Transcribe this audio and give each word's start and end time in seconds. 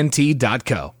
int.co. 0.00 0.94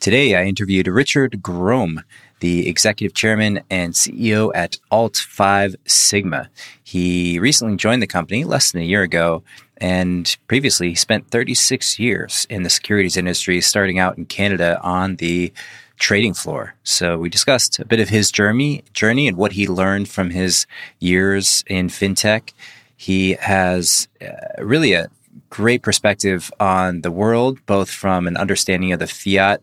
Today, 0.00 0.34
I 0.34 0.44
interviewed 0.44 0.88
Richard 0.88 1.42
Groome, 1.42 2.02
the 2.40 2.68
executive 2.68 3.14
chairman 3.14 3.60
and 3.70 3.92
CEO 3.92 4.50
at 4.54 4.76
Alt 4.90 5.16
5 5.16 5.76
Sigma. 5.86 6.48
He 6.84 7.38
recently 7.38 7.76
joined 7.76 8.02
the 8.02 8.06
company 8.06 8.44
less 8.44 8.72
than 8.72 8.82
a 8.82 8.84
year 8.84 9.02
ago, 9.02 9.42
and 9.78 10.36
previously 10.48 10.90
he 10.90 10.94
spent 10.94 11.30
36 11.30 11.98
years 11.98 12.46
in 12.48 12.62
the 12.62 12.70
securities 12.70 13.16
industry, 13.16 13.60
starting 13.60 13.98
out 13.98 14.16
in 14.16 14.26
Canada 14.26 14.80
on 14.82 15.16
the 15.16 15.52
trading 15.98 16.34
floor. 16.34 16.74
So 16.82 17.18
we 17.18 17.28
discussed 17.28 17.78
a 17.78 17.84
bit 17.84 18.00
of 18.00 18.08
his 18.08 18.30
journey, 18.30 18.84
journey 18.92 19.28
and 19.28 19.36
what 19.36 19.52
he 19.52 19.66
learned 19.66 20.08
from 20.08 20.30
his 20.30 20.66
years 20.98 21.64
in 21.66 21.88
fintech. 21.88 22.52
He 22.96 23.32
has 23.34 24.08
uh, 24.22 24.62
really 24.62 24.92
a 24.92 25.08
great 25.56 25.80
perspective 25.80 26.52
on 26.60 27.00
the 27.00 27.10
world, 27.10 27.64
both 27.64 27.88
from 27.88 28.26
an 28.26 28.36
understanding 28.36 28.92
of 28.92 28.98
the 28.98 29.06
fiat 29.06 29.62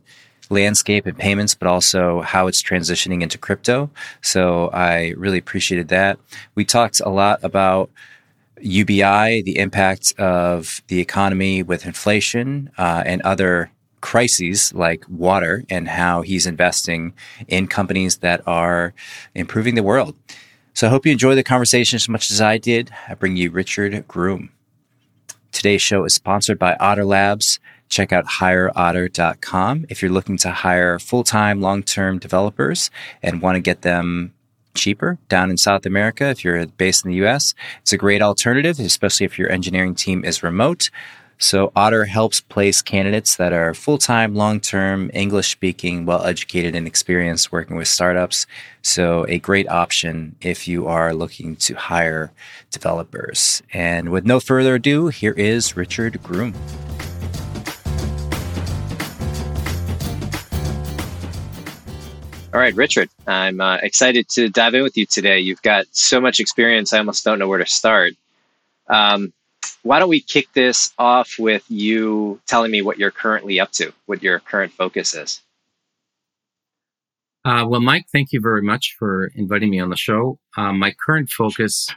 landscape 0.49 1.05
and 1.05 1.15
payments, 1.15 1.53
but 1.53 1.67
also 1.67 2.21
how 2.21 2.47
it's 2.47 2.63
transitioning 2.63 3.21
into 3.21 3.37
crypto. 3.37 3.91
So 4.21 4.69
I 4.69 5.13
really 5.17 5.37
appreciated 5.37 5.89
that. 5.89 6.17
We 6.55 6.65
talked 6.65 6.99
a 6.99 7.09
lot 7.09 7.43
about 7.43 7.91
UBI, 8.59 9.43
the 9.43 9.59
impact 9.59 10.17
of 10.17 10.81
the 10.87 10.99
economy 10.99 11.61
with 11.61 11.85
inflation 11.85 12.71
uh, 12.79 13.03
and 13.05 13.21
other 13.21 13.69
crises 14.01 14.73
like 14.73 15.05
water, 15.07 15.63
and 15.69 15.87
how 15.87 16.23
he's 16.23 16.47
investing 16.47 17.13
in 17.47 17.67
companies 17.67 18.17
that 18.17 18.41
are 18.47 18.95
improving 19.35 19.75
the 19.75 19.83
world. 19.83 20.15
So 20.73 20.87
I 20.87 20.89
hope 20.89 21.05
you 21.05 21.11
enjoy 21.11 21.35
the 21.35 21.43
conversation 21.43 21.97
as 21.97 22.09
much 22.09 22.31
as 22.31 22.41
I 22.41 22.57
did. 22.57 22.89
I 23.07 23.13
bring 23.13 23.37
you 23.37 23.51
Richard 23.51 24.07
Groome. 24.07 24.49
Today's 25.53 25.83
show 25.83 26.03
is 26.03 26.15
sponsored 26.15 26.57
by 26.57 26.75
Otter 26.79 27.05
Labs. 27.05 27.59
Check 27.87 28.11
out 28.11 28.25
hireotter.com 28.25 29.85
if 29.87 30.01
you're 30.01 30.11
looking 30.11 30.35
to 30.37 30.49
hire 30.49 30.97
full 30.97 31.23
time, 31.23 31.61
long 31.61 31.83
term 31.83 32.17
developers 32.17 32.89
and 33.21 33.39
want 33.39 33.55
to 33.55 33.61
get 33.61 33.83
them 33.83 34.33
cheaper 34.73 35.19
down 35.29 35.51
in 35.51 35.57
South 35.57 35.85
America. 35.85 36.25
If 36.25 36.43
you're 36.43 36.65
based 36.65 37.05
in 37.05 37.11
the 37.11 37.23
US, 37.25 37.53
it's 37.83 37.93
a 37.93 37.97
great 37.97 38.23
alternative, 38.23 38.79
especially 38.79 39.25
if 39.25 39.37
your 39.37 39.51
engineering 39.51 39.93
team 39.93 40.25
is 40.25 40.41
remote. 40.41 40.89
So 41.43 41.73
Otter 41.75 42.05
helps 42.05 42.39
place 42.39 42.81
candidates 42.81 43.35
that 43.35 43.51
are 43.51 43.73
full-time, 43.73 44.33
long-term, 44.33 45.11
English-speaking, 45.13 46.05
well-educated 46.05 46.73
and 46.73 46.87
experienced 46.87 47.51
working 47.51 47.75
with 47.75 47.89
startups. 47.89 48.47
So 48.81 49.25
a 49.27 49.39
great 49.39 49.67
option 49.67 50.37
if 50.39 50.69
you 50.69 50.87
are 50.87 51.13
looking 51.13 51.57
to 51.57 51.75
hire 51.75 52.31
developers. 52.71 53.61
And 53.73 54.09
with 54.09 54.25
no 54.25 54.39
further 54.39 54.75
ado, 54.75 55.07
here 55.09 55.33
is 55.33 55.75
Richard 55.75 56.23
Groome. 56.23 56.53
All 62.53 62.59
right, 62.61 62.73
Richard, 62.73 63.09
I'm 63.27 63.59
uh, 63.59 63.79
excited 63.83 64.29
to 64.29 64.47
dive 64.47 64.75
in 64.75 64.83
with 64.83 64.95
you 64.95 65.05
today. 65.05 65.41
You've 65.41 65.61
got 65.61 65.87
so 65.91 66.21
much 66.21 66.39
experience, 66.39 66.93
I 66.93 66.99
almost 66.99 67.25
don't 67.25 67.37
know 67.37 67.49
where 67.49 67.59
to 67.59 67.65
start. 67.65 68.13
Um, 68.87 69.33
why 69.83 69.99
don't 69.99 70.09
we 70.09 70.21
kick 70.21 70.51
this 70.53 70.93
off 70.97 71.37
with 71.37 71.63
you 71.69 72.41
telling 72.47 72.71
me 72.71 72.81
what 72.81 72.97
you're 72.97 73.11
currently 73.11 73.59
up 73.59 73.71
to, 73.73 73.93
what 74.05 74.23
your 74.23 74.39
current 74.39 74.73
focus 74.73 75.13
is? 75.13 75.41
Uh, 77.45 77.65
well, 77.67 77.81
Mike, 77.81 78.05
thank 78.11 78.31
you 78.31 78.39
very 78.39 78.61
much 78.61 78.95
for 78.97 79.27
inviting 79.35 79.69
me 79.69 79.79
on 79.79 79.89
the 79.89 79.97
show. 79.97 80.39
Uh, 80.55 80.71
my 80.71 80.91
current 81.05 81.29
focus 81.29 81.89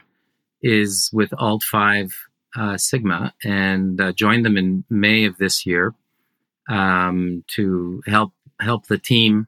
is 0.61 1.09
with 1.13 1.33
Alt 1.37 1.63
5 1.63 2.13
uh, 2.57 2.77
Sigma 2.77 3.33
and 3.43 4.01
uh, 4.01 4.11
joined 4.11 4.43
them 4.43 4.57
in 4.57 4.83
May 4.89 5.23
of 5.23 5.37
this 5.37 5.65
year 5.65 5.93
um, 6.69 7.43
to 7.55 8.01
help 8.07 8.33
help 8.59 8.87
the 8.87 8.97
team 8.97 9.47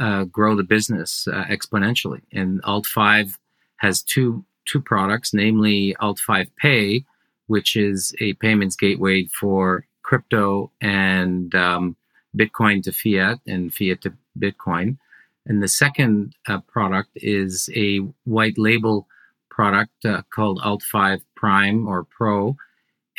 uh, 0.00 0.24
grow 0.24 0.56
the 0.56 0.64
business 0.64 1.28
uh, 1.28 1.44
exponentially. 1.44 2.22
And 2.32 2.60
Alt 2.64 2.86
5 2.86 3.38
has 3.76 4.02
two 4.02 4.44
two 4.66 4.80
products, 4.80 5.32
namely 5.32 5.94
Alt 6.00 6.18
5 6.18 6.48
Pay, 6.56 7.04
which 7.46 7.76
is 7.76 8.14
a 8.20 8.34
payments 8.34 8.76
gateway 8.76 9.26
for 9.26 9.86
crypto 10.02 10.70
and 10.80 11.54
um, 11.54 11.96
Bitcoin 12.36 12.82
to 12.84 12.92
fiat 12.92 13.40
and 13.46 13.72
fiat 13.74 14.02
to 14.02 14.12
Bitcoin. 14.38 14.98
And 15.46 15.62
the 15.62 15.68
second 15.68 16.34
uh, 16.48 16.60
product 16.60 17.10
is 17.16 17.70
a 17.74 17.98
white 18.24 18.58
label 18.58 19.06
product 19.50 20.04
uh, 20.04 20.22
called 20.34 20.60
Alt5 20.60 21.20
Prime 21.34 21.86
or 21.88 22.04
Pro. 22.04 22.56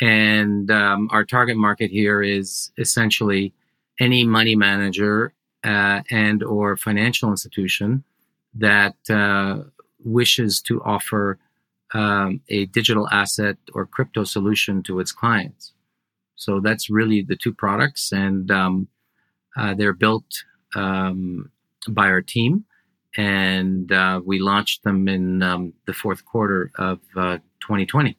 And 0.00 0.70
um, 0.70 1.08
our 1.10 1.24
target 1.24 1.56
market 1.56 1.90
here 1.90 2.22
is 2.22 2.70
essentially 2.78 3.52
any 3.98 4.24
money 4.24 4.54
manager 4.54 5.32
uh, 5.64 6.02
and 6.10 6.42
or 6.44 6.76
financial 6.76 7.30
institution 7.30 8.04
that 8.54 8.96
uh, 9.10 9.62
wishes 10.04 10.60
to 10.62 10.82
offer 10.84 11.38
um, 11.94 12.40
a 12.48 12.66
digital 12.66 13.08
asset 13.10 13.56
or 13.72 13.86
crypto 13.86 14.24
solution 14.24 14.82
to 14.84 15.00
its 15.00 15.12
clients. 15.12 15.72
So 16.36 16.60
that's 16.60 16.88
really 16.88 17.22
the 17.22 17.36
two 17.36 17.52
products, 17.52 18.12
and 18.12 18.50
um, 18.50 18.88
uh, 19.56 19.74
they're 19.74 19.92
built 19.92 20.44
um, 20.76 21.50
by 21.88 22.08
our 22.08 22.22
team, 22.22 22.64
and 23.16 23.90
uh, 23.90 24.20
we 24.24 24.38
launched 24.38 24.84
them 24.84 25.08
in 25.08 25.42
um, 25.42 25.72
the 25.86 25.92
fourth 25.92 26.24
quarter 26.24 26.70
of 26.76 27.00
uh, 27.16 27.38
2020. 27.60 28.16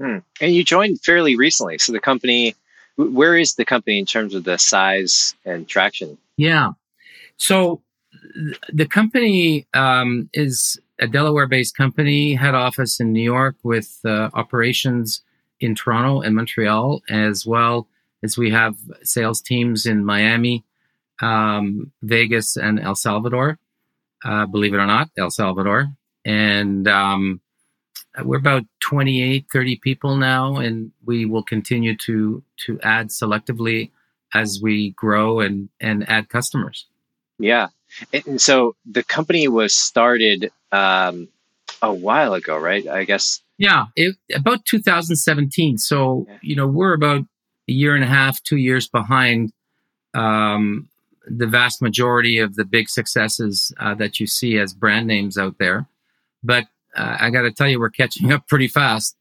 Hmm. 0.00 0.18
And 0.40 0.54
you 0.54 0.62
joined 0.62 1.00
fairly 1.00 1.36
recently, 1.36 1.78
so 1.78 1.92
the 1.92 2.00
company. 2.00 2.54
Where 2.96 3.36
is 3.36 3.56
the 3.56 3.66
company 3.66 3.98
in 3.98 4.06
terms 4.06 4.34
of 4.34 4.44
the 4.44 4.56
size 4.56 5.34
and 5.44 5.68
traction? 5.68 6.16
Yeah, 6.38 6.70
so 7.36 7.82
the 8.72 8.86
company 8.86 9.66
um, 9.74 10.28
is 10.32 10.78
a 10.98 11.06
Delaware 11.06 11.46
based 11.46 11.76
company, 11.76 12.34
head 12.34 12.54
office 12.54 13.00
in 13.00 13.12
New 13.12 13.22
York 13.22 13.56
with 13.62 13.98
uh, 14.04 14.30
operations 14.34 15.22
in 15.60 15.74
Toronto 15.74 16.20
and 16.20 16.34
Montreal, 16.34 17.02
as 17.08 17.46
well 17.46 17.88
as 18.22 18.36
we 18.36 18.50
have 18.50 18.76
sales 19.02 19.40
teams 19.40 19.86
in 19.86 20.04
Miami, 20.04 20.64
um, 21.20 21.92
Vegas, 22.02 22.56
and 22.56 22.80
El 22.80 22.94
Salvador. 22.94 23.58
Uh, 24.24 24.46
believe 24.46 24.74
it 24.74 24.78
or 24.78 24.86
not, 24.86 25.10
El 25.16 25.30
Salvador. 25.30 25.88
And 26.24 26.88
um, 26.88 27.40
we're 28.24 28.38
about 28.38 28.64
28, 28.80 29.46
30 29.52 29.76
people 29.76 30.16
now, 30.16 30.56
and 30.56 30.92
we 31.04 31.26
will 31.26 31.42
continue 31.42 31.96
to 31.98 32.42
to 32.66 32.80
add 32.80 33.08
selectively 33.08 33.90
as 34.34 34.60
we 34.60 34.90
grow 34.90 35.40
and, 35.40 35.68
and 35.80 36.08
add 36.08 36.28
customers. 36.28 36.86
Yeah. 37.38 37.68
And 38.12 38.40
so 38.40 38.76
the 38.84 39.02
company 39.02 39.48
was 39.48 39.74
started 39.74 40.50
um, 40.72 41.28
a 41.82 41.92
while 41.92 42.34
ago, 42.34 42.58
right? 42.58 42.86
I 42.86 43.04
guess. 43.04 43.42
Yeah, 43.58 43.86
it, 43.96 44.16
about 44.34 44.64
2017. 44.66 45.78
So, 45.78 46.26
you 46.42 46.56
know, 46.56 46.66
we're 46.66 46.94
about 46.94 47.22
a 47.68 47.72
year 47.72 47.94
and 47.94 48.04
a 48.04 48.08
half, 48.08 48.42
two 48.42 48.58
years 48.58 48.86
behind 48.86 49.52
um, 50.14 50.88
the 51.26 51.46
vast 51.46 51.82
majority 51.82 52.38
of 52.38 52.54
the 52.54 52.64
big 52.64 52.88
successes 52.88 53.72
uh, 53.80 53.94
that 53.94 54.20
you 54.20 54.26
see 54.26 54.58
as 54.58 54.72
brand 54.72 55.06
names 55.06 55.38
out 55.38 55.56
there. 55.58 55.86
But 56.42 56.64
uh, 56.94 57.16
I 57.20 57.30
got 57.30 57.42
to 57.42 57.52
tell 57.52 57.68
you, 57.68 57.80
we're 57.80 57.90
catching 57.90 58.32
up 58.32 58.46
pretty 58.46 58.68
fast. 58.68 59.16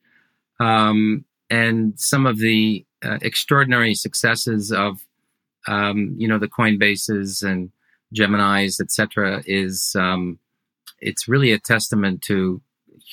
Um, 0.59 1.25
and 1.49 1.99
some 1.99 2.25
of 2.25 2.37
the 2.39 2.85
uh, 3.03 3.19
extraordinary 3.21 3.93
successes 3.93 4.71
of 4.71 5.05
um, 5.67 6.15
you 6.17 6.27
know 6.27 6.37
the 6.37 6.47
Coinbases 6.47 7.43
and 7.43 7.71
Gemini's, 8.15 8.79
etc., 8.79 9.43
is 9.45 9.95
um, 9.99 10.39
it's 10.99 11.27
really 11.27 11.51
a 11.51 11.59
testament 11.59 12.21
to 12.23 12.61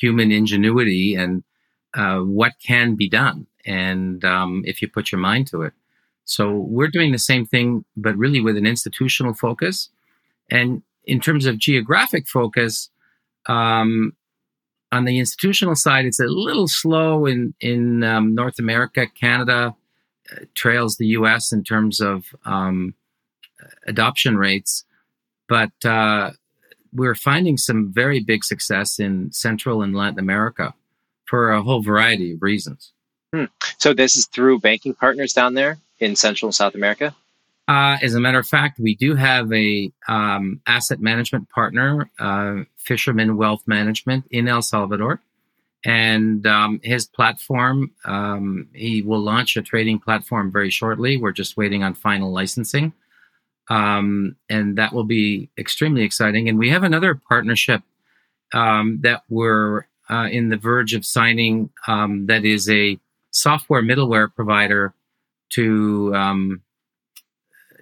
human 0.00 0.32
ingenuity 0.32 1.14
and 1.14 1.42
uh, 1.94 2.18
what 2.20 2.52
can 2.64 2.94
be 2.94 3.08
done, 3.08 3.46
and 3.66 4.24
um, 4.24 4.62
if 4.64 4.80
you 4.80 4.88
put 4.88 5.12
your 5.12 5.20
mind 5.20 5.46
to 5.48 5.62
it. 5.62 5.72
So 6.24 6.52
we're 6.52 6.88
doing 6.88 7.12
the 7.12 7.18
same 7.18 7.44
thing, 7.44 7.84
but 7.96 8.16
really 8.16 8.40
with 8.40 8.56
an 8.56 8.66
institutional 8.66 9.34
focus. 9.34 9.90
And 10.50 10.82
in 11.04 11.20
terms 11.20 11.46
of 11.46 11.58
geographic 11.58 12.28
focus, 12.28 12.90
um, 13.46 14.12
on 14.92 15.04
the 15.04 15.18
institutional 15.18 15.74
side, 15.74 16.04
it's 16.04 16.20
a 16.20 16.26
little 16.26 16.68
slow 16.68 17.26
in 17.26 17.54
in 17.60 18.04
um, 18.04 18.34
North 18.34 18.58
America. 18.58 19.06
Canada 19.06 19.74
uh, 20.30 20.44
trails 20.54 20.96
the 20.96 21.06
U.S. 21.18 21.50
in 21.50 21.64
terms 21.64 22.00
of 22.00 22.26
um, 22.44 22.94
adoption 23.86 24.36
rates, 24.36 24.84
but 25.52 25.84
uh, 25.84 26.30
we're 26.94 27.14
finding 27.14 27.58
some 27.58 27.92
very 27.92 28.20
big 28.20 28.42
success 28.42 28.98
in 28.98 29.30
Central 29.32 29.82
and 29.82 29.94
Latin 29.94 30.18
America 30.18 30.72
for 31.26 31.50
a 31.50 31.60
whole 31.60 31.82
variety 31.82 32.32
of 32.32 32.40
reasons. 32.40 32.94
Hmm. 33.34 33.44
So 33.76 33.92
this 33.92 34.16
is 34.16 34.24
through 34.24 34.60
banking 34.60 34.94
partners 34.94 35.34
down 35.34 35.52
there 35.52 35.76
in 35.98 36.16
Central 36.16 36.46
and 36.48 36.54
South 36.54 36.74
America. 36.74 37.14
Uh, 37.68 37.98
as 38.00 38.14
a 38.14 38.20
matter 38.20 38.38
of 38.38 38.48
fact, 38.48 38.80
we 38.80 38.94
do 38.94 39.14
have 39.14 39.52
a 39.52 39.92
um, 40.08 40.62
asset 40.66 41.00
management 41.02 41.50
partner, 41.50 42.10
uh, 42.18 42.62
Fisherman 42.78 43.36
Wealth 43.36 43.62
Management 43.66 44.24
in 44.30 44.48
El 44.48 44.62
Salvador, 44.62 45.20
and 45.84 46.46
um, 46.46 46.80
his 46.82 47.04
platform. 47.04 47.90
Um, 48.06 48.68
he 48.72 49.02
will 49.02 49.20
launch 49.20 49.58
a 49.58 49.62
trading 49.62 49.98
platform 49.98 50.50
very 50.50 50.70
shortly. 50.70 51.18
We're 51.18 51.32
just 51.32 51.58
waiting 51.58 51.82
on 51.82 51.92
final 51.92 52.32
licensing, 52.32 52.94
um, 53.68 54.36
and 54.48 54.76
that 54.76 54.92
will 54.92 55.04
be 55.04 55.48
extremely 55.58 56.02
exciting. 56.02 56.48
And 56.48 56.58
we 56.58 56.70
have 56.70 56.82
another 56.82 57.14
partnership 57.14 57.82
um, 58.52 59.00
that 59.02 59.22
we're 59.28 59.86
uh, 60.10 60.28
in 60.30 60.48
the 60.48 60.56
verge 60.56 60.94
of 60.94 61.06
signing. 61.06 61.70
Um, 61.86 62.26
that 62.26 62.44
is 62.44 62.68
a 62.68 62.98
software 63.30 63.82
middleware 63.82 64.34
provider 64.34 64.94
to 65.50 66.14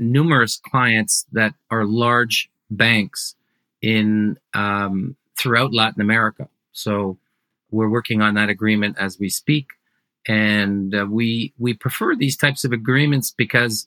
numerous 0.01 0.57
clients 0.57 1.27
that 1.33 1.55
are 1.71 1.85
large 1.85 2.51
banks 2.71 3.35
in 3.83 4.39
um, 4.55 5.17
throughout 5.39 5.73
Latin 5.73 6.01
America. 6.01 6.49
So 6.73 7.19
we're 7.71 7.89
working 7.89 8.23
on 8.23 8.35
that 8.35 8.49
agreement 8.49 8.97
as 8.99 9.19
we 9.19 9.29
speak, 9.29 9.69
and 10.27 10.95
uh, 10.95 11.07
we 11.09 11.53
we 11.59 11.75
prefer 11.75 12.17
these 12.17 12.37
types 12.37 12.65
of 12.65 12.73
agreements 12.73 13.31
because 13.31 13.87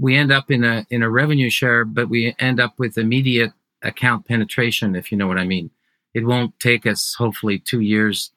we 0.00 0.16
end 0.16 0.32
up 0.32 0.50
in 0.50 0.64
a 0.64 0.86
in 0.90 1.02
a 1.02 1.10
revenue 1.10 1.50
share, 1.50 1.84
but 1.84 2.08
we 2.08 2.34
end 2.38 2.58
up 2.58 2.74
with 2.78 2.96
immediate 2.96 3.52
account 3.82 4.26
penetration, 4.26 4.96
if 4.96 5.12
you 5.12 5.18
know 5.18 5.26
what 5.26 5.38
I 5.38 5.44
mean. 5.44 5.70
It 6.14 6.24
won't 6.24 6.58
take 6.58 6.86
us 6.86 7.14
hopefully 7.14 7.58
two 7.58 7.80
years 7.80 8.32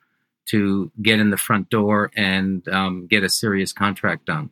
to 0.47 0.91
get 1.01 1.19
in 1.19 1.29
the 1.29 1.37
front 1.37 1.69
door 1.69 2.11
and 2.15 2.67
um, 2.67 3.07
get 3.07 3.23
a 3.23 3.29
serious 3.29 3.71
contract 3.71 4.25
done. 4.25 4.49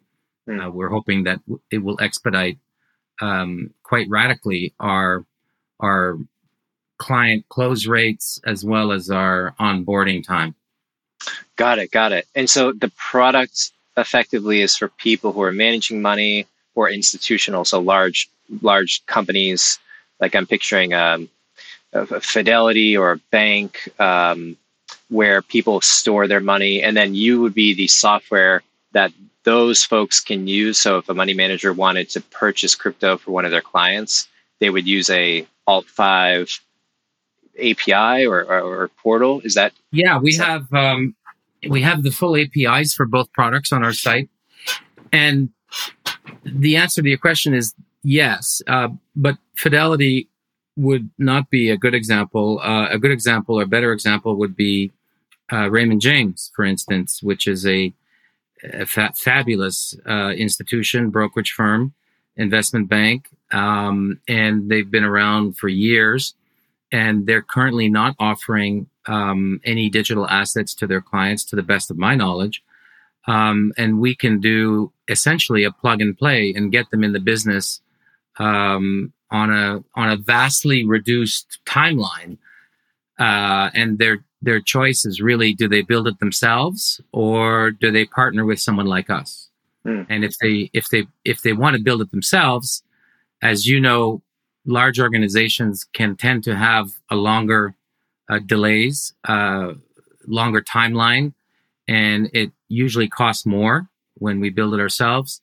Uh, 0.50 0.72
we're 0.72 0.90
hoping 0.90 1.25
that 1.25 1.40
it 1.69 1.80
will 1.80 2.00
expedite 2.02 2.58
um, 3.22 3.74
quite 3.84 4.08
radically 4.10 4.74
our 4.80 5.25
our 5.80 6.18
client 6.98 7.46
close 7.50 7.88
rates 7.88 8.40
as 8.46 8.63
well 8.63 8.92
as 8.92 9.10
our 9.10 9.54
onboarding 9.60 10.25
time. 10.25 10.56
Got 11.58 11.80
it, 11.80 11.92
got 11.92 12.12
it. 12.12 12.25
And 12.36 12.50
so 12.50 12.72
the 12.72 12.92
product 12.98 13.72
effectively 13.98 14.62
is 14.62 14.78
for 14.78 14.88
people 14.88 15.34
who 15.34 15.42
are 15.42 15.52
managing 15.52 16.02
money 16.02 16.48
or 16.75 16.89
institutional, 16.89 17.65
so 17.65 17.79
large 17.79 18.29
large 18.62 19.06
companies. 19.06 19.79
Like 20.19 20.35
I'm 20.35 20.45
picturing 20.45 20.94
um, 20.94 21.29
a 21.94 22.21
Fidelity 22.21 22.95
or 22.95 23.13
a 23.13 23.18
bank 23.31 23.89
um, 24.00 24.57
where 25.09 25.41
people 25.41 25.81
store 25.81 26.27
their 26.27 26.39
money, 26.39 26.81
and 26.81 26.95
then 26.95 27.15
you 27.15 27.41
would 27.41 27.53
be 27.53 27.73
the 27.73 27.88
software 27.88 28.63
that 28.94 29.12
those 29.44 29.83
folks 29.83 30.19
can 30.19 30.47
use. 30.47 30.77
So 30.77 30.97
if 30.97 31.09
a 31.09 31.13
money 31.13 31.33
manager 31.33 31.73
wanted 31.73 32.09
to 32.09 32.21
purchase 32.21 32.75
crypto 32.75 33.17
for 33.17 33.31
one 33.31 33.45
of 33.45 33.51
their 33.51 33.62
clients, 33.62 34.27
they 34.59 34.69
would 34.69 34.88
use 34.88 35.09
a 35.09 35.47
Alt 35.67 35.88
five 35.88 36.59
API 37.59 38.25
or, 38.25 38.44
or, 38.44 38.59
or, 38.59 38.88
portal. 39.03 39.41
Is 39.41 39.56
that? 39.56 39.74
Yeah, 39.91 40.17
we 40.19 40.35
have 40.35 40.71
um, 40.74 41.15
we 41.67 41.81
have 41.81 42.03
the 42.03 42.12
full 42.12 42.35
APIs 42.35 42.94
for 42.94 43.06
both 43.06 43.31
products 43.33 43.71
on 43.71 43.83
our 43.83 43.94
site, 43.94 44.29
and 45.12 45.50
the 46.44 46.75
answer 46.75 47.01
to 47.01 47.10
your 47.10 47.18
question 47.18 47.54
is 47.54 47.74
yes. 48.04 48.62
Uh, 48.68 48.89
but 49.16 49.38
Fidelity 49.56 50.28
would 50.75 51.10
not 51.18 51.50
be 51.50 51.69
a 51.69 51.78
good 51.78 51.94
example. 51.94 52.60
Uh, 52.60 52.88
a 52.89 52.98
good 52.98 53.12
example 53.12 53.60
or 53.60 53.66
better 53.66 53.92
example 53.92 54.36
would 54.36 54.56
be 54.56 54.92
uh, 55.51 55.69
Raymond 55.69 56.01
James, 56.01 56.51
for 56.56 56.63
instance, 56.63 57.22
which 57.22 57.48
is 57.48 57.66
a 57.66 57.94
a 58.63 58.86
fa- 58.86 59.13
fabulous 59.16 59.95
uh, 60.07 60.33
institution, 60.38 61.10
brokerage 61.10 61.51
firm, 61.51 61.94
investment 62.36 62.88
bank, 62.88 63.27
um, 63.51 64.19
and 64.27 64.69
they've 64.69 64.92
been 64.92 65.04
around 65.04 65.57
for 65.57 65.68
years. 65.68 66.36
And 66.92 67.25
they're 67.25 67.42
currently 67.42 67.89
not 67.89 68.16
offering 68.19 68.88
um, 69.07 69.62
any 69.63 69.89
digital 69.89 70.27
assets 70.27 70.75
to 70.75 70.88
their 70.88 71.01
clients, 71.01 71.45
to 71.45 71.56
the 71.56 71.63
best 71.63 71.89
of 71.89 71.98
my 71.98 72.16
knowledge. 72.16 72.63
Um, 73.27 73.71
and 73.77 74.00
we 74.00 74.15
can 74.15 74.39
do 74.39 74.91
essentially 75.07 75.63
a 75.63 75.71
plug 75.71 76.01
and 76.01 76.18
play 76.18 76.53
and 76.56 76.71
get 76.71 76.89
them 76.89 77.03
in 77.03 77.13
the 77.13 77.19
business 77.19 77.81
um, 78.39 79.13
on 79.29 79.51
a 79.51 79.83
on 79.95 80.09
a 80.09 80.18
vastly 80.18 80.85
reduced 80.85 81.59
timeline. 81.65 82.38
Uh, 83.19 83.69
and 83.75 84.00
they're 84.00 84.23
their 84.41 84.59
choice 84.59 85.06
is 85.06 85.21
really 85.21 85.53
do 85.53 85.68
they 85.68 85.81
build 85.81 86.07
it 86.07 86.19
themselves 86.19 87.00
or 87.12 87.71
do 87.71 87.91
they 87.91 88.06
partner 88.06 88.45
with 88.45 88.59
someone 88.59 88.88
like 88.88 89.09
us 89.09 89.50
mm. 89.85 90.06
and 90.09 90.24
if 90.24 90.38
they 90.39 90.69
if 90.74 90.89
they 90.89 91.06
if 91.24 91.41
they 91.41 91.53
want 91.53 91.75
to 91.75 91.81
build 91.81 92.01
it 92.01 92.12
themselves 92.12 92.83
as 93.41 93.67
you 93.67 93.79
know 93.79 94.21
large 94.65 95.00
organizations 95.00 95.83
can 95.94 96.15
tend 96.15 96.44
to 96.44 96.56
have 96.56 96.91
a 97.09 97.15
longer 97.15 97.75
uh, 98.29 98.39
delays 98.39 99.13
uh, 99.27 99.74
longer 100.27 100.62
timeline 100.62 101.33
and 101.91 102.29
it 102.33 102.51
usually 102.67 103.09
costs 103.09 103.45
more 103.45 103.88
when 104.15 104.39
we 104.39 104.49
build 104.49 104.73
it 104.73 104.79
ourselves 104.79 105.41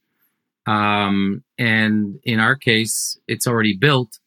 um, 0.66 1.42
and 1.58 2.18
in 2.24 2.38
our 2.40 2.56
case 2.56 3.18
it's 3.26 3.46
already 3.46 3.74
built 3.74 4.18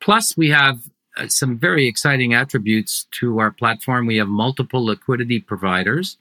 plus 0.00 0.36
we 0.36 0.50
have 0.50 0.78
uh, 1.16 1.28
some 1.28 1.58
very 1.58 1.86
exciting 1.86 2.34
attributes 2.34 3.06
to 3.10 3.38
our 3.38 3.50
platform. 3.50 4.06
We 4.06 4.18
have 4.18 4.28
multiple 4.28 4.84
liquidity 4.84 5.40
providers. 5.40 6.18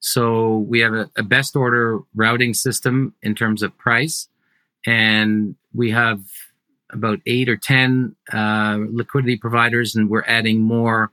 So 0.00 0.58
we 0.58 0.80
have 0.80 0.94
a, 0.94 1.10
a, 1.16 1.22
best 1.22 1.56
order 1.56 2.00
routing 2.14 2.54
system 2.54 3.14
in 3.22 3.34
terms 3.34 3.62
of 3.62 3.76
price, 3.76 4.28
and 4.86 5.56
we 5.74 5.90
have 5.90 6.20
about 6.90 7.20
eight 7.26 7.48
or 7.48 7.56
ten 7.56 8.14
uh, 8.32 8.78
liquidity 8.90 9.36
providers, 9.36 9.94
and 9.94 10.10
we're 10.10 10.24
adding 10.24 10.60
more 10.60 11.10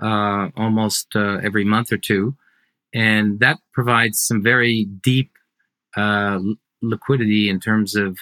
uh, 0.00 0.48
almost 0.56 1.16
uh, 1.16 1.38
every 1.42 1.64
month 1.64 1.90
or 1.92 1.96
two, 1.96 2.34
and 2.94 3.40
that 3.40 3.58
provides 3.72 4.20
some 4.20 4.42
very 4.42 4.84
deep 4.84 5.32
uh, 5.96 6.38
liquidity 6.80 7.50
in 7.50 7.60
terms 7.60 7.96
of 7.96 8.18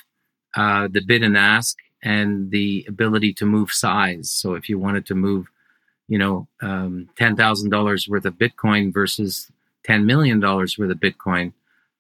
uh, 0.57 0.89
the 0.91 1.03
bid 1.07 1.23
and 1.23 1.37
ask 1.37 1.77
and 2.03 2.51
the 2.51 2.85
ability 2.89 3.33
to 3.35 3.47
move 3.47 3.71
size. 3.71 4.31
So 4.31 4.55
if 4.55 4.69
you 4.69 4.79
wanted 4.79 5.07
to 5.07 5.15
move, 5.15 5.47
you 6.09 6.19
know, 6.19 6.49
um, 6.63 7.09
ten 7.17 7.37
thousand 7.37 7.71
dollars 7.71 8.09
worth 8.09 8.25
of 8.25 8.35
Bitcoin 8.35 8.93
versus 8.93 9.51
ten 9.85 10.07
million 10.07 10.41
dollars 10.41 10.79
worth 10.79 10.91
of 10.91 10.99
Bitcoin, 10.99 11.53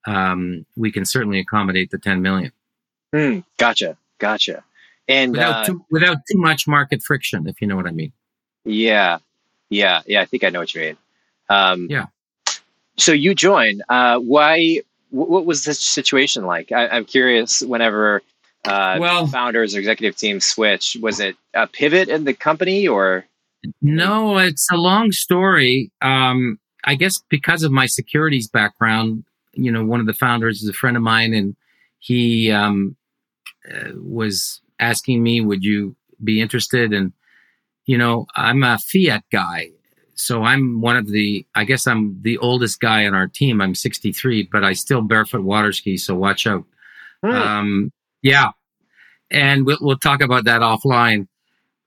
um, 0.06 0.66
we 0.76 0.90
can 0.90 1.04
certainly 1.04 1.38
accommodate 1.38 1.90
the 1.90 1.98
ten 1.98 2.22
million. 2.22 2.52
Mm, 3.14 3.44
gotcha, 3.58 3.96
gotcha. 4.18 4.64
And 5.08 5.32
without, 5.32 5.54
uh, 5.54 5.64
too, 5.64 5.84
without 5.90 6.18
too 6.30 6.38
much 6.38 6.66
market 6.66 7.02
friction, 7.02 7.46
if 7.46 7.60
you 7.60 7.66
know 7.66 7.76
what 7.76 7.86
I 7.86 7.90
mean. 7.90 8.12
Yeah, 8.64 9.18
yeah, 9.68 10.00
yeah. 10.06 10.22
I 10.22 10.24
think 10.24 10.44
I 10.44 10.48
know 10.48 10.60
what 10.60 10.74
you 10.74 10.80
mean. 10.80 10.96
Um, 11.50 11.88
yeah. 11.90 12.06
So 12.96 13.12
you 13.12 13.34
join. 13.34 13.82
Uh, 13.88 14.18
why? 14.18 14.80
What 15.10 15.44
was 15.44 15.64
the 15.64 15.74
situation 15.74 16.44
like? 16.46 16.72
I, 16.72 16.88
I'm 16.88 17.04
curious. 17.04 17.60
Whenever 17.60 18.22
uh, 18.64 18.96
well, 19.00 19.26
founders 19.26 19.74
or 19.74 19.80
executive 19.80 20.16
team 20.16 20.40
switch? 20.40 20.96
Was 21.00 21.20
it 21.20 21.36
a 21.54 21.66
pivot 21.66 22.08
in 22.08 22.24
the 22.24 22.34
company 22.34 22.86
or? 22.86 23.26
No, 23.80 24.38
it's 24.38 24.68
a 24.72 24.76
long 24.76 25.12
story. 25.12 25.90
Um, 26.00 26.58
I 26.84 26.94
guess 26.94 27.20
because 27.28 27.62
of 27.62 27.72
my 27.72 27.86
securities 27.86 28.48
background, 28.48 29.24
you 29.52 29.70
know, 29.70 29.84
one 29.84 30.00
of 30.00 30.06
the 30.06 30.14
founders 30.14 30.62
is 30.62 30.68
a 30.68 30.72
friend 30.72 30.96
of 30.96 31.02
mine, 31.02 31.34
and 31.34 31.56
he 31.98 32.50
um, 32.50 32.96
uh, 33.72 33.90
was 33.94 34.60
asking 34.80 35.22
me, 35.22 35.40
"Would 35.40 35.62
you 35.62 35.94
be 36.22 36.40
interested?" 36.40 36.92
And 36.92 37.12
you 37.86 37.98
know, 37.98 38.26
I'm 38.34 38.62
a 38.62 38.78
fiat 38.78 39.24
guy. 39.30 39.70
So 40.14 40.42
I'm 40.42 40.80
one 40.80 40.96
of 40.96 41.08
the, 41.08 41.46
I 41.54 41.64
guess 41.64 41.86
I'm 41.86 42.20
the 42.22 42.38
oldest 42.38 42.80
guy 42.80 43.06
on 43.06 43.14
our 43.14 43.26
team. 43.26 43.60
I'm 43.60 43.74
63, 43.74 44.48
but 44.52 44.64
I 44.64 44.72
still 44.72 45.00
barefoot 45.00 45.42
water 45.42 45.72
ski. 45.72 45.96
So 45.96 46.14
watch 46.14 46.46
out. 46.46 46.64
Hmm. 47.22 47.30
Um, 47.30 47.92
yeah. 48.22 48.50
And 49.30 49.64
we'll, 49.64 49.78
we'll 49.80 49.98
talk 49.98 50.20
about 50.20 50.44
that 50.44 50.60
offline. 50.60 51.28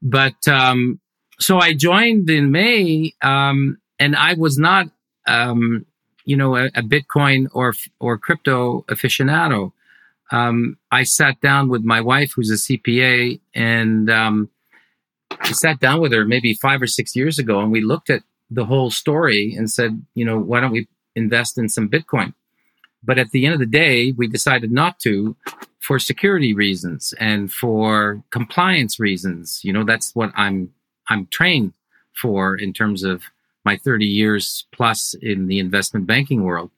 But, 0.02 0.48
um, 0.48 1.00
so 1.40 1.60
I 1.60 1.74
joined 1.74 2.30
in 2.30 2.52
May, 2.52 3.14
um, 3.22 3.78
and 4.00 4.16
I 4.16 4.34
was 4.34 4.58
not, 4.58 4.88
um, 5.28 5.86
you 6.24 6.38
know, 6.38 6.56
a, 6.56 6.66
a, 6.68 6.82
Bitcoin 6.82 7.48
or, 7.54 7.74
or 8.00 8.18
crypto 8.18 8.84
aficionado. 8.84 9.72
Um, 10.32 10.78
I 10.92 11.04
sat 11.04 11.40
down 11.42 11.70
with 11.70 11.84
my 11.84 12.02
wife, 12.02 12.32
who's 12.36 12.52
a 12.52 12.56
CPA, 12.56 13.40
and, 13.54 14.10
um, 14.10 14.50
I 15.32 15.52
sat 15.52 15.80
down 15.80 16.02
with 16.02 16.12
her 16.12 16.26
maybe 16.26 16.54
five 16.54 16.82
or 16.82 16.88
six 16.88 17.16
years 17.16 17.40
ago 17.40 17.60
and 17.60 17.72
we 17.72 17.82
looked 17.82 18.10
at 18.10 18.24
the 18.50 18.66
whole 18.66 18.92
story 18.92 19.54
and 19.56 19.70
said, 19.70 20.02
you 20.14 20.26
know, 20.26 20.40
why 20.40 20.60
don't 20.60 20.72
we 20.72 20.88
invest 21.16 21.58
in 21.58 21.70
some 21.70 21.90
Bitcoin? 21.90 22.34
But 23.04 23.20
at 23.20 23.32
the 23.32 23.46
end 23.46 23.54
of 23.54 23.60
the 23.60 23.66
day, 23.66 24.14
we 24.14 24.28
decided 24.28 24.72
not 24.72 25.00
to 25.02 25.36
for 25.80 26.00
security 26.00 26.54
reasons 26.54 27.14
and 27.20 27.52
for 27.52 28.24
compliance 28.32 29.00
reasons. 29.00 29.62
You 29.64 29.74
know, 29.74 29.84
that's 29.84 30.16
what 30.16 30.32
I'm 30.36 30.72
I'm 31.10 31.28
trained 31.28 31.74
for 32.14 32.56
in 32.56 32.74
terms 32.74 33.04
of 33.04 33.24
my 33.64 33.78
30 33.78 34.06
years 34.06 34.66
plus 34.72 35.14
in 35.22 35.48
the 35.48 35.60
investment 35.60 36.08
banking 36.08 36.44
world. 36.44 36.72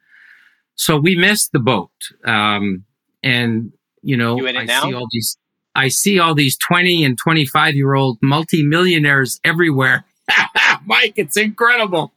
So 0.76 0.98
we 0.98 1.16
missed 1.16 1.52
the 1.52 1.60
boat. 1.60 1.92
Um, 2.26 2.86
and 3.24 3.72
you 4.02 4.18
know, 4.18 4.38
you 4.38 4.48
I 4.48 4.66
now? 4.66 4.84
see 4.84 4.94
all 4.94 5.08
these 5.12 5.38
I 5.78 5.90
see 5.90 6.18
all 6.18 6.34
these 6.34 6.58
20 6.58 7.06
and 7.06 7.18
25 7.18 7.76
year 7.76 7.94
old 7.94 8.18
multimillionaires 8.22 9.40
everywhere. 9.44 10.06
Mike, 10.86 11.14
it's 11.18 11.38
incredible. 11.38 12.12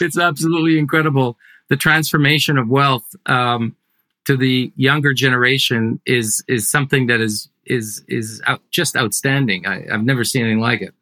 It's 0.00 0.18
absolutely 0.18 0.78
incredible. 0.78 1.36
The 1.68 1.76
transformation 1.76 2.56
of 2.56 2.68
wealth 2.68 3.04
um, 3.26 3.76
to 4.24 4.38
the 4.38 4.72
younger 4.76 5.12
generation 5.12 6.00
is 6.06 6.42
is 6.48 6.66
something 6.66 7.06
that 7.08 7.20
is 7.20 7.50
is 7.66 8.02
is 8.08 8.42
out, 8.46 8.62
just 8.70 8.96
outstanding. 8.96 9.66
I, 9.66 9.84
have 9.90 10.02
never 10.02 10.24
seen 10.24 10.42
anything 10.42 10.60
like 10.60 10.80
it. 10.80 10.94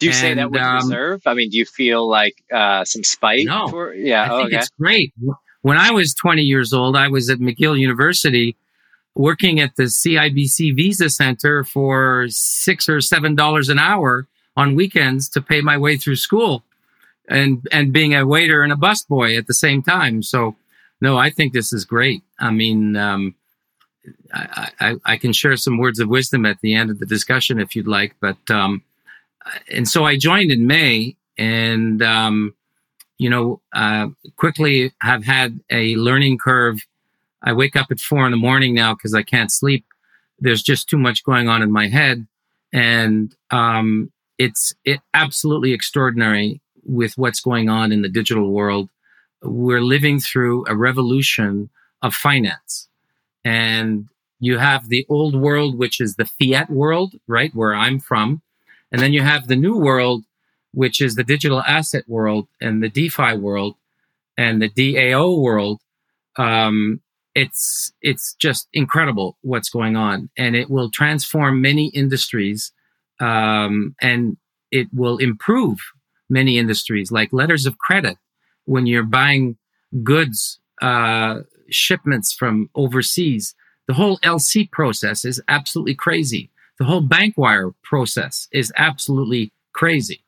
Do 0.00 0.06
you 0.06 0.12
and, 0.12 0.20
say 0.20 0.34
that 0.34 0.50
with 0.50 0.60
um, 0.60 0.74
reserve? 0.76 1.22
I 1.24 1.32
mean, 1.32 1.48
do 1.48 1.56
you 1.56 1.64
feel 1.64 2.06
like 2.06 2.44
uh, 2.52 2.84
some 2.84 3.04
spite? 3.04 3.46
No. 3.46 3.68
For, 3.68 3.94
yeah. 3.94 4.24
I 4.24 4.28
think 4.36 4.46
okay. 4.48 4.56
it's 4.58 4.68
great. 4.78 5.14
When 5.62 5.78
I 5.78 5.92
was 5.92 6.12
20 6.12 6.42
years 6.42 6.72
old, 6.72 6.96
I 6.96 7.08
was 7.08 7.30
at 7.30 7.38
McGill 7.38 7.78
University 7.78 8.56
working 9.14 9.60
at 9.60 9.76
the 9.76 9.84
CIBC 9.84 10.74
Visa 10.74 11.10
Center 11.10 11.64
for 11.64 12.26
six 12.28 12.88
or 12.88 13.00
seven 13.00 13.34
dollars 13.34 13.68
an 13.68 13.78
hour 13.78 14.26
on 14.56 14.74
weekends 14.74 15.28
to 15.30 15.40
pay 15.40 15.60
my 15.60 15.76
way 15.76 15.96
through 15.96 16.16
school 16.16 16.62
and 17.28 17.66
and 17.72 17.92
being 17.92 18.14
a 18.14 18.26
waiter 18.26 18.62
and 18.62 18.72
a 18.72 18.76
busboy 18.76 19.36
at 19.36 19.46
the 19.46 19.54
same 19.54 19.82
time. 19.82 20.22
So 20.22 20.56
no, 21.00 21.18
I 21.18 21.30
think 21.30 21.52
this 21.52 21.72
is 21.72 21.84
great. 21.84 22.22
I 22.38 22.50
mean, 22.50 22.96
um, 22.96 23.34
I, 24.32 24.70
I, 24.80 24.94
I, 25.04 25.16
can 25.16 25.32
share 25.32 25.56
some 25.56 25.78
words 25.78 25.98
of 25.98 26.08
wisdom 26.08 26.46
at 26.46 26.60
the 26.60 26.74
end 26.74 26.90
of 26.90 27.00
the 27.00 27.06
discussion 27.06 27.60
if 27.60 27.74
you'd 27.74 27.88
like. 27.88 28.14
But 28.20 28.38
um, 28.50 28.82
and 29.70 29.88
so 29.88 30.04
I 30.04 30.16
joined 30.16 30.50
in 30.50 30.66
May, 30.66 31.16
and 31.36 32.02
um, 32.02 32.54
you 33.18 33.30
know, 33.30 33.60
uh, 33.72 34.08
quickly 34.36 34.92
have 35.00 35.24
had 35.24 35.60
a 35.70 35.96
learning 35.96 36.38
curve 36.38 36.78
I 37.42 37.52
wake 37.52 37.76
up 37.76 37.88
at 37.90 38.00
four 38.00 38.24
in 38.24 38.30
the 38.30 38.36
morning 38.36 38.74
now 38.74 38.94
because 38.94 39.14
I 39.14 39.22
can't 39.22 39.50
sleep. 39.50 39.84
There's 40.38 40.62
just 40.62 40.88
too 40.88 40.98
much 40.98 41.24
going 41.24 41.48
on 41.48 41.62
in 41.62 41.72
my 41.72 41.88
head, 41.88 42.26
and 42.72 43.34
um, 43.50 44.12
it's 44.38 44.74
it 44.84 45.00
absolutely 45.14 45.72
extraordinary 45.72 46.60
with 46.84 47.16
what's 47.16 47.40
going 47.40 47.68
on 47.68 47.92
in 47.92 48.02
the 48.02 48.08
digital 48.08 48.50
world. 48.50 48.88
We're 49.42 49.82
living 49.82 50.20
through 50.20 50.66
a 50.68 50.76
revolution 50.76 51.70
of 52.00 52.14
finance, 52.14 52.88
and 53.44 54.08
you 54.40 54.58
have 54.58 54.88
the 54.88 55.06
old 55.08 55.36
world, 55.36 55.78
which 55.78 56.00
is 56.00 56.16
the 56.16 56.24
fiat 56.24 56.70
world, 56.70 57.14
right, 57.28 57.54
where 57.54 57.74
I'm 57.74 58.00
from, 58.00 58.42
and 58.90 59.00
then 59.00 59.12
you 59.12 59.22
have 59.22 59.46
the 59.46 59.56
new 59.56 59.76
world, 59.76 60.24
which 60.72 61.00
is 61.00 61.14
the 61.14 61.24
digital 61.24 61.62
asset 61.62 62.04
world 62.08 62.48
and 62.60 62.82
the 62.82 62.88
DeFi 62.88 63.36
world 63.36 63.76
and 64.36 64.60
the 64.60 64.68
DAO 64.68 65.40
world. 65.40 65.80
Um, 66.36 67.00
it's 67.34 67.92
it's 68.02 68.34
just 68.34 68.68
incredible 68.72 69.38
what's 69.42 69.70
going 69.70 69.96
on, 69.96 70.30
and 70.36 70.54
it 70.54 70.70
will 70.70 70.90
transform 70.90 71.60
many 71.60 71.86
industries, 71.88 72.72
um, 73.20 73.94
and 74.00 74.36
it 74.70 74.88
will 74.92 75.18
improve 75.18 75.78
many 76.28 76.58
industries, 76.58 77.10
like 77.10 77.32
letters 77.32 77.66
of 77.66 77.78
credit. 77.78 78.18
When 78.64 78.86
you're 78.86 79.02
buying 79.02 79.56
goods, 80.02 80.60
uh, 80.80 81.40
shipments 81.70 82.32
from 82.32 82.70
overseas, 82.74 83.54
the 83.88 83.94
whole 83.94 84.18
LC 84.18 84.70
process 84.70 85.24
is 85.24 85.42
absolutely 85.48 85.94
crazy. 85.94 86.50
The 86.78 86.84
whole 86.84 87.00
bank 87.00 87.36
wire 87.36 87.72
process 87.82 88.48
is 88.52 88.72
absolutely 88.76 89.52
crazy. 89.72 90.24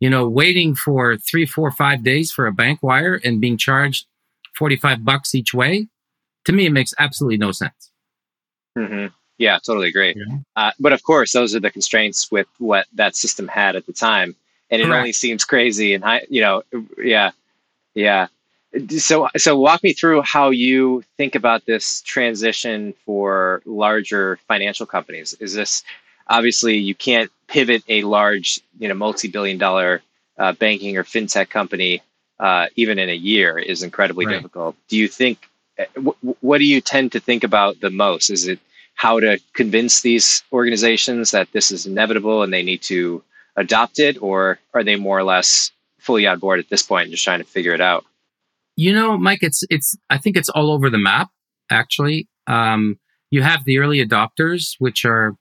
You 0.00 0.10
know, 0.10 0.28
waiting 0.28 0.74
for 0.74 1.16
three, 1.16 1.44
four, 1.44 1.70
five 1.72 2.02
days 2.04 2.30
for 2.30 2.46
a 2.46 2.52
bank 2.52 2.82
wire 2.82 3.20
and 3.24 3.40
being 3.40 3.56
charged 3.56 4.06
45 4.54 5.04
bucks 5.04 5.34
each 5.34 5.52
way 5.52 5.88
to 6.44 6.52
me, 6.52 6.66
it 6.66 6.72
makes 6.72 6.94
absolutely 6.98 7.38
no 7.38 7.52
sense. 7.52 7.90
Mm-hmm. 8.76 9.06
Yeah, 9.38 9.58
totally 9.64 9.88
agree. 9.88 10.14
Yeah. 10.16 10.38
Uh, 10.56 10.70
but 10.80 10.92
of 10.92 11.02
course, 11.02 11.32
those 11.32 11.54
are 11.54 11.60
the 11.60 11.70
constraints 11.70 12.30
with 12.30 12.46
what 12.58 12.86
that 12.94 13.14
system 13.14 13.46
had 13.46 13.76
at 13.76 13.86
the 13.86 13.92
time, 13.92 14.34
and 14.70 14.82
it 14.82 14.86
Correct. 14.86 14.98
only 14.98 15.12
seems 15.12 15.44
crazy. 15.44 15.94
And 15.94 16.04
I, 16.04 16.22
you 16.28 16.40
know, 16.40 16.62
yeah, 16.98 17.30
yeah. 17.94 18.26
So, 18.98 19.28
so 19.36 19.56
walk 19.56 19.82
me 19.82 19.92
through 19.92 20.22
how 20.22 20.50
you 20.50 21.02
think 21.16 21.34
about 21.34 21.64
this 21.66 22.02
transition 22.02 22.94
for 23.06 23.62
larger 23.64 24.38
financial 24.48 24.86
companies. 24.86 25.34
Is 25.40 25.54
this 25.54 25.84
obviously 26.26 26.76
you 26.76 26.94
can't 26.94 27.30
pivot 27.46 27.82
a 27.88 28.02
large, 28.02 28.60
you 28.78 28.88
know, 28.88 28.94
multi-billion-dollar 28.94 30.02
uh, 30.38 30.52
banking 30.52 30.96
or 30.96 31.04
fintech 31.04 31.48
company 31.48 32.02
uh, 32.40 32.66
even 32.76 32.98
in 32.98 33.08
a 33.08 33.14
year 33.14 33.58
is 33.58 33.82
incredibly 33.82 34.26
right. 34.26 34.34
difficult. 34.34 34.76
Do 34.88 34.96
you 34.96 35.08
think 35.08 35.48
what 36.40 36.58
do 36.58 36.64
you 36.64 36.80
tend 36.80 37.12
to 37.12 37.20
think 37.20 37.44
about 37.44 37.80
the 37.80 37.90
most? 37.90 38.30
Is 38.30 38.46
it 38.46 38.58
how 38.94 39.20
to 39.20 39.38
convince 39.52 40.00
these 40.00 40.42
organizations 40.52 41.30
that 41.30 41.52
this 41.52 41.70
is 41.70 41.86
inevitable 41.86 42.42
and 42.42 42.52
they 42.52 42.62
need 42.62 42.82
to 42.82 43.22
adopt 43.56 43.98
it, 43.98 44.20
or 44.20 44.58
are 44.74 44.82
they 44.82 44.96
more 44.96 45.18
or 45.18 45.22
less 45.22 45.70
fully 45.98 46.26
on 46.26 46.38
board 46.38 46.58
at 46.58 46.68
this 46.68 46.82
point 46.82 47.04
and 47.04 47.12
just 47.12 47.24
trying 47.24 47.38
to 47.38 47.44
figure 47.44 47.72
it 47.72 47.80
out? 47.80 48.04
You 48.76 48.92
know, 48.92 49.18
Mike, 49.18 49.40
it's 49.42 49.62
it's. 49.70 49.96
I 50.10 50.18
think 50.18 50.36
it's 50.36 50.48
all 50.48 50.70
over 50.70 50.90
the 50.90 50.98
map. 50.98 51.30
Actually, 51.70 52.28
um, 52.46 52.98
you 53.30 53.42
have 53.42 53.64
the 53.64 53.78
early 53.78 54.04
adopters, 54.04 54.74
which 54.78 55.04
are, 55.04 55.36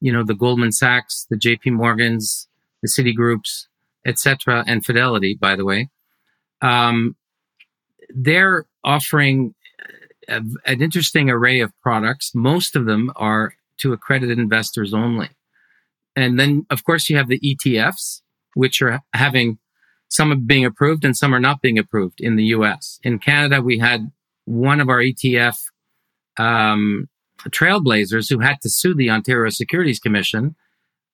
you 0.00 0.12
know, 0.12 0.24
the 0.24 0.34
Goldman 0.34 0.72
Sachs, 0.72 1.26
the 1.30 1.36
J.P. 1.36 1.70
Morgans, 1.70 2.48
the 2.82 2.88
Citigroups, 2.88 3.66
etc., 4.04 4.64
and 4.66 4.84
Fidelity. 4.84 5.34
By 5.40 5.56
the 5.56 5.64
way, 5.64 5.90
um, 6.60 7.16
they're 8.14 8.66
offering 8.84 9.54
a, 10.32 10.42
an 10.66 10.82
interesting 10.82 11.30
array 11.30 11.60
of 11.60 11.72
products. 11.80 12.32
Most 12.34 12.76
of 12.76 12.86
them 12.86 13.12
are 13.16 13.54
to 13.78 13.92
accredited 13.92 14.38
investors 14.38 14.94
only. 14.94 15.30
And 16.14 16.38
then, 16.38 16.66
of 16.70 16.84
course, 16.84 17.08
you 17.08 17.16
have 17.16 17.28
the 17.28 17.40
ETFs, 17.40 18.22
which 18.54 18.82
are 18.82 19.00
having 19.14 19.58
some 20.08 20.30
are 20.30 20.36
being 20.36 20.64
approved 20.64 21.04
and 21.04 21.16
some 21.16 21.34
are 21.34 21.40
not 21.40 21.62
being 21.62 21.78
approved 21.78 22.20
in 22.20 22.36
the 22.36 22.44
US. 22.56 23.00
In 23.02 23.18
Canada, 23.18 23.62
we 23.62 23.78
had 23.78 24.10
one 24.44 24.80
of 24.80 24.90
our 24.90 24.98
ETF 24.98 25.56
um, 26.38 27.08
trailblazers 27.48 28.28
who 28.28 28.40
had 28.40 28.60
to 28.60 28.68
sue 28.68 28.94
the 28.94 29.10
Ontario 29.10 29.50
Securities 29.50 29.98
Commission 29.98 30.54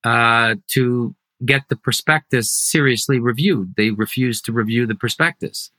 uh, 0.03 0.57
to 0.69 1.15
get 1.45 1.63
the 1.69 1.77
prospectus 1.77 2.51
seriously 2.51 3.21
reviewed. 3.21 3.75
They 3.77 3.91
refused 3.91 4.45
to 4.47 4.53
review 4.53 4.87
the 4.87 4.97
prospectus. 4.97 5.71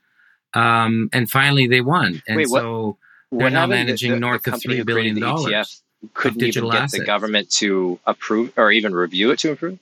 Um, 0.54 1.10
and 1.12 1.30
finally, 1.30 1.66
they 1.66 1.82
won. 1.82 2.22
And 2.26 2.38
Wait, 2.38 2.48
so 2.48 2.96
they're 3.32 3.50
now 3.50 3.66
managing 3.66 4.10
the, 4.10 4.16
the, 4.16 4.20
north 4.20 4.42
the 4.42 4.54
of 4.54 4.62
three 4.62 4.82
billion 4.82 5.20
dollars. 5.20 5.82
Couldn't 6.14 6.42
even 6.42 6.64
get 6.64 6.74
assets. 6.74 6.98
the 6.98 7.04
government 7.04 7.50
to 7.56 8.00
approve 8.06 8.52
or 8.56 8.72
even 8.72 8.94
review 8.94 9.30
it 9.32 9.38
to 9.40 9.52
approve. 9.52 9.78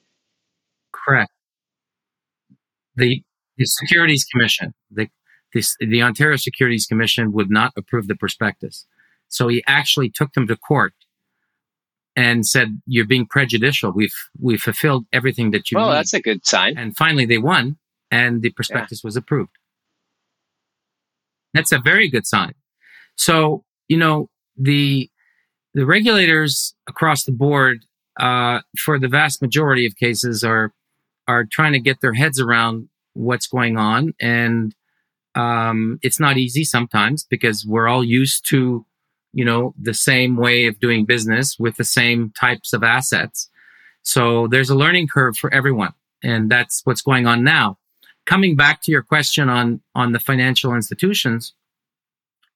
Correct. 0.93 1.31
The 2.97 3.23
the 3.57 3.65
Securities 3.65 4.25
Commission, 4.25 4.75
the, 4.91 5.09
the 5.53 5.63
the 5.79 6.03
Ontario 6.03 6.37
Securities 6.37 6.87
Commission 6.87 7.33
would 7.33 7.51
not 7.51 7.73
approve 7.77 8.09
the 8.09 8.17
prospectus, 8.17 8.87
so 9.29 9.47
he 9.49 9.63
actually 9.67 10.11
took 10.11 10.33
them 10.33 10.49
to 10.49 10.57
court 10.57 10.95
and 12.17 12.45
said, 12.45 12.81
"You're 12.87 13.07
being 13.07 13.27
prejudicial. 13.27 13.93
We've 13.93 14.15
we've 14.41 14.61
fulfilled 14.61 15.07
everything 15.13 15.53
that 15.53 15.71
you." 15.71 15.79
Well, 15.79 15.91
need. 15.91 15.95
that's 15.95 16.15
a 16.15 16.21
good 16.21 16.45
sign. 16.45 16.77
And 16.77 16.97
finally, 16.97 17.27
they 17.27 17.39
won, 17.39 17.79
and 18.11 18.43
the 18.43 18.51
prospectus 18.51 19.03
yeah. 19.05 19.09
was 19.09 19.17
approved. 19.17 19.57
That's 21.55 21.71
a 21.71 21.79
very 21.79 22.09
good 22.09 22.27
sign. 22.27 22.55
So, 23.19 23.65
you 23.89 23.99
know, 23.99 24.31
the, 24.57 25.11
the 25.75 25.85
regulators 25.85 26.75
across 26.89 27.25
the 27.25 27.33
board, 27.33 27.85
uh, 28.19 28.61
for 28.79 28.99
the 28.99 29.09
vast 29.09 29.43
majority 29.43 29.87
of 29.87 29.97
cases 29.97 30.43
are, 30.43 30.73
are 31.27 31.45
trying 31.45 31.73
to 31.73 31.79
get 31.79 32.01
their 32.01 32.15
heads 32.15 32.41
around 32.41 32.89
what's 33.13 33.47
going 33.47 33.77
on. 33.77 34.15
And 34.21 34.75
um, 35.35 35.99
it's 36.03 36.19
not 36.19 36.39
easy 36.39 36.65
sometimes 36.65 37.25
because 37.25 37.67
we're 37.67 37.87
all 37.87 38.03
used 38.03 38.49
to, 38.49 38.85
you 39.33 39.45
know, 39.45 39.75
the 39.81 39.95
same 39.95 40.37
way 40.37 40.67
of 40.67 40.81
doing 40.81 41.05
business 41.05 41.59
with 41.59 41.77
the 41.77 41.85
same 41.85 42.33
types 42.39 42.73
of 42.73 42.83
assets. 42.83 43.51
So 44.03 44.47
there's 44.49 44.71
a 44.71 44.75
learning 44.75 45.09
curve 45.09 45.37
for 45.37 45.53
everyone. 45.53 45.93
And 46.23 46.51
that's 46.51 46.81
what's 46.85 47.03
going 47.03 47.27
on 47.27 47.45
now. 47.45 47.79
Coming 48.27 48.57
back 48.57 48.83
to 48.83 48.91
your 48.91 49.03
question 49.03 49.49
on, 49.49 49.81
on 49.95 50.13
the 50.13 50.21
financial 50.21 50.75
institutions 50.75 51.53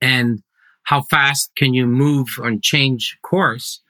and 0.00 0.42
how 0.84 1.02
fast 1.02 1.52
can 1.56 1.74
you 1.74 1.86
move 1.86 2.28
and 2.38 2.62
change 2.62 3.18
course? 3.22 3.80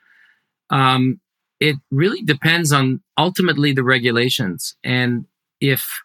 Um, 0.70 1.20
it 1.61 1.76
really 1.90 2.22
depends 2.22 2.72
on 2.72 3.00
ultimately 3.16 3.72
the 3.72 3.84
regulations 3.84 4.76
and 4.82 5.26
if 5.61 6.02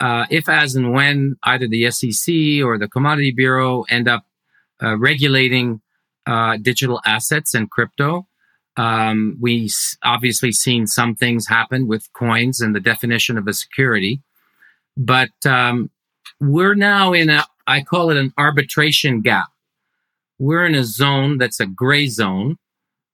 uh, 0.00 0.26
if 0.30 0.48
as 0.48 0.74
and 0.74 0.92
when 0.92 1.36
either 1.44 1.68
the 1.68 1.90
SEC 1.90 2.34
or 2.64 2.76
the 2.76 2.88
Commodity 2.88 3.30
Bureau 3.30 3.84
end 3.88 4.08
up 4.08 4.24
uh, 4.82 4.96
regulating 4.98 5.80
uh, 6.26 6.56
digital 6.56 7.00
assets 7.04 7.54
and 7.54 7.70
crypto. 7.70 8.26
Um, 8.76 9.36
we 9.40 9.70
obviously 10.02 10.50
seen 10.50 10.86
some 10.86 11.14
things 11.14 11.46
happen 11.46 11.86
with 11.86 12.12
coins 12.14 12.60
and 12.60 12.74
the 12.74 12.80
definition 12.80 13.36
of 13.38 13.46
a 13.46 13.52
security, 13.52 14.22
but 14.96 15.30
um, 15.44 15.90
we're 16.40 16.74
now 16.74 17.12
in 17.12 17.28
a 17.30 17.44
I 17.66 17.82
call 17.82 18.10
it 18.10 18.16
an 18.16 18.32
arbitration 18.38 19.20
gap. 19.20 19.46
We're 20.42 20.66
in 20.66 20.74
a 20.74 20.82
zone 20.82 21.38
that's 21.38 21.60
a 21.60 21.66
gray 21.66 22.08
zone 22.08 22.56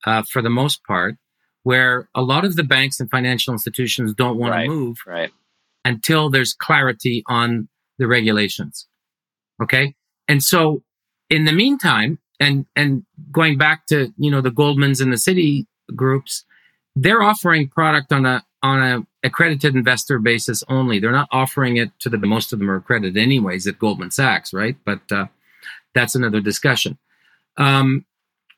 uh, 0.06 0.23
for 0.23 0.40
the 0.40 0.49
most 0.49 0.82
part, 0.85 1.16
where 1.62 2.08
a 2.14 2.23
lot 2.23 2.47
of 2.47 2.56
the 2.56 2.64
banks 2.64 3.00
and 3.00 3.11
financial 3.11 3.52
institutions 3.52 4.14
don't 4.14 4.38
want 4.38 4.52
right, 4.52 4.64
to 4.64 4.70
move 4.70 4.97
right. 5.06 5.30
until 5.85 6.30
there's 6.30 6.54
clarity 6.54 7.23
on 7.26 7.68
the 7.99 8.06
regulations. 8.06 8.87
Okay. 9.62 9.94
And 10.26 10.42
so 10.42 10.82
in 11.28 11.44
the 11.44 11.52
meantime, 11.52 12.18
and, 12.40 12.64
and 12.75 13.04
going 13.30 13.58
back 13.58 13.87
to, 13.88 14.08
you 14.16 14.30
know, 14.30 14.40
the 14.40 14.56
Goldmans 14.61 15.02
and 15.02 15.12
the 15.12 15.18
city 15.18 15.66
groups, 15.94 16.47
they're 16.97 17.23
offering 17.23 17.68
product 17.68 18.11
on 18.11 18.25
a, 18.25 18.42
on 18.62 18.82
a 18.82 19.06
accredited 19.26 19.75
investor 19.75 20.18
basis 20.18 20.64
only. 20.68 20.99
They're 20.99 21.12
not 21.12 21.28
offering 21.30 21.76
it 21.76 21.90
to 22.00 22.08
the, 22.08 22.16
most 22.18 22.54
of 22.54 22.58
them 22.58 22.70
are 22.70 22.76
accredited 22.76 23.23
anyways 23.23 23.66
at 23.66 23.78
Goldman 23.78 24.12
Sachs, 24.12 24.54
right? 24.54 24.76
But, 24.87 25.02
uh, 25.12 25.26
that's 25.94 26.14
another 26.14 26.40
discussion. 26.40 26.97
Um, 27.58 28.06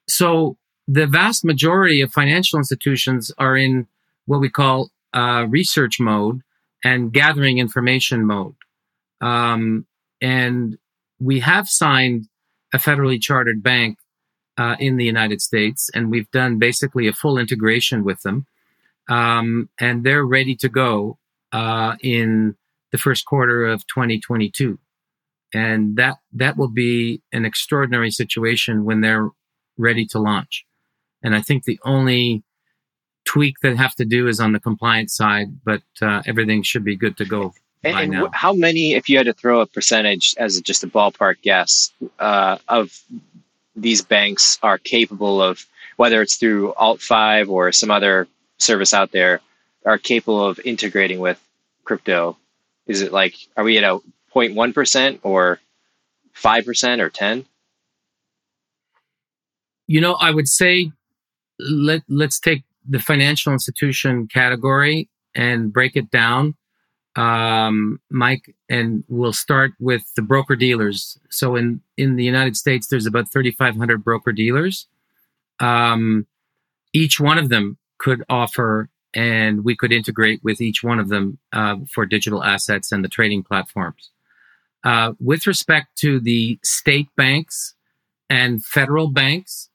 so 0.09 0.57
the 0.87 1.07
vast 1.07 1.45
majority 1.45 2.01
of 2.01 2.13
financial 2.13 2.59
institutions 2.59 3.33
are 3.39 3.57
in 3.57 3.87
what 4.27 4.41
we 4.41 4.49
call 4.49 4.91
uh, 5.13 5.47
research 5.49 5.99
mode 5.99 6.43
and 6.85 7.13
gathering 7.13 7.59
information 7.59 8.27
mode. 8.27 8.55
Um, 9.21 9.87
and 10.21 10.79
we 11.21 11.41
have 11.41 11.69
signed 11.69 12.29
a 12.73 12.79
federally 12.79 13.21
chartered 13.21 13.63
bank 13.63 13.99
uh, 14.57 14.77
in 14.79 14.97
the 14.97 15.05
United 15.05 15.41
States, 15.41 15.91
and 15.95 16.11
we've 16.11 16.31
done 16.31 16.59
basically 16.59 17.07
a 17.07 17.13
full 17.13 17.39
integration 17.39 18.05
with 18.05 18.21
them. 18.23 18.47
Um, 19.09 19.69
and 19.79 20.05
they're 20.05 20.25
ready 20.25 20.55
to 20.57 20.69
go 20.69 21.19
uh, 21.53 21.97
in 22.01 22.57
the 22.93 22.99
first 22.99 23.25
quarter 23.25 23.65
of 23.65 23.87
2022. 23.87 24.79
And 25.53 25.97
that 25.97 26.17
that 26.33 26.57
will 26.57 26.69
be 26.69 27.23
an 27.33 27.45
extraordinary 27.45 28.11
situation 28.11 28.85
when 28.85 29.01
they're 29.01 29.31
ready 29.77 30.07
to 30.07 30.19
launch. 30.19 30.65
And 31.23 31.35
I 31.35 31.43
think 31.43 31.65
the 31.65 31.81
only 31.85 32.43
tweak 33.25 33.61
that 33.63 33.77
have 33.77 33.95
to 33.97 34.05
do 34.05 34.29
is 34.29 34.41
on 34.41 34.53
the 34.53 34.61
compliance 34.61 35.15
side, 35.15 35.49
but 35.65 35.83
uh, 36.01 36.23
everything 36.27 36.63
should 36.63 36.85
be 36.85 36.97
good 36.97 37.17
to 37.19 37.25
go. 37.25 37.53
And, 37.83 38.15
and 38.15 38.29
how 38.33 38.53
many, 38.53 38.95
if 38.95 39.09
you 39.09 39.17
had 39.17 39.27
to 39.27 39.33
throw 39.33 39.61
a 39.61 39.67
percentage 39.67 40.35
as 40.39 40.61
just 40.61 40.85
a 40.85 40.87
ballpark 40.87 41.37
guess, 41.43 41.93
uh, 42.19 42.59
of 42.69 42.99
these 43.75 44.03
banks 44.03 44.59
are 44.63 44.79
capable 44.79 45.43
of, 45.43 45.65
whether 45.97 46.21
it's 46.23 46.37
through 46.37 46.75
Alt 46.75 47.01
Five 47.01 47.49
or 47.49 47.73
some 47.73 47.91
other 47.91 48.29
service 48.59 48.93
out 48.93 49.13
there, 49.13 49.41
are 49.87 49.99
capable 49.99 50.45
of 50.45 50.61
integrating 50.65 51.21
with 51.21 51.43
crypto? 51.85 52.37
Is 52.87 53.01
it 53.01 53.13
like, 53.13 53.35
are 53.57 53.65
we 53.65 53.79
at 53.79 53.85
a 53.85 54.01
0.1 54.35 54.75
percent 54.75 55.21
or 55.23 55.61
five 56.33 56.65
percent 56.65 57.01
or 57.01 57.11
ten? 57.11 57.47
You 59.87 60.01
know, 60.01 60.15
I 60.15 60.31
would 60.31 60.49
say 60.49 60.93
let 61.59 62.03
let's 62.09 62.39
take 62.39 62.63
the 62.89 62.99
financial 62.99 63.53
institution 63.53 64.27
category 64.27 65.09
and 65.35 65.73
break 65.73 65.97
it 65.97 66.11
down, 66.11 66.55
um, 67.17 68.01
Mike, 68.11 68.55
and 68.69 69.05
we'll 69.09 69.33
start 69.33 69.73
with 69.79 70.03
the 70.17 70.23
broker 70.23 70.57
dealers. 70.57 71.19
So 71.29 71.57
in 71.57 71.81
in 71.97 72.17
the 72.17 72.25
United 72.25 72.57
States, 72.57 72.87
there's 72.87 73.07
about 73.07 73.33
3,500 73.33 74.03
broker 74.03 74.33
dealers. 74.33 74.87
Um, 75.59 76.27
each 76.93 77.21
one 77.21 77.39
of 77.39 77.49
them 77.49 77.79
could 77.99 78.25
offer, 78.29 78.89
and 79.13 79.65
we 79.65 79.77
could 79.77 79.93
integrate 79.93 80.43
with 80.43 80.61
each 80.61 80.83
one 80.83 80.99
of 80.99 81.09
them 81.09 81.39
uh, 81.53 81.77
for 81.93 82.07
digital 82.07 82.43
assets 82.43 82.93
and 82.93 83.05
the 83.05 83.09
trading 83.09 83.43
platforms. 83.43 84.11
Uh, 84.83 85.13
with 85.21 85.47
respect 85.47 85.97
to 85.99 86.21
the 86.21 86.59
state 86.63 87.09
banks 87.17 87.75
and 88.31 88.65
federal 88.65 89.09
banks, 89.09 89.69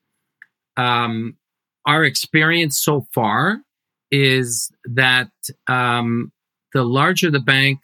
um, 0.77 1.37
our 1.85 2.03
experience 2.03 2.79
so 2.79 3.05
far 3.13 3.61
is 4.11 4.71
that 4.85 5.29
um, 5.67 6.31
the 6.73 6.83
larger 6.83 7.29
the 7.29 7.39
bank, 7.39 7.79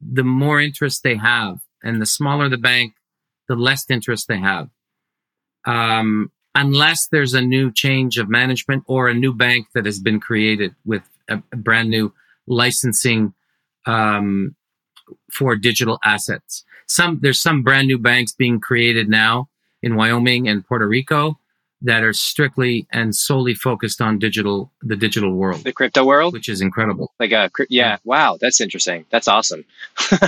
the 0.00 0.24
more 0.24 0.60
interest 0.60 1.02
they 1.02 1.16
have, 1.16 1.60
and 1.82 2.00
the 2.00 2.06
smaller 2.06 2.48
the 2.48 2.58
bank, 2.58 2.94
the 3.48 3.56
less 3.56 3.88
interest 3.88 4.28
they 4.28 4.38
have. 4.38 4.68
Um, 5.64 6.30
unless 6.54 7.08
there's 7.08 7.34
a 7.34 7.40
new 7.40 7.70
change 7.72 8.18
of 8.18 8.28
management 8.28 8.84
or 8.86 9.08
a 9.08 9.14
new 9.14 9.32
bank 9.32 9.68
that 9.74 9.84
has 9.86 9.98
been 9.98 10.20
created 10.20 10.74
with 10.84 11.02
a, 11.28 11.42
a 11.52 11.56
brand 11.56 11.90
new 11.90 12.12
licensing 12.46 13.34
um, 13.86 14.54
for 15.32 15.56
digital 15.56 15.98
assets. 16.04 16.64
Some 16.86 17.18
there's 17.20 17.40
some 17.40 17.62
brand 17.62 17.86
new 17.88 17.98
banks 17.98 18.32
being 18.32 18.60
created 18.60 19.08
now 19.08 19.48
in 19.82 19.96
Wyoming 19.96 20.48
and 20.48 20.66
Puerto 20.66 20.86
Rico 20.86 21.38
that 21.82 22.02
are 22.02 22.14
strictly 22.14 22.86
and 22.90 23.14
solely 23.14 23.54
focused 23.54 24.00
on 24.00 24.18
digital 24.18 24.72
the 24.82 24.96
digital 24.96 25.32
world, 25.34 25.62
The 25.62 25.72
crypto 25.72 26.04
world? 26.06 26.32
which 26.32 26.48
is 26.48 26.60
incredible. 26.62 27.12
Like 27.20 27.32
a 27.32 27.50
yeah, 27.68 27.90
Yeah. 27.92 27.96
wow, 28.04 28.38
that's 28.40 28.60
interesting. 28.60 29.04
That's 29.10 29.28
awesome. 29.28 29.64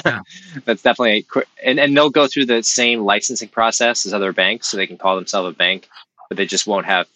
Yeah. 0.04 0.20
that's 0.66 0.82
definitely 0.82 1.22
cr- 1.22 1.48
and 1.64 1.80
and 1.80 1.96
they'll 1.96 2.10
go 2.10 2.26
through 2.26 2.46
the 2.46 2.62
same 2.62 3.00
licensing 3.00 3.48
process 3.48 4.04
as 4.04 4.12
other 4.12 4.32
banks, 4.32 4.68
so 4.68 4.76
they 4.76 4.86
can 4.86 4.98
call 4.98 5.16
themselves 5.16 5.54
a 5.54 5.56
bank, 5.56 5.88
but 6.28 6.36
they 6.36 6.44
just 6.46 6.66
won't 6.66 6.86
have 6.86 7.06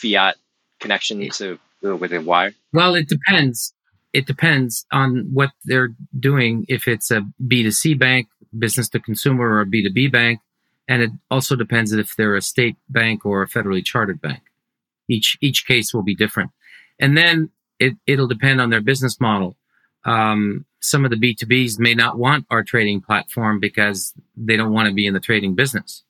fiat 0.00 0.36
connection 0.80 1.28
to 1.30 1.58
uh, 1.84 1.96
with 1.96 2.12
a 2.12 2.20
wire. 2.20 2.54
Well, 2.72 2.94
it 2.94 3.08
depends. 3.08 3.74
It 4.12 4.26
depends 4.26 4.86
on 4.92 5.28
what 5.32 5.50
they're 5.64 5.94
doing. 6.18 6.66
If 6.68 6.86
it's 6.86 7.10
a 7.10 7.22
B2C 7.46 7.98
bank, 7.98 8.28
business 8.58 8.88
to 8.90 9.00
consumer, 9.00 9.48
or 9.48 9.60
a 9.62 9.66
B2B 9.66 10.12
bank. 10.12 10.40
And 10.88 11.02
it 11.02 11.10
also 11.30 11.56
depends 11.56 11.92
if 11.92 12.16
they're 12.16 12.36
a 12.36 12.42
state 12.42 12.76
bank 12.88 13.24
or 13.24 13.42
a 13.42 13.48
federally 13.48 13.84
chartered 13.84 14.20
bank. 14.20 14.42
Each, 15.08 15.38
each 15.40 15.66
case 15.66 15.94
will 15.94 16.02
be 16.02 16.14
different. 16.14 16.50
And 16.98 17.16
then 17.16 17.50
it, 17.78 17.94
it'll 18.06 18.28
depend 18.28 18.60
on 18.60 18.70
their 18.70 18.80
business 18.80 19.20
model. 19.20 19.56
Um, 20.04 20.66
some 20.80 21.04
of 21.04 21.10
the 21.10 21.16
B2Bs 21.16 21.78
may 21.78 21.94
not 21.94 22.18
want 22.18 22.46
our 22.50 22.62
trading 22.62 23.00
platform 23.00 23.60
because 23.60 24.12
they 24.36 24.56
don't 24.56 24.72
want 24.72 24.88
to 24.88 24.94
be 24.94 25.06
in 25.06 25.14
the 25.14 25.20
trading 25.20 25.54
business, 25.54 26.02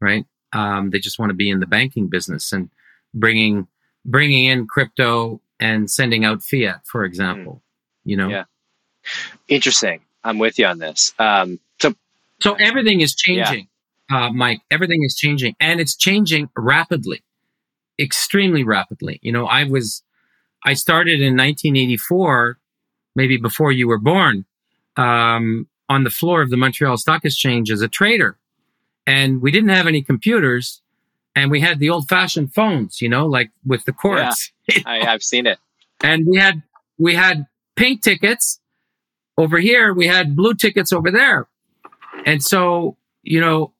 right? 0.00 0.24
Um, 0.52 0.90
they 0.90 0.98
just 0.98 1.18
want 1.18 1.30
to 1.30 1.34
be 1.34 1.50
in 1.50 1.60
the 1.60 1.66
banking 1.66 2.08
business 2.08 2.52
and 2.52 2.70
bringing, 3.14 3.68
bringing 4.04 4.46
in 4.46 4.66
crypto 4.66 5.40
and 5.60 5.90
sending 5.90 6.24
out 6.24 6.42
fiat, 6.42 6.80
for 6.86 7.04
example. 7.04 7.62
You 8.04 8.16
know, 8.16 8.28
Yeah. 8.28 8.44
Interesting. 9.48 10.00
I'm 10.24 10.38
with 10.38 10.58
you 10.58 10.66
on 10.66 10.78
this. 10.78 11.14
Um, 11.18 11.58
so 11.80 11.94
so 12.40 12.54
everything 12.54 13.00
is 13.00 13.14
changing, 13.14 13.68
uh, 14.10 14.30
Mike. 14.30 14.60
Everything 14.70 15.02
is 15.04 15.14
changing, 15.14 15.54
and 15.60 15.80
it's 15.80 15.96
changing 15.96 16.48
rapidly, 16.56 17.22
extremely 17.98 18.64
rapidly. 18.64 19.18
You 19.22 19.32
know, 19.32 19.46
I 19.46 19.64
was, 19.64 20.02
I 20.64 20.74
started 20.74 21.20
in 21.20 21.36
1984, 21.36 22.58
maybe 23.14 23.36
before 23.36 23.72
you 23.72 23.88
were 23.88 23.98
born, 23.98 24.44
um, 24.96 25.66
on 25.88 26.04
the 26.04 26.10
floor 26.10 26.42
of 26.42 26.50
the 26.50 26.56
Montreal 26.56 26.96
Stock 26.98 27.24
Exchange 27.24 27.70
as 27.70 27.80
a 27.82 27.88
trader, 27.88 28.38
and 29.06 29.40
we 29.40 29.50
didn't 29.50 29.70
have 29.70 29.86
any 29.86 30.02
computers, 30.02 30.82
and 31.36 31.50
we 31.50 31.60
had 31.60 31.78
the 31.78 31.90
old-fashioned 31.90 32.52
phones. 32.54 33.00
You 33.00 33.08
know, 33.08 33.26
like 33.26 33.50
with 33.64 33.84
the 33.84 33.92
cords. 33.92 34.52
I, 34.86 35.00
I've 35.00 35.22
seen 35.22 35.46
it. 35.46 35.58
and 36.02 36.26
we 36.26 36.38
had 36.38 36.62
we 36.98 37.14
had 37.14 37.46
pink 37.76 38.02
tickets 38.02 38.60
over 39.38 39.58
here 39.58 39.92
we 39.94 40.06
had 40.06 40.36
blue 40.36 40.54
tickets 40.54 40.92
over 40.92 41.10
there 41.10 41.48
and 42.26 42.42
so 42.42 42.96
you 43.22 43.40
know 43.40 43.72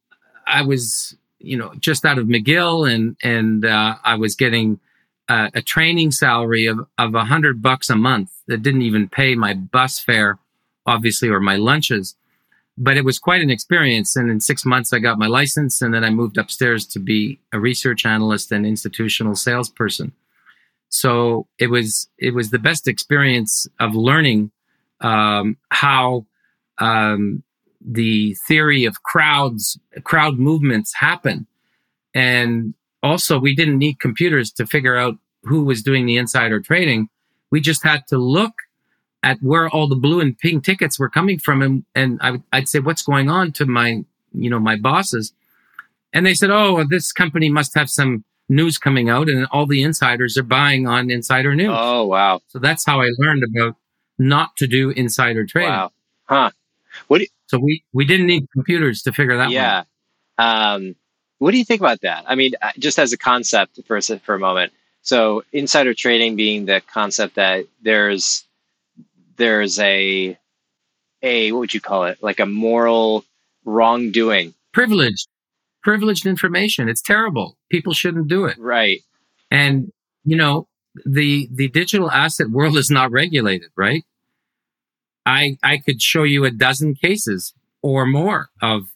i 0.47 0.63
was 0.63 1.17
you 1.39 1.57
know 1.57 1.73
just 1.79 2.05
out 2.05 2.19
of 2.19 2.27
mcgill 2.27 2.91
and 2.91 3.17
and 3.23 3.65
uh, 3.67 3.95
i 4.05 4.15
was 4.15 4.35
getting 4.35 4.81
uh, 5.29 5.51
a 5.55 5.61
training 5.61 6.11
salary 6.11 6.67
of 6.67 6.81
of 6.99 7.15
a 7.15 7.25
hundred 7.25 7.61
bucks 7.61 7.91
a 7.91 7.95
month 7.97 8.31
that 8.47 8.63
didn't 8.63 8.83
even 8.83 9.07
pay 9.09 9.35
my 9.35 9.53
bus 9.55 9.99
fare 10.01 10.39
obviously, 10.87 11.29
or 11.29 11.41
my 11.41 11.57
lunches. 11.57 12.17
But 12.83 12.97
it 12.97 13.05
was 13.05 13.19
quite 13.19 13.43
an 13.43 13.51
experience. 13.51 14.17
And 14.17 14.31
in 14.31 14.41
six 14.41 14.65
months, 14.65 14.93
I 14.95 15.01
got 15.01 15.19
my 15.19 15.27
license, 15.27 15.83
and 15.83 15.93
then 15.93 16.03
I 16.03 16.09
moved 16.11 16.39
upstairs 16.39 16.87
to 16.87 16.99
be 16.99 17.39
a 17.53 17.61
research 17.61 18.07
analyst 18.07 18.51
and 18.53 18.65
institutional 18.65 19.37
salesperson. 19.37 20.13
So 20.89 21.47
it 21.59 21.69
was 21.69 22.09
it 22.19 22.35
was 22.35 22.51
the 22.51 22.59
best 22.59 22.89
experience 22.89 23.67
of 23.79 23.95
learning 23.95 24.51
um, 25.01 25.57
how 25.71 26.27
um, 26.79 27.43
the 27.81 28.35
theory 28.49 28.87
of 28.87 29.03
crowds, 29.03 29.79
crowd 30.05 30.39
movements 30.39 30.95
happen, 30.95 31.47
and 32.15 32.75
also 33.03 33.39
we 33.39 33.55
didn't 33.55 33.79
need 33.79 34.01
computers 34.01 34.51
to 34.53 34.67
figure 34.67 34.97
out 34.97 35.17
who 35.43 35.65
was 35.65 35.83
doing 35.83 36.07
the 36.07 36.17
insider 36.17 36.61
trading. 36.61 37.09
We 37.51 37.61
just 37.61 37.85
had 37.85 38.07
to 38.09 38.19
look 38.19 38.53
at 39.23 39.39
where 39.43 39.69
all 39.69 39.87
the 39.87 39.97
blue 39.97 40.21
and 40.21 40.39
pink 40.39 40.65
tickets 40.65 40.99
were 40.99 41.09
coming 41.09 41.39
from, 41.39 41.63
and 41.63 41.85
and 41.95 42.19
I, 42.23 42.41
I'd 42.53 42.69
say, 42.69 42.81
"What's 42.81 43.03
going 43.03 43.31
on?" 43.31 43.53
to 43.53 43.67
my 43.67 44.05
you 44.33 44.51
know 44.51 44.59
my 44.61 44.77
bosses, 44.77 45.33
and 46.13 46.25
they 46.25 46.35
said, 46.35 46.51
"Oh, 46.51 46.85
this 46.85 47.13
company 47.13 47.49
must 47.49 47.75
have 47.75 47.91
some." 47.91 48.25
news 48.51 48.79
coming 48.79 49.09
out 49.09 49.29
and 49.29 49.47
all 49.53 49.65
the 49.65 49.83
insiders 49.83 50.37
are 50.37 50.43
buying 50.43 50.87
on 50.87 51.11
insider 51.11 51.55
news. 51.55 51.71
Oh, 51.73 52.05
wow. 52.07 52.41
So 52.49 52.59
that's 52.59 52.85
how 52.85 53.01
I 53.01 53.09
learned 53.19 53.45
about 53.45 53.77
not 54.19 54.57
to 54.57 54.67
do 54.67 54.91
insider 54.91 55.47
trading. 55.47 55.71
Wow. 55.71 55.93
Huh. 56.25 56.51
What 57.07 57.21
you, 57.21 57.29
So 57.47 57.59
we, 57.59 57.85
we 57.93 58.05
didn't 58.05 58.27
need 58.27 58.51
computers 58.53 59.03
to 59.03 59.13
figure 59.13 59.37
that 59.37 59.45
one 59.45 59.53
yeah. 59.53 59.85
Um, 60.37 60.97
what 61.39 61.53
do 61.53 61.59
you 61.59 61.65
think 61.65 61.81
about 61.81 62.01
that? 62.03 62.25
I 62.27 62.35
mean, 62.35 62.53
uh, 62.61 62.73
just 62.79 62.99
as 62.99 63.13
a 63.13 63.17
concept 63.17 63.81
for 63.87 63.97
a, 63.97 64.03
for 64.03 64.35
a 64.35 64.39
moment. 64.39 64.73
So 65.03 65.45
insider 65.53 65.95
trading 65.95 66.37
being 66.37 66.67
the 66.67 66.83
concept 66.93 67.37
that 67.37 67.67
there's 67.83 68.45
there's 69.41 69.79
a 69.81 70.39
a 71.23 71.53
what 71.53 71.59
would 71.61 71.75
you 71.75 71.81
call 71.81 72.05
it? 72.05 72.23
Like 72.23 72.41
a 72.41 72.47
moral 72.47 73.25
wrongdoing, 73.65 74.55
Privileged, 74.73 75.27
privileged 75.83 76.27
information. 76.27 76.89
It's 76.89 77.03
terrible. 77.03 77.57
People 77.71 77.93
shouldn't 77.93 78.29
do 78.29 78.45
it. 78.47 78.57
right? 78.59 79.01
And, 79.51 79.93
you 80.25 80.37
know, 80.37 80.69
the, 81.05 81.49
the 81.53 81.69
digital 81.69 82.11
asset 82.11 82.49
world 82.51 82.77
is 82.77 82.91
not 82.91 83.11
regulated, 83.11 83.71
right? 83.77 84.05
I, 85.27 85.57
I 85.63 85.79
could 85.79 86.01
show 86.01 86.23
you 86.23 86.45
a 86.45 86.51
dozen 86.51 86.95
cases 86.95 87.53
or 87.83 88.07
more 88.07 88.49
of 88.63 88.89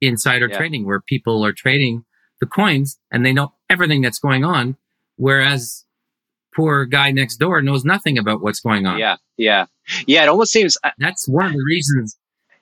insider 0.00 0.48
Yeah. 0.48 0.56
trading 0.56 0.84
where 0.86 1.00
people 1.00 1.44
are 1.44 1.52
trading 1.52 2.04
the 2.40 2.46
coins 2.46 2.98
and 3.12 3.24
they 3.24 3.32
know 3.32 3.52
everything 3.70 4.00
that's 4.02 4.18
going 4.18 4.44
on. 4.44 4.76
Whereas 5.16 5.83
poor 6.54 6.84
guy 6.84 7.10
next 7.10 7.36
door 7.36 7.60
knows 7.62 7.84
nothing 7.84 8.18
about 8.18 8.40
what's 8.42 8.60
going 8.60 8.86
on. 8.86 8.98
Yeah, 8.98 9.16
yeah, 9.36 9.66
yeah. 10.06 10.22
It 10.24 10.28
almost 10.28 10.52
seems 10.52 10.76
uh, 10.84 10.90
That's 10.98 11.26
one 11.28 11.46
of 11.46 11.52
the 11.52 11.64
reasons. 11.64 12.16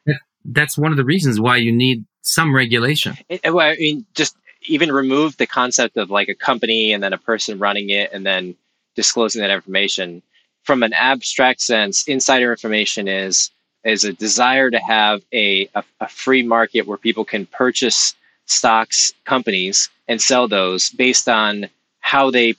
that- 0.06 0.20
That's 0.44 0.76
one 0.78 0.90
of 0.90 0.96
the 0.96 1.04
reasons 1.04 1.40
why 1.40 1.56
you 1.58 1.72
need 1.72 2.04
some 2.22 2.54
regulation. 2.54 3.16
It, 3.28 3.52
well, 3.52 3.66
I 3.70 3.76
mean, 3.76 4.06
just 4.14 4.36
even 4.66 4.92
remove 4.92 5.36
the 5.36 5.46
concept 5.46 5.96
of 5.96 6.10
like 6.10 6.28
a 6.28 6.34
company 6.34 6.92
and 6.92 7.02
then 7.02 7.12
a 7.12 7.18
person 7.18 7.58
running 7.58 7.90
it 7.90 8.12
and 8.12 8.24
then 8.24 8.54
disclosing 8.94 9.40
that 9.42 9.50
information. 9.50 10.22
From 10.62 10.82
an 10.84 10.92
abstract 10.92 11.60
sense, 11.60 12.06
insider 12.06 12.50
information 12.52 13.08
is 13.08 13.50
is 13.84 14.04
a 14.04 14.12
desire 14.12 14.70
to 14.70 14.78
have 14.78 15.22
a, 15.32 15.68
a, 15.74 15.82
a 16.00 16.08
free 16.08 16.44
market 16.44 16.86
where 16.86 16.96
people 16.96 17.24
can 17.24 17.46
purchase 17.46 18.14
stocks, 18.46 19.12
companies, 19.24 19.90
and 20.06 20.22
sell 20.22 20.46
those 20.46 20.90
based 20.90 21.28
on 21.28 21.68
how 21.98 22.30
they 22.30 22.54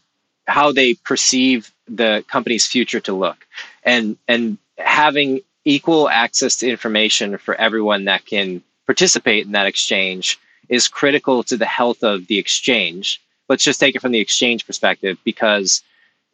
how 0.48 0.72
they 0.72 0.94
perceive 0.96 1.72
the 1.88 2.24
company's 2.28 2.66
future 2.66 3.00
to 3.02 3.14
look, 3.14 3.46
and 3.84 4.18
and 4.28 4.58
having 4.78 5.42
equal 5.66 6.10
access 6.10 6.58
to 6.58 6.70
information 6.70 7.38
for 7.38 7.56
everyone 7.56 8.06
that 8.06 8.26
can 8.26 8.62
participate 8.86 9.46
in 9.46 9.54
that 9.54 9.66
exchange 9.68 10.40
is 10.70 10.88
critical 10.88 11.44
to 11.44 11.56
the 11.58 11.66
health 11.66 12.04
of 12.04 12.28
the 12.28 12.38
exchange. 12.38 13.22
Let's 13.50 13.64
just 13.64 13.80
take 13.80 13.96
it 13.96 14.02
from 14.02 14.12
the 14.12 14.20
exchange 14.20 14.66
perspective 14.66 15.18
because 15.24 15.82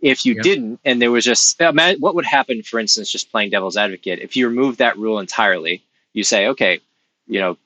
if 0.01 0.25
you 0.25 0.35
Yeah. 0.35 0.41
didn't 0.43 0.79
and 0.85 1.01
there 1.01 1.11
was 1.11 1.25
just 1.25 1.61
uh, 1.61 1.73
what 1.99 2.15
would 2.15 2.25
happen 2.25 2.63
for 2.63 2.79
instance 2.79 3.11
just 3.11 3.31
playing 3.31 3.49
devil's 3.49 3.77
advocate 3.77 4.19
if 4.19 4.35
you 4.35 4.47
remove 4.47 4.77
that 4.77 4.97
rule 4.97 5.19
entirely 5.19 5.83
you 6.13 6.23
say 6.23 6.47
okay 6.47 6.79
you 7.27 7.39
know 7.39 7.57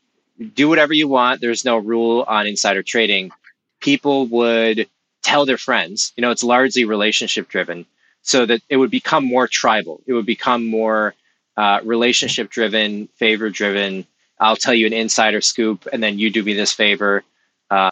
do 0.55 0.67
whatever 0.67 0.93
you 0.93 1.07
want 1.07 1.41
there's 1.41 1.65
no 1.65 1.77
rule 1.77 2.23
on 2.27 2.47
insider 2.47 2.81
trading 2.83 3.31
people 3.79 4.25
would 4.27 4.87
tell 5.23 5.45
their 5.45 5.57
friends 5.57 6.13
you 6.15 6.21
know 6.21 6.31
it's 6.31 6.43
largely 6.43 6.85
relationship 6.85 7.47
driven 7.47 7.85
so 8.23 8.45
that 8.45 8.61
it 8.69 8.77
would 8.77 8.89
become 8.89 9.25
more 9.25 9.47
tribal. 9.47 10.01
It 10.07 10.13
would 10.13 10.25
become 10.25 10.65
more 10.65 11.13
uh, 11.55 11.81
relationship 11.83 12.49
driven 12.49 13.07
favor 13.17 13.49
driven. 13.49 14.07
I'll 14.39 14.55
tell 14.55 14.73
you 14.73 14.87
an 14.87 14.93
insider 14.93 15.41
scoop 15.41 15.87
and 15.91 16.01
then 16.01 16.17
you 16.17 16.29
do 16.31 16.41
me 16.41 16.53
this 16.53 16.71
favor. 16.71 17.23
Uh, 17.69 17.91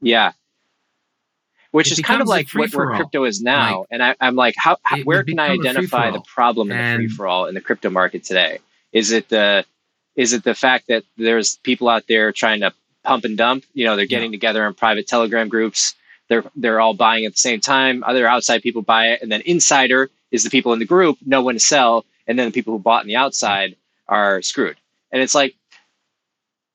yeah. 0.00 0.32
Which 1.72 1.90
It 1.90 1.98
is 1.98 2.00
kind 2.04 2.20
of 2.20 2.28
like 2.28 2.50
what, 2.52 2.72
where 2.74 2.94
crypto 2.94 3.24
is 3.24 3.40
now 3.40 3.78
Mike. 3.78 3.86
and 3.92 4.02
I, 4.02 4.16
i'm 4.20 4.34
like 4.34 4.54
how, 4.58 4.76
how 4.82 4.98
where 5.02 5.22
can 5.22 5.38
i 5.38 5.50
identify 5.50 6.10
the 6.10 6.20
problem 6.20 6.70
in 6.72 6.76
the 6.76 6.96
free 6.96 7.08
for 7.08 7.28
all 7.28 7.46
in 7.46 7.54
the 7.54 7.60
crypto 7.60 7.90
market 7.90 8.24
today? 8.24 8.58
Is 8.92 9.12
it 9.12 9.28
the 9.28 9.64
is 10.16 10.32
it 10.32 10.42
the 10.42 10.54
fact 10.54 10.88
that 10.88 11.04
there's 11.16 11.56
people 11.58 11.88
out 11.88 12.04
there 12.08 12.32
trying 12.32 12.60
to 12.60 12.72
pump 13.04 13.24
and 13.24 13.36
dump 13.36 13.64
you 13.74 13.84
know 13.84 13.96
they're 13.96 14.06
getting 14.06 14.30
together 14.30 14.66
in 14.66 14.74
private 14.74 15.06
telegram 15.06 15.48
groups 15.48 15.94
they're 16.28 16.44
they're 16.56 16.80
all 16.80 16.94
buying 16.94 17.24
at 17.24 17.32
the 17.32 17.38
same 17.38 17.60
time 17.60 18.04
other 18.04 18.26
outside 18.26 18.62
people 18.62 18.82
buy 18.82 19.08
it 19.08 19.22
and 19.22 19.30
then 19.32 19.40
insider 19.42 20.10
is 20.30 20.44
the 20.44 20.50
people 20.50 20.72
in 20.72 20.78
the 20.78 20.84
group 20.84 21.18
know 21.24 21.42
when 21.42 21.54
to 21.54 21.60
sell 21.60 22.04
and 22.26 22.38
then 22.38 22.46
the 22.46 22.52
people 22.52 22.72
who 22.72 22.78
bought 22.78 23.02
on 23.02 23.06
the 23.06 23.16
outside 23.16 23.76
are 24.08 24.42
screwed 24.42 24.76
and 25.12 25.22
it's 25.22 25.34
like 25.34 25.54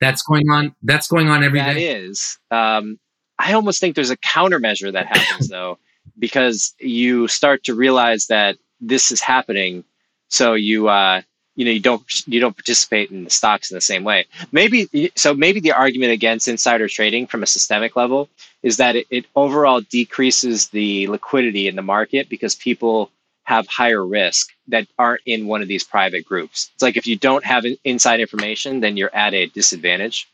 That's 0.01 0.21
going 0.23 0.49
on. 0.49 0.75
That's 0.83 1.07
going 1.07 1.29
on 1.29 1.43
every 1.43 1.59
day. 1.59 1.65
that 1.65 1.77
is. 1.77 2.37
Um, 2.51 2.99
I 3.39 3.53
almost 3.53 3.79
think 3.79 3.95
there's 3.95 4.09
a 4.09 4.17
countermeasure 4.17 4.91
that 4.93 5.07
happens 5.07 5.49
though, 5.49 5.77
because 6.19 6.73
you 6.79 7.27
start 7.27 7.63
to 7.65 7.75
realize 7.75 8.27
that 8.27 8.57
this 8.81 9.11
is 9.11 9.21
happening. 9.21 9.83
So 10.29 10.53
you, 10.53 10.87
uh, 10.89 11.21
you 11.55 11.65
know, 11.65 11.71
you 11.71 11.79
don't 11.79 12.03
you 12.27 12.39
don't 12.39 12.55
participate 12.55 13.11
in 13.11 13.23
the 13.23 13.29
stocks 13.29 13.71
in 13.71 13.75
the 13.75 13.81
same 13.81 14.03
way. 14.03 14.25
Maybe 14.51 15.11
so. 15.15 15.33
Maybe 15.33 15.59
the 15.59 15.71
argument 15.71 16.11
against 16.11 16.47
insider 16.47 16.87
trading 16.87 17.27
from 17.27 17.43
a 17.43 17.47
systemic 17.47 17.95
level 17.95 18.29
is 18.61 18.77
that 18.77 18.95
it, 18.95 19.07
it 19.09 19.25
overall 19.35 19.81
decreases 19.81 20.69
the 20.69 21.07
liquidity 21.07 21.67
in 21.67 21.75
the 21.75 21.81
market 21.81 22.29
because 22.29 22.55
people 22.55 23.09
have 23.43 23.67
higher 23.67 24.05
risk 24.05 24.49
that 24.67 24.87
aren't 24.97 25.21
in 25.25 25.47
one 25.47 25.61
of 25.61 25.67
these 25.67 25.83
private 25.83 26.25
groups. 26.25 26.71
It's 26.73 26.83
like 26.83 26.97
if 26.97 27.07
you 27.07 27.15
don't 27.15 27.45
have 27.45 27.63
in- 27.63 27.77
inside 27.83 28.19
information, 28.19 28.79
then 28.79 28.97
you're 28.97 29.15
at 29.15 29.33
a 29.33 29.45
disadvantage, 29.45 30.27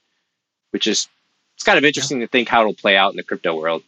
which 0.71 0.88
is 0.88 1.07
it's 1.55 1.63
kind 1.63 1.77
of 1.77 1.86
interesting 1.86 2.21
to 2.21 2.27
think 2.27 2.47
how 2.47 2.62
it'll 2.62 2.73
play 2.73 2.97
out 2.97 3.12
in 3.12 3.17
the 3.17 3.23
crypto 3.23 3.55
world. 3.55 3.84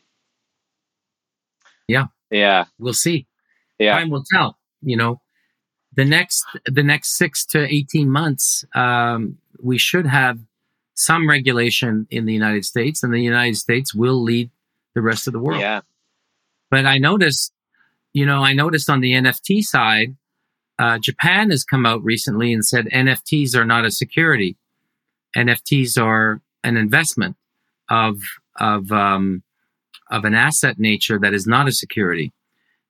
Yeah. 1.88 2.08
Yeah. 2.30 2.66
We'll 2.78 2.94
see. 2.94 3.26
Yeah. 3.80 3.98
Time 3.98 4.10
will 4.10 4.24
tell. 4.24 4.58
You 4.82 4.98
know, 4.98 5.22
the 5.96 6.06
next 6.06 6.46
the 6.66 6.84
next 6.84 7.18
six 7.18 7.46
to 7.48 7.66
eighteen 7.74 8.10
months, 8.10 8.66
um, 8.76 9.38
we 9.62 9.78
should 9.78 10.06
have 10.08 10.40
some 10.96 11.28
regulation 11.28 12.08
in 12.10 12.26
the 12.26 12.34
United 12.34 12.66
States, 12.66 13.04
and 13.04 13.14
the 13.14 13.22
United 13.22 13.56
States 13.58 13.94
will 13.94 14.22
lead 14.22 14.50
the 14.96 15.02
rest 15.02 15.28
of 15.28 15.34
the 15.34 15.40
world. 15.40 15.60
Yeah. 15.60 15.82
But 16.70 16.86
I 16.86 16.98
noticed, 16.98 17.54
you 18.14 18.26
know, 18.26 18.44
I 18.44 18.54
noticed 18.54 18.90
on 18.90 19.00
the 19.00 19.14
NFT 19.14 19.64
side, 19.64 20.16
uh, 20.80 20.98
Japan 21.00 21.52
has 21.52 21.64
come 21.64 21.86
out 21.86 22.04
recently 22.04 22.54
and 22.54 22.66
said 22.66 22.86
NFTs 22.86 23.56
are 23.56 23.66
not 23.66 23.86
a 23.86 23.92
security. 23.92 24.58
NFTs 25.36 26.02
are 26.02 26.42
an 26.64 26.78
investment 26.78 27.36
of 27.90 28.20
of 28.60 28.92
um, 28.92 29.44
of 30.10 30.26
an 30.26 30.36
asset 30.36 30.80
nature 30.80 31.20
that 31.20 31.34
is 31.34 31.48
not 31.48 31.68
a 31.68 31.72
security. 31.72 32.32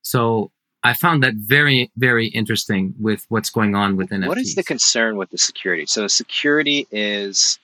So 0.02 0.52
I 0.84 0.94
found 0.94 1.24
that 1.24 1.36
very 1.36 1.92
very 1.96 2.28
interesting 2.28 2.94
with 3.00 3.26
what's 3.30 3.50
going 3.50 3.76
on 3.76 3.96
with 3.96 4.10
NFTs. 4.10 4.28
What 4.28 4.38
is 4.38 4.56
the 4.56 4.64
concern 4.64 5.18
with 5.18 5.30
the 5.30 5.38
security? 5.38 5.86
So 5.86 6.08
security 6.08 6.88
is 6.92 7.60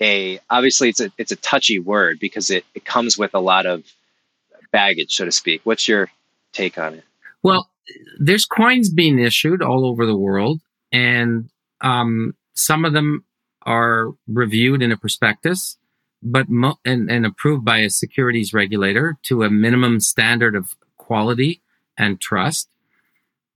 a 0.00 0.40
obviously 0.48 0.88
it's 0.88 1.00
a 1.00 1.12
it's 1.18 1.32
a 1.32 1.36
touchy 1.36 1.78
word 1.78 2.18
because 2.18 2.50
it, 2.50 2.64
it 2.74 2.84
comes 2.84 3.18
with 3.18 3.34
a 3.34 3.40
lot 3.40 3.66
of 3.66 3.84
baggage, 4.72 5.14
so 5.14 5.24
to 5.24 5.32
speak. 5.32 5.60
What's 5.64 5.86
your 5.86 6.10
take 6.52 6.78
on 6.78 6.94
it? 6.94 7.04
Well, 7.42 7.68
there's 8.18 8.46
coins 8.46 8.90
being 8.90 9.18
issued 9.18 9.62
all 9.62 9.84
over 9.84 10.06
the 10.06 10.16
world, 10.16 10.60
and 10.92 11.50
um, 11.80 12.34
some 12.54 12.84
of 12.84 12.92
them 12.92 13.24
are 13.62 14.12
reviewed 14.26 14.82
in 14.82 14.92
a 14.92 14.96
prospectus, 14.96 15.76
but 16.22 16.48
mo- 16.48 16.78
and, 16.84 17.10
and 17.10 17.26
approved 17.26 17.64
by 17.64 17.78
a 17.78 17.90
securities 17.90 18.54
regulator 18.54 19.18
to 19.24 19.42
a 19.42 19.50
minimum 19.50 20.00
standard 20.00 20.54
of 20.54 20.76
quality 20.96 21.60
and 21.98 22.20
trust, 22.20 22.68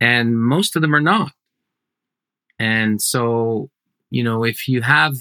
and 0.00 0.38
most 0.38 0.76
of 0.76 0.82
them 0.82 0.94
are 0.94 1.00
not. 1.00 1.32
And 2.58 3.00
so, 3.00 3.70
you 4.10 4.22
know, 4.22 4.44
if 4.44 4.68
you 4.68 4.82
have 4.82 5.16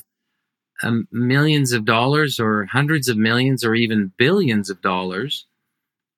um, 0.83 1.07
millions 1.11 1.71
of 1.71 1.85
dollars 1.85 2.39
or 2.39 2.65
hundreds 2.65 3.07
of 3.07 3.17
millions 3.17 3.63
or 3.63 3.75
even 3.75 4.11
billions 4.17 4.69
of 4.69 4.81
dollars 4.81 5.45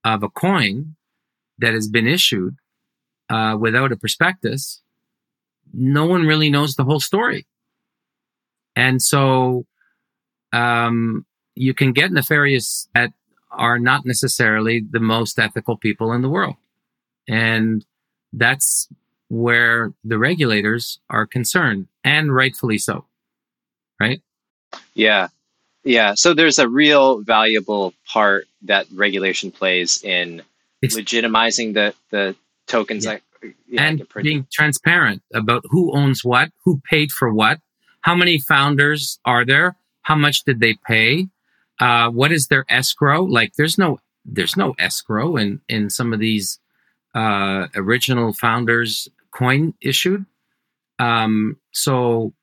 of 0.04 0.24
a 0.24 0.30
coin 0.30 0.96
that 1.60 1.74
has 1.74 1.88
been 1.88 2.08
issued 2.08 2.56
uh, 3.30 3.58
without 3.60 3.92
a 3.92 3.96
prospectus, 3.96 4.82
no 5.74 6.06
one 6.06 6.26
really 6.26 6.50
knows 6.50 6.76
the 6.76 6.84
whole 6.84 7.00
story. 7.00 7.46
And 8.76 9.02
so 9.02 9.66
um, 10.52 11.26
you 11.56 11.74
can 11.74 11.94
get 11.94 12.12
nefarious 12.12 12.88
at 12.96 13.12
are 13.52 13.80
not 13.80 14.06
necessarily 14.06 14.82
the 14.92 15.00
most 15.00 15.40
ethical 15.40 15.78
people 15.78 16.12
in 16.12 16.22
the 16.22 16.30
world. 16.30 16.56
And 17.28 17.86
that's 18.34 18.88
where 19.30 19.94
the 20.04 20.18
regulators 20.18 21.00
are 21.10 21.26
concerned, 21.26 21.88
and 22.04 22.34
rightfully 22.34 22.78
so. 22.78 23.06
Right? 24.00 24.22
Yeah. 24.94 25.30
Yeah. 25.84 26.16
So 26.16 26.34
there's 26.34 26.60
a 26.60 26.68
real 26.68 27.22
valuable 27.22 27.94
part 28.08 28.48
that 28.64 28.88
regulation 28.94 29.52
plays 29.52 30.04
in 30.04 30.42
it's, 30.82 30.98
legitimizing 30.98 31.74
the, 31.74 31.94
the 32.10 32.36
tokens 32.68 33.06
yeah. 33.06 33.14
that, 33.14 33.22
yeah, 33.68 33.84
and 33.84 34.08
being 34.22 34.48
transparent 34.52 35.22
about 35.34 35.64
who 35.70 35.96
owns 35.96 36.26
what, 36.26 36.52
who 36.64 36.82
paid 36.90 37.12
for 37.12 37.32
what, 37.32 37.60
how 38.02 38.16
many 38.16 38.40
founders 38.40 39.20
are 39.26 39.46
there, 39.46 39.76
how 40.02 40.16
much 40.16 40.44
did 40.44 40.60
they 40.60 40.78
pay, 40.88 41.28
uh, 41.80 42.10
what 42.10 42.32
is 42.32 42.48
their 42.48 42.66
escrow? 42.70 43.24
Like, 43.24 43.54
there's 43.58 43.78
no 43.78 44.00
there's 44.26 44.58
no 44.58 44.74
escrow 44.80 45.38
in 45.38 45.62
in 45.70 45.90
some 45.90 46.14
of 46.14 46.20
these 46.20 46.60
uh, 47.16 47.68
original 47.76 48.34
founders 48.34 49.08
coin 49.32 49.74
issued. 49.82 50.26
Um, 51.00 51.58
so 51.72 52.34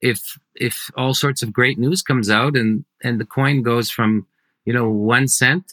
if 0.00 0.38
if 0.54 0.90
all 0.96 1.14
sorts 1.14 1.42
of 1.42 1.52
great 1.52 1.78
news 1.78 2.02
comes 2.02 2.28
out 2.30 2.56
and 2.56 2.84
and 3.02 3.20
the 3.20 3.24
coin 3.24 3.62
goes 3.62 3.90
from 3.90 4.26
you 4.64 4.72
know 4.72 4.90
one 4.90 5.28
cent 5.28 5.72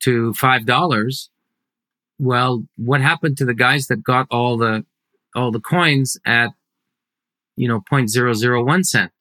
to 0.00 0.34
five 0.34 0.66
dollars, 0.66 1.30
well, 2.18 2.64
what 2.76 3.00
happened 3.00 3.36
to 3.38 3.44
the 3.44 3.54
guys 3.54 3.86
that 3.86 4.02
got 4.02 4.26
all 4.30 4.56
the 4.56 4.84
all 5.34 5.50
the 5.50 5.60
coins 5.60 6.16
at 6.26 6.50
you 7.56 7.68
know 7.68 7.80
0.001 7.90 8.84
cent? 8.84 9.12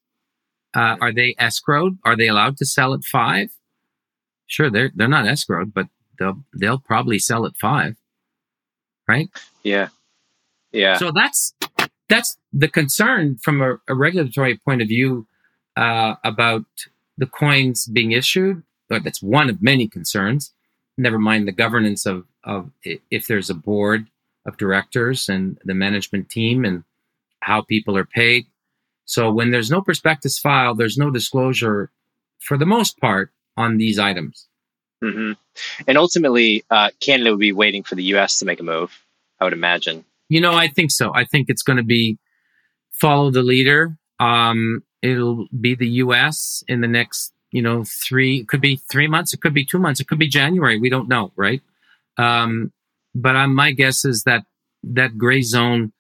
Uh, 0.74 0.96
are 1.02 1.12
they 1.12 1.34
escrowed? 1.36 1.98
Are 2.06 2.16
they 2.16 2.28
allowed 2.28 2.58
to 2.58 2.66
sell 2.66 2.94
at 2.94 3.04
five? 3.04 3.50
Sure, 4.48 4.70
they're 4.70 4.92
they're 4.96 5.08
not 5.08 5.26
escrowed, 5.26 5.74
but 5.74 5.88
they'll 6.20 6.44
they'll 6.54 6.80
probably 6.80 7.20
sell 7.20 7.46
at 7.46 7.58
five, 7.58 7.96
right? 9.08 9.30
Yeah, 9.64 9.90
yeah. 10.72 10.98
So 10.98 11.12
that's 11.12 11.54
that's 12.10 12.38
the 12.52 12.68
concern 12.68 13.38
from 13.42 13.62
a, 13.62 13.78
a 13.88 13.96
regulatory 13.96 14.58
point 14.58 14.82
of 14.82 14.88
view 14.88 15.28
uh, 15.78 16.16
about 16.24 16.66
the 17.18 17.26
coins 17.26 17.86
being 17.86 18.12
issued. 18.12 18.64
But 18.90 19.04
that's 19.04 19.24
one 19.24 19.50
of 19.50 19.62
many 19.62 19.88
concerns. 19.88 20.52
Never 20.98 21.18
mind 21.18 21.48
the 21.48 21.54
governance 21.54 22.06
of 22.06 22.26
of 22.44 22.72
if 22.84 23.28
there's 23.28 23.50
a 23.50 23.56
board 23.56 24.08
of 24.46 24.58
directors 24.58 25.30
and 25.30 25.58
the 25.64 25.74
management 25.74 26.30
team 26.30 26.66
and 26.66 26.84
how 27.42 27.62
people 27.62 27.96
are 27.98 28.06
paid. 28.06 28.48
So 29.06 29.32
when 29.32 29.52
there's 29.52 29.72
no 29.72 29.82
prospectus 29.82 30.40
file, 30.40 30.74
there's 30.74 30.98
no 30.98 31.12
disclosure 31.12 31.92
for 32.40 32.58
the 32.58 32.66
most 32.66 33.00
part 33.00 33.32
on 33.58 33.78
these 33.78 34.00
items. 34.00 34.48
Mm-hmm. 35.04 35.32
And 35.88 35.98
ultimately, 35.98 36.64
uh, 36.70 36.90
Canada 37.00 37.32
would 37.32 37.40
be 37.40 37.52
waiting 37.52 37.84
for 37.84 37.96
the 37.96 38.04
U.S. 38.04 38.40
to 38.40 38.46
make 38.46 38.60
a 38.60 38.64
move. 38.64 39.04
I 39.40 39.44
would 39.46 39.54
imagine. 39.54 40.06
You 40.30 40.42
know, 40.42 40.54
I 40.54 40.68
think 40.68 40.92
so. 40.92 41.12
I 41.14 41.26
think 41.26 41.50
it's 41.50 41.64
going 41.64 41.78
to 41.78 41.84
be 41.84 42.18
follow 42.92 43.32
the 43.32 43.42
leader. 43.42 43.98
Um, 44.20 44.84
it'll 45.02 45.48
be 45.60 45.76
the 45.76 45.88
U.S. 45.88 46.64
in 46.68 46.82
the 46.82 46.88
next, 46.88 47.34
you 47.52 47.62
know, 47.62 47.84
three. 47.84 48.42
It 48.42 48.48
could 48.48 48.62
be 48.62 48.76
three 48.76 49.08
months. 49.08 49.34
It 49.34 49.42
could 49.42 49.54
be 49.54 49.66
two 49.66 49.80
months. 49.80 50.00
It 50.00 50.08
could 50.08 50.20
be 50.20 50.28
January. 50.28 50.80
We 50.80 50.90
don't 50.90 51.10
know, 51.10 51.32
right? 51.36 51.62
Um, 52.18 52.72
but 53.16 53.36
uh, 53.36 53.48
my 53.48 53.72
guess 53.72 54.06
is 54.06 54.24
that 54.24 54.46
that 54.84 55.18
gray 55.18 55.42
zone, 55.42 55.92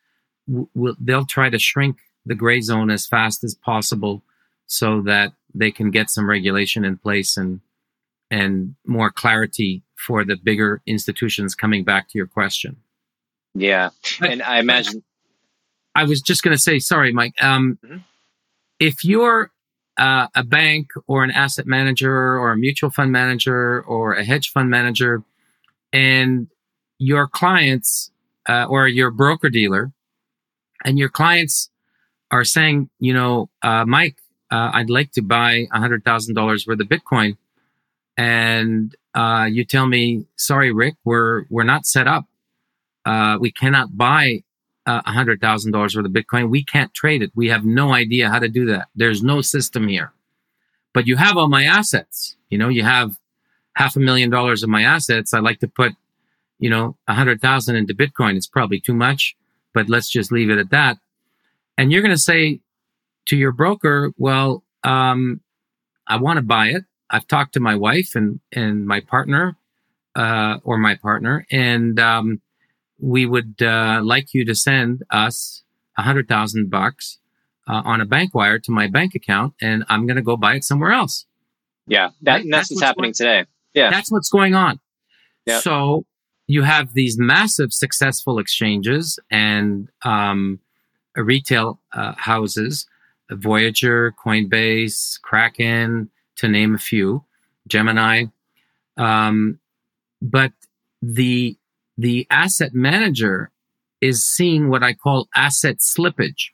will, 0.48 0.96
they'll 1.00 1.26
try 1.26 1.50
to 1.50 1.60
shrink 1.60 1.98
the 2.26 2.36
gray 2.36 2.62
zone 2.62 2.92
as 2.92 3.08
fast 3.08 3.44
as 3.44 3.56
possible 3.56 4.22
so 4.68 5.02
that 5.02 5.34
they 5.54 5.72
can 5.72 5.92
get 5.92 6.10
some 6.10 6.30
regulation 6.30 6.86
in 6.86 6.98
place 6.98 7.36
and 7.36 7.60
and 8.32 8.76
more 8.86 9.12
clarity 9.12 9.84
for 9.96 10.26
the 10.26 10.36
bigger 10.36 10.82
institutions 10.88 11.54
coming 11.54 11.84
back 11.84 12.10
to 12.10 12.17
your 12.17 12.28
question 12.28 12.78
yeah 13.54 13.89
but, 14.20 14.30
and 14.32 14.41
i 14.41 14.60
imagine 14.60 15.04
i 15.94 16.04
was 16.04 16.22
just 16.22 16.41
going 16.41 16.56
to 16.56 16.62
say 16.62 16.80
sorry 16.80 17.13
mike 17.13 17.34
um, 17.44 17.78
mm-hmm. 17.86 17.98
if 18.80 19.04
you're 19.04 19.52
uh, 19.98 20.28
a 20.34 20.44
bank 20.44 20.88
or 21.06 21.24
an 21.24 21.32
asset 21.32 21.67
manager 21.67 22.39
or 22.39 22.52
a 22.52 22.58
mutual 22.58 22.89
fund 22.89 23.12
manager 23.12 23.82
or 23.84 24.13
a 24.13 24.24
hedge 24.24 24.50
fund 24.52 24.70
manager 24.70 25.22
and 25.94 26.48
your 26.98 27.28
clients 27.28 28.12
uh, 28.48 28.65
or 28.65 28.88
your 28.88 29.12
broker 29.12 29.50
dealer 29.50 29.91
and 30.84 30.98
your 30.98 31.10
clients 31.10 31.70
are 32.32 32.44
saying, 32.44 32.89
you 33.00 33.13
know, 33.13 33.50
uh, 33.62 33.86
Mike, 33.86 34.15
uh, 34.52 34.72
I'd 34.74 34.89
like 34.89 35.12
to 35.13 35.22
buy 35.22 35.67
a 35.72 35.80
hundred 35.80 36.04
thousand 36.04 36.36
dollars 36.36 36.65
worth 36.65 36.80
of 36.80 36.88
Bitcoin, 36.88 37.38
and 38.17 38.95
uh, 39.13 39.47
you 39.50 39.65
tell 39.65 39.88
me, 39.88 40.26
sorry, 40.36 40.71
Rick, 40.71 40.95
we're 41.04 41.45
we're 41.50 41.63
not 41.63 41.86
set 41.86 42.08
up. 42.08 42.26
Uh, 43.06 43.38
we 43.39 43.52
cannot 43.52 43.97
buy 43.97 44.43
a 44.86 45.12
hundred 45.12 45.41
thousand 45.41 45.71
dollars 45.71 45.95
worth 45.95 46.06
of 46.06 46.12
Bitcoin. 46.12 46.50
We 46.50 46.63
can't 46.63 46.93
trade 46.93 47.21
it. 47.21 47.32
We 47.36 47.50
have 47.50 47.65
no 47.65 47.93
idea 47.93 48.30
how 48.30 48.39
to 48.39 48.50
do 48.50 48.65
that. 48.67 48.88
There's 48.95 49.24
no 49.24 49.41
system 49.41 49.88
here. 49.88 50.12
But 50.93 51.08
you 51.08 51.15
have 51.17 51.38
all 51.38 51.47
my 51.47 51.63
assets. 51.63 52.36
You 52.50 52.58
know, 52.58 52.67
you 52.67 52.84
have 52.84 53.17
half 53.76 53.95
a 53.95 54.00
million 54.00 54.30
dollars 54.30 54.63
of 54.63 54.69
my 54.69 54.84
assets. 54.84 55.34
I'd 55.34 55.43
like 55.43 55.60
to 55.60 55.67
put, 55.67 55.93
you 56.60 56.69
know, 56.69 56.97
a 57.08 57.13
hundred 57.13 57.41
thousand 57.41 57.76
into 57.76 57.93
Bitcoin. 57.93 58.36
It's 58.36 58.47
probably 58.47 58.80
too 58.80 58.93
much, 58.93 59.36
but 59.74 59.89
let's 59.89 60.10
just 60.10 60.32
leave 60.32 60.50
it 60.50 60.58
at 60.58 60.71
that 60.71 60.97
and 61.82 61.91
you're 61.91 62.04
going 62.04 62.15
to 62.15 62.21
say 62.21 62.60
to 63.28 63.36
your 63.36 63.52
broker, 63.52 64.13
well, 64.17 64.63
um, 64.84 65.41
I 66.08 66.17
want 66.17 66.38
to 66.38 66.43
buy 66.43 66.67
it. 66.67 66.84
I've 67.12 67.28
talked 67.28 67.54
to 67.54 67.60
my 67.60 67.76
wife 67.76 68.15
and, 68.15 68.39
and 68.52 68.88
my 68.88 69.02
partner, 69.02 69.58
uh, 70.15 70.58
or 70.63 70.78
my 70.78 70.95
partner, 70.95 71.45
and, 71.52 72.00
um, 72.00 72.41
we 73.00 73.26
would, 73.26 73.62
uh, 73.62 74.00
like 74.04 74.34
you 74.34 74.45
to 74.45 74.56
send 74.56 75.04
us 75.10 75.63
a 75.97 76.04
hundred 76.04 76.28
thousand 76.28 76.69
bucks, 76.69 77.19
uh, 77.67 77.82
on 77.86 78.02
a 78.02 78.06
bank 78.06 78.34
wire 78.34 78.60
to 78.60 78.71
my 78.71 78.88
bank 78.88 79.13
account 79.15 79.54
and 79.62 79.84
I'm 79.89 80.08
going 80.08 80.15
to 80.15 80.21
go 80.21 80.38
buy 80.38 80.56
it 80.56 80.63
somewhere 80.63 80.91
else. 80.91 81.26
Yeah. 81.88 82.10
That, 82.21 82.32
right? 82.32 82.45
that's, 82.50 82.69
that's, 82.69 82.71
what's 82.71 82.84
happening 82.84 83.04
going, 83.10 83.13
today. 83.13 83.45
Yeah. 83.74 83.89
That's 83.89 84.12
what's 84.12 84.30
going 84.30 84.56
on. 84.56 84.80
Yep. 85.45 85.62
So 85.63 86.06
you 86.47 86.63
have 86.63 86.93
these 86.93 87.17
massive 87.17 87.74
successful 87.74 88.39
exchanges 88.39 89.19
and, 89.30 89.89
um, 90.04 90.60
retail 91.15 91.80
uh, 91.93 92.13
houses, 92.17 92.88
Voyager, 93.30 94.13
Coinbase, 94.24 95.19
Kraken, 95.21 96.10
to 96.42 96.48
name 96.48 96.76
a 96.76 96.80
few, 96.80 97.24
Gemini. 97.68 98.26
Um, 98.98 99.60
but 100.22 100.52
the 101.02 101.58
the 101.98 102.28
asset 102.30 102.74
manager 102.74 103.52
is 104.02 104.26
seeing 104.26 104.70
what 104.70 104.84
I 104.84 104.94
call 104.94 105.30
asset 105.36 105.78
slippage, 105.78 106.50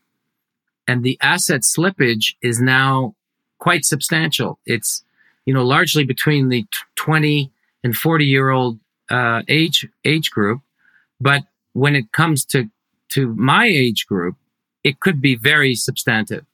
and 0.88 1.04
the 1.04 1.18
asset 1.22 1.62
slippage 1.62 2.36
is 2.42 2.62
now 2.62 3.16
quite 3.60 3.86
substantial. 3.86 4.60
It's 4.66 5.04
you 5.46 5.54
know 5.54 5.64
largely 5.64 6.04
between 6.04 6.50
the 6.50 6.66
20 6.96 7.52
and 7.84 7.96
40 7.96 8.26
year 8.26 8.50
old 8.50 8.80
uh, 9.10 9.42
age 9.48 9.88
age 10.06 10.32
group, 10.32 10.62
but 11.20 11.44
when 11.74 11.96
it 11.96 12.12
comes 12.12 12.46
to 12.46 12.70
to 13.10 13.34
my 13.36 13.66
age 13.66 14.06
group, 14.06 14.36
it 14.84 15.00
could 15.00 15.22
be 15.22 15.36
very 15.36 15.76
substantive. 15.76 16.46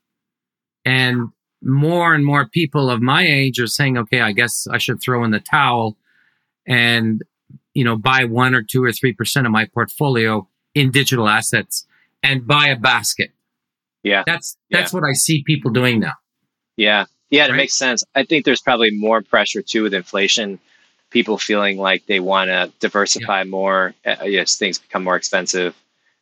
And 0.85 1.29
more 1.63 2.13
and 2.13 2.25
more 2.25 2.47
people 2.47 2.89
of 2.89 3.01
my 3.01 3.25
age 3.25 3.59
are 3.59 3.67
saying, 3.67 3.97
okay, 3.97 4.21
I 4.21 4.31
guess 4.31 4.67
I 4.67 4.77
should 4.77 5.01
throw 5.01 5.23
in 5.23 5.31
the 5.31 5.39
towel 5.39 5.97
and, 6.67 7.21
you 7.73 7.83
know, 7.83 7.97
buy 7.97 8.25
one 8.25 8.53
or 8.53 8.61
two 8.61 8.83
or 8.83 8.89
3% 8.89 9.45
of 9.45 9.51
my 9.51 9.65
portfolio 9.65 10.47
in 10.75 10.91
digital 10.91 11.27
assets 11.27 11.85
and 12.21 12.45
buy 12.45 12.67
a 12.67 12.75
basket. 12.75 13.31
Yeah. 14.03 14.23
That's, 14.25 14.57
that's 14.69 14.93
yeah. 14.93 14.99
what 14.99 15.07
I 15.07 15.13
see 15.13 15.43
people 15.43 15.71
doing 15.71 15.99
now. 15.99 16.13
Yeah. 16.75 17.05
Yeah. 17.29 17.45
It 17.45 17.51
right? 17.51 17.57
makes 17.57 17.75
sense. 17.75 18.03
I 18.15 18.23
think 18.23 18.45
there's 18.45 18.61
probably 18.61 18.91
more 18.91 19.21
pressure 19.21 19.61
too 19.61 19.83
with 19.83 19.93
inflation. 19.93 20.59
People 21.09 21.37
feeling 21.37 21.77
like 21.77 22.05
they 22.07 22.19
want 22.19 22.49
to 22.49 22.71
diversify 22.79 23.39
yeah. 23.39 23.49
more 23.49 23.93
uh, 24.05 24.09
as 24.09 24.55
things 24.55 24.79
become 24.79 25.03
more 25.03 25.15
expensive 25.15 25.75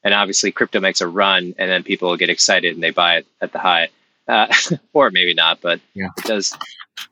and 0.04 0.14
obviously 0.14 0.52
crypto 0.52 0.80
makes 0.80 1.02
a 1.02 1.08
run 1.08 1.54
and 1.58 1.70
then 1.70 1.84
people 1.84 2.16
get 2.18 2.30
excited 2.30 2.74
and 2.74 2.84
they 2.84 2.90
buy 2.92 3.18
it 3.18 3.28
at 3.40 3.52
the 3.52 3.60
high 3.60 3.90
uh, 4.32 4.52
or 4.94 5.12
maybe 5.12 5.34
not 5.34 5.62
but 5.62 5.80
yeah. 5.94 6.08
it 6.18 6.26
does 6.26 6.58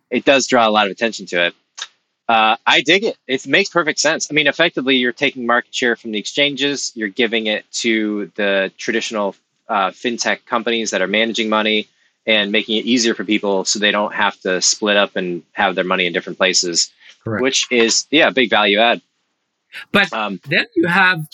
it 0.10 0.26
does 0.26 0.48
draw 0.48 0.68
a 0.68 0.72
lot 0.72 0.86
of 0.86 0.92
attention 0.92 1.26
to 1.28 1.48
it. 1.48 1.56
Uh, 2.28 2.56
i 2.66 2.82
dig 2.82 3.04
it. 3.04 3.18
It 3.28 3.48
makes 3.48 3.70
perfect 3.70 4.00
sense. 4.00 4.28
I 4.32 4.34
mean 4.34 4.48
effectively 4.48 4.96
you're 4.96 5.12
taking 5.12 5.46
market 5.46 5.74
share 5.74 5.96
from 5.96 6.12
the 6.12 6.20
exchanges. 6.20 6.92
You're 6.96 7.10
giving 7.10 7.48
it 7.48 7.70
to 7.84 8.32
the 8.36 8.72
traditional 8.78 9.36
uh, 9.68 9.92
fintech 9.92 10.46
companies 10.46 10.92
that 10.92 11.02
are 11.02 11.08
managing 11.08 11.50
money 11.50 11.88
and 12.26 12.52
making 12.52 12.78
it 12.78 12.86
easier 12.86 13.14
for 13.16 13.24
people 13.24 13.66
so 13.66 13.80
they 13.80 13.92
don't 13.92 14.14
have 14.14 14.40
to 14.42 14.62
split 14.62 14.98
up 14.98 15.16
and 15.16 15.44
have 15.54 15.76
their 15.76 15.84
money 15.84 16.06
in 16.06 16.14
different 16.14 16.38
places 16.38 16.92
Correct. 17.24 17.42
which 17.42 17.68
is 17.72 18.08
yeah 18.12 18.30
big 18.30 18.50
value 18.50 18.80
add. 18.80 19.02
But 19.92 20.12
um, 20.14 20.40
then 20.46 20.66
you 20.76 20.88
have 20.88 21.26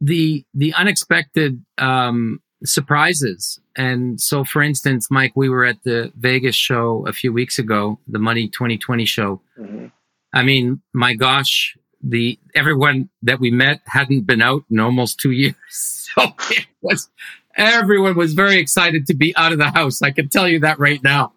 the 0.00 0.44
the 0.54 0.74
unexpected 0.74 1.64
um, 1.78 2.41
surprises. 2.64 3.60
And 3.76 4.20
so, 4.20 4.44
for 4.44 4.62
instance, 4.62 5.10
Mike, 5.10 5.32
we 5.34 5.48
were 5.48 5.64
at 5.64 5.82
the 5.84 6.12
Vegas 6.16 6.54
show 6.54 7.04
a 7.06 7.12
few 7.12 7.32
weeks 7.32 7.58
ago, 7.58 7.98
the 8.06 8.18
Money 8.18 8.48
2020 8.48 9.04
show. 9.04 9.40
Mm-hmm. 9.58 9.86
I 10.32 10.42
mean, 10.42 10.80
my 10.92 11.14
gosh, 11.14 11.76
the 12.02 12.38
everyone 12.54 13.08
that 13.22 13.40
we 13.40 13.50
met 13.50 13.80
hadn't 13.86 14.22
been 14.22 14.42
out 14.42 14.64
in 14.70 14.80
almost 14.80 15.20
two 15.20 15.32
years. 15.32 15.54
So 16.12 16.24
it 16.50 16.66
was 16.82 17.08
everyone 17.56 18.18
was 18.18 18.34
very 18.34 18.58
excited 18.58 19.06
to 19.06 19.14
be 19.14 19.34
out 19.34 19.52
of 19.52 19.56
the 19.56 19.70
house. 19.70 20.02
I 20.02 20.10
can 20.10 20.28
tell 20.28 20.46
you 20.46 20.60
that 20.60 20.78
right 20.78 21.02
now. 21.02 21.32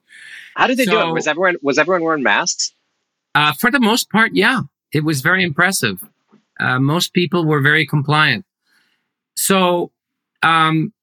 How 0.53 0.67
did 0.67 0.77
they 0.77 0.83
so, 0.83 0.91
do 0.91 1.09
it? 1.09 1.13
Was 1.13 1.27
everyone 1.27 1.55
was 1.61 1.77
everyone 1.77 2.03
wearing 2.03 2.23
masks? 2.23 2.73
Uh, 3.35 3.53
for 3.53 3.71
the 3.71 3.79
most 3.79 4.09
part, 4.09 4.31
yeah. 4.33 4.63
It 4.91 5.05
was 5.05 5.21
very 5.21 5.45
impressive. 5.45 6.03
Uh, 6.59 6.79
most 6.79 7.13
people 7.13 7.45
were 7.45 7.61
very 7.61 7.85
compliant. 7.85 8.43
So, 9.37 9.91
um, 10.43 10.93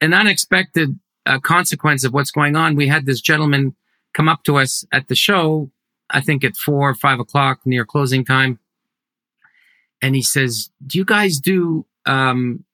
an 0.00 0.14
unexpected 0.14 0.98
uh, 1.26 1.38
consequence 1.38 2.04
of 2.04 2.12
what's 2.12 2.30
going 2.30 2.56
on, 2.56 2.76
we 2.76 2.88
had 2.88 3.06
this 3.06 3.20
gentleman 3.20 3.74
come 4.14 4.28
up 4.28 4.42
to 4.44 4.56
us 4.56 4.84
at 4.92 5.08
the 5.08 5.14
show, 5.14 5.70
I 6.10 6.20
think 6.20 6.44
at 6.44 6.56
four 6.56 6.88
or 6.88 6.94
five 6.94 7.20
o'clock 7.20 7.60
near 7.64 7.84
closing 7.84 8.24
time. 8.24 8.58
And 10.02 10.14
he 10.14 10.22
says, 10.22 10.70
Do 10.86 10.98
you 10.98 11.04
guys 11.04 11.38
do, 11.38 11.84
um, 12.06 12.64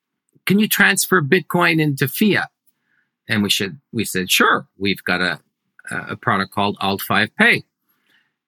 can 0.46 0.58
you 0.58 0.68
transfer 0.68 1.20
Bitcoin 1.20 1.80
into 1.80 2.08
fiat? 2.08 2.48
And 3.28 3.42
we 3.42 3.50
should, 3.50 3.78
we 3.92 4.04
said, 4.04 4.30
Sure. 4.30 4.66
We've 4.78 5.02
got 5.02 5.20
a, 5.20 5.40
a 5.90 6.16
product 6.16 6.52
called 6.52 6.78
Alt5 6.78 7.30
Pay. 7.36 7.64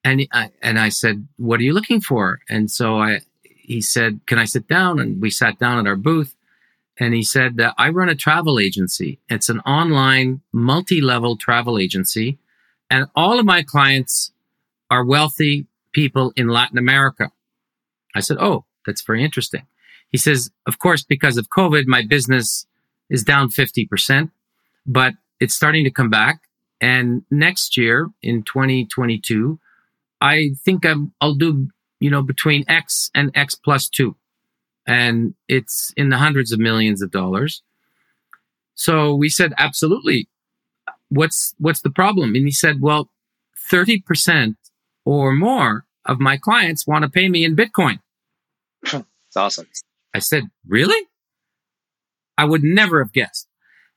And 0.05 0.25
I, 0.31 0.49
and 0.61 0.79
I 0.79 0.89
said, 0.89 1.27
What 1.37 1.59
are 1.59 1.63
you 1.63 1.73
looking 1.73 1.99
for? 1.99 2.39
And 2.49 2.71
so 2.71 2.99
I, 2.99 3.19
he 3.43 3.81
said, 3.81 4.21
Can 4.27 4.39
I 4.39 4.45
sit 4.45 4.67
down? 4.67 4.99
And 4.99 5.21
we 5.21 5.29
sat 5.29 5.59
down 5.59 5.77
at 5.77 5.87
our 5.87 5.97
booth 5.97 6.33
and 6.99 7.13
he 7.13 7.23
said, 7.23 7.59
I 7.77 7.89
run 7.89 8.09
a 8.09 8.15
travel 8.15 8.59
agency. 8.59 9.19
It's 9.29 9.47
an 9.47 9.61
online, 9.61 10.41
multi 10.51 10.99
level 10.99 11.37
travel 11.37 11.79
agency. 11.79 12.37
And 12.91 13.05
all 13.15 13.39
of 13.39 13.45
my 13.45 13.63
clients 13.63 14.31
are 14.91 15.05
wealthy 15.05 15.65
people 15.93 16.33
in 16.35 16.49
Latin 16.49 16.77
America. 16.77 17.31
I 18.15 18.19
said, 18.19 18.37
Oh, 18.39 18.65
that's 18.85 19.01
very 19.01 19.23
interesting. 19.23 19.65
He 20.09 20.17
says, 20.17 20.51
Of 20.67 20.79
course, 20.79 21.03
because 21.03 21.37
of 21.37 21.47
COVID, 21.49 21.85
my 21.85 22.05
business 22.05 22.67
is 23.09 23.23
down 23.23 23.49
50%, 23.49 24.29
but 24.85 25.13
it's 25.39 25.55
starting 25.55 25.85
to 25.85 25.91
come 25.91 26.09
back. 26.09 26.41
And 26.81 27.23
next 27.31 27.77
year 27.77 28.09
in 28.21 28.43
2022, 28.43 29.59
I 30.21 30.51
think 30.65 30.85
i 30.85 30.95
will 31.21 31.35
do, 31.35 31.69
you 32.01 32.09
know, 32.09 32.21
between 32.21 32.65
X 32.67 33.09
and 33.15 33.31
X 33.35 33.55
plus 33.55 33.87
two 33.87 34.15
and 34.89 35.35
it's 35.47 35.93
in 35.95 36.09
the 36.09 36.17
hundreds 36.17 36.51
of 36.51 36.59
millions 36.59 37.03
of 37.03 37.11
dollars. 37.11 37.61
So 38.73 39.13
we 39.13 39.29
said, 39.29 39.53
absolutely. 39.59 40.27
What's, 41.09 41.53
what's 41.59 41.81
the 41.81 41.91
problem? 41.91 42.33
And 42.33 42.45
he 42.45 42.51
said, 42.51 42.81
well, 42.81 43.11
30% 43.71 44.55
or 45.05 45.33
more 45.33 45.85
of 46.05 46.19
my 46.19 46.37
clients 46.37 46.87
want 46.87 47.03
to 47.03 47.09
pay 47.09 47.29
me 47.29 47.45
in 47.45 47.55
Bitcoin. 47.55 47.99
It's 48.83 49.37
awesome. 49.37 49.67
I 50.15 50.19
said, 50.19 50.45
really? 50.67 51.07
I 52.39 52.45
would 52.45 52.63
never 52.63 53.03
have 53.03 53.13
guessed. 53.13 53.47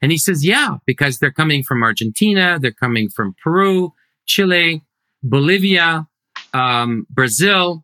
And 0.03 0.13
he 0.13 0.19
says, 0.19 0.45
yeah, 0.45 0.77
because 0.85 1.19
they're 1.19 1.33
coming 1.33 1.63
from 1.63 1.83
Argentina. 1.83 2.59
They're 2.61 2.71
coming 2.71 3.09
from 3.09 3.35
Peru, 3.43 3.95
Chile, 4.27 4.83
Bolivia, 5.23 6.07
um, 6.53 7.07
Brazil. 7.09 7.83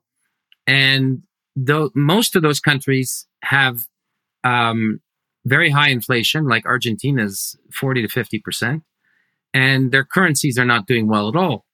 And 0.67 1.23
most 1.95 2.37
of 2.37 2.43
those 2.43 2.61
countries 2.61 3.27
have 3.43 3.87
um, 4.45 5.01
very 5.45 5.71
high 5.71 5.89
inflation, 5.89 6.47
like 6.47 6.67
Argentina's 6.67 7.57
40 7.73 8.03
to 8.03 8.09
50 8.09 8.39
percent, 8.41 8.83
and 9.55 9.93
their 9.93 10.05
currencies 10.05 10.59
are 10.59 10.65
not 10.65 10.87
doing 10.87 11.09
well 11.09 11.29
at 11.29 11.37
all. 11.37 11.65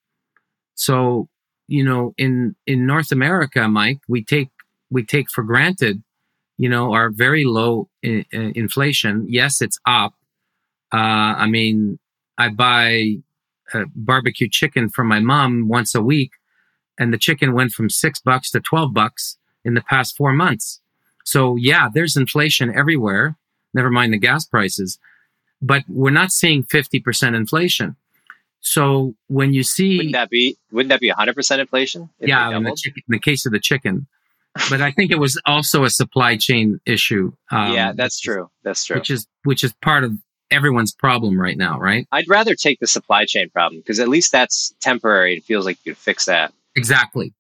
So, 0.74 1.28
you 1.68 1.84
know, 1.84 2.14
in 2.16 2.56
in 2.66 2.86
North 2.86 3.12
America, 3.12 3.68
Mike, 3.68 4.00
we 4.08 4.24
take 4.24 4.50
we 4.90 5.04
take 5.04 5.30
for 5.30 5.42
granted, 5.42 6.02
you 6.56 6.68
know, 6.68 6.92
our 6.92 7.10
very 7.10 7.44
low 7.44 7.88
in, 8.02 8.24
in 8.32 8.52
inflation. 8.54 9.26
Yes, 9.28 9.60
it's 9.60 9.78
up. 9.86 10.14
Uh, 10.92 11.34
I 11.42 11.46
mean, 11.46 11.98
I 12.38 12.48
buy 12.50 13.16
barbecue 13.94 14.48
chicken 14.48 14.88
from 14.88 15.08
my 15.08 15.20
mom 15.20 15.68
once 15.68 15.94
a 15.94 16.02
week, 16.02 16.32
and 16.98 17.12
the 17.12 17.18
chicken 17.18 17.52
went 17.54 17.72
from 17.72 17.90
six 17.90 18.20
bucks 18.20 18.50
to 18.52 18.60
twelve 18.60 18.94
bucks 18.94 19.36
in 19.64 19.74
the 19.74 19.80
past 19.82 20.16
four 20.16 20.32
months. 20.32 20.80
So 21.24 21.56
yeah, 21.56 21.88
there's 21.92 22.16
inflation 22.16 22.74
everywhere. 22.74 23.36
Never 23.72 23.90
mind 23.90 24.12
the 24.12 24.18
gas 24.18 24.44
prices, 24.44 24.98
but 25.60 25.82
we're 25.88 26.10
not 26.10 26.30
seeing 26.30 26.62
50% 26.62 27.34
inflation. 27.34 27.96
So 28.60 29.14
when 29.26 29.52
you 29.52 29.62
see, 29.62 29.98
wouldn't 29.98 30.14
that 30.14 30.30
be, 30.30 30.56
wouldn't 30.70 30.90
that 30.90 31.00
be 31.00 31.10
100% 31.10 31.58
inflation? 31.58 32.08
Yeah, 32.18 32.56
in 32.56 32.62
the, 32.62 32.74
chicken, 32.74 33.02
in 33.08 33.12
the, 33.12 33.18
case 33.18 33.44
of 33.44 33.52
the 33.52 33.60
chicken. 33.60 34.06
but 34.70 34.80
I 34.80 34.90
think 34.90 35.10
it 35.10 35.18
was 35.18 35.40
also 35.44 35.84
a 35.84 35.90
supply 35.90 36.36
chain 36.36 36.80
issue. 36.86 37.32
Um, 37.50 37.72
yeah, 37.72 37.92
that's 37.92 38.20
true. 38.20 38.50
That's 38.62 38.84
true. 38.84 38.96
Which 38.96 39.10
is, 39.10 39.26
which 39.42 39.64
is 39.64 39.74
part 39.82 40.04
of 40.04 40.12
everyone's 40.50 40.94
problem 40.94 41.38
right 41.38 41.58
now, 41.58 41.78
right? 41.78 42.06
I'd 42.12 42.28
rather 42.28 42.54
take 42.54 42.78
the 42.80 42.86
supply 42.86 43.24
chain 43.26 43.50
problem 43.50 43.80
because 43.80 44.00
at 44.00 44.08
least 44.08 44.32
that's 44.32 44.74
temporary. 44.80 45.36
It 45.36 45.44
feels 45.44 45.66
like 45.66 45.78
you 45.84 45.92
could 45.92 45.98
fix 45.98 46.26
that. 46.26 46.52
Exactly. 46.76 47.34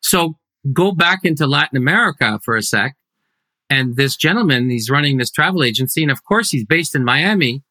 So 0.00 0.36
go 0.72 0.92
back 0.92 1.20
into 1.24 1.46
Latin 1.46 1.78
America 1.78 2.40
for 2.44 2.56
a 2.56 2.62
sec. 2.62 2.96
And 3.70 3.96
this 3.96 4.16
gentleman, 4.16 4.70
he's 4.70 4.90
running 4.90 5.18
this 5.18 5.30
travel 5.30 5.62
agency. 5.62 6.02
And 6.02 6.10
of 6.10 6.24
course, 6.24 6.50
he's 6.50 6.64
based 6.64 6.94
in 6.94 7.04
Miami. 7.04 7.62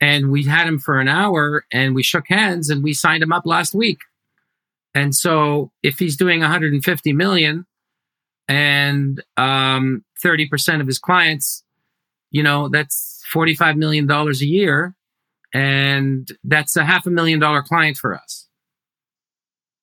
And 0.00 0.30
we 0.30 0.44
had 0.44 0.66
him 0.66 0.78
for 0.78 0.98
an 0.98 1.08
hour 1.08 1.64
and 1.72 1.94
we 1.94 2.02
shook 2.02 2.24
hands 2.28 2.70
and 2.70 2.82
we 2.82 2.94
signed 2.94 3.22
him 3.22 3.32
up 3.32 3.44
last 3.44 3.74
week. 3.74 3.98
And 4.94 5.14
so 5.14 5.70
if 5.82 5.98
he's 5.98 6.16
doing 6.16 6.40
150 6.40 7.12
million 7.12 7.66
and 8.48 9.22
um, 9.36 10.04
30% 10.24 10.80
of 10.80 10.86
his 10.86 10.98
clients, 10.98 11.62
you 12.30 12.42
know, 12.42 12.68
that's 12.68 13.22
$45 13.32 13.76
million 13.76 14.10
a 14.10 14.32
year. 14.38 14.94
And 15.52 16.28
that's 16.44 16.76
a 16.76 16.84
half 16.84 17.06
a 17.06 17.10
million 17.10 17.38
dollar 17.38 17.62
client 17.62 17.96
for 17.96 18.14
us. 18.14 18.48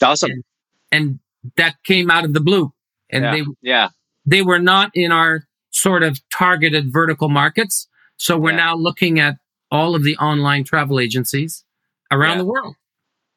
Awesome. 0.02 0.32
And, 0.32 0.44
and 0.92 1.20
that 1.56 1.76
came 1.84 2.10
out 2.10 2.26
of 2.26 2.34
the 2.34 2.40
blue. 2.40 2.74
And 3.10 3.24
yeah. 3.24 3.32
they, 3.32 3.44
yeah. 3.62 3.90
they 4.26 4.42
were 4.42 4.60
not 4.60 4.92
in 4.94 5.12
our 5.12 5.44
sort 5.72 6.04
of 6.04 6.20
targeted 6.30 6.92
vertical 6.92 7.30
markets. 7.30 7.88
So 8.18 8.38
we're 8.38 8.52
yeah. 8.52 8.58
now 8.58 8.76
looking 8.76 9.20
at 9.20 9.38
all 9.72 9.96
of 9.96 10.04
the 10.04 10.18
online 10.18 10.64
travel 10.64 11.00
agencies 11.00 11.64
around 12.12 12.38
yeah. 12.38 12.44
the 12.44 12.46
world 12.46 12.76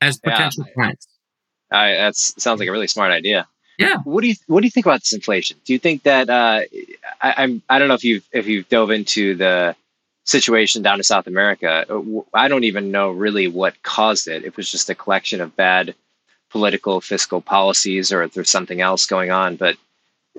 as 0.01 0.19
potential 0.19 0.65
clients. 0.75 1.07
Uh, 1.71 1.87
that 1.87 2.17
sounds 2.17 2.59
like 2.59 2.69
a 2.69 2.73
really 2.73 2.89
smart 2.89 3.13
idea. 3.13 3.47
Yeah. 3.79 3.99
What 4.05 4.21
do 4.23 4.29
you 4.29 4.35
What 4.47 4.61
do 4.61 4.67
you 4.67 4.71
think 4.71 4.87
about 4.87 5.01
this 5.01 5.13
inflation? 5.13 5.57
Do 5.65 5.73
you 5.73 5.79
think 5.79 6.03
that 6.03 6.29
uh, 6.29 6.63
I, 7.23 7.35
I'm 7.39 7.63
I 7.71 7.79
don't 7.79 7.89
know 7.89 7.95
if 7.95 8.05
you've 8.05 8.29
if 8.33 8.47
you've 8.47 8.69
dove 8.69 8.91
into 8.91 9.35
the 9.37 9.75
situation 10.25 10.83
down 10.83 10.99
in 10.99 11.03
South 11.03 11.27
America. 11.27 11.87
I 12.35 12.49
don't 12.49 12.65
even 12.65 12.91
know 12.91 13.11
really 13.11 13.49
what 13.49 13.83
caused 13.83 14.29
it. 14.29 14.45
It 14.45 14.57
was 14.57 14.71
just 14.71 14.91
a 14.91 14.95
collection 14.95 15.41
of 15.41 15.57
bad 15.57 15.95
political 16.51 17.01
fiscal 17.01 17.41
policies 17.41 18.13
or 18.13 18.23
if 18.23 18.35
there's 18.35 18.51
something 18.51 18.81
else 18.81 19.07
going 19.07 19.31
on. 19.31 19.57
But 19.57 19.77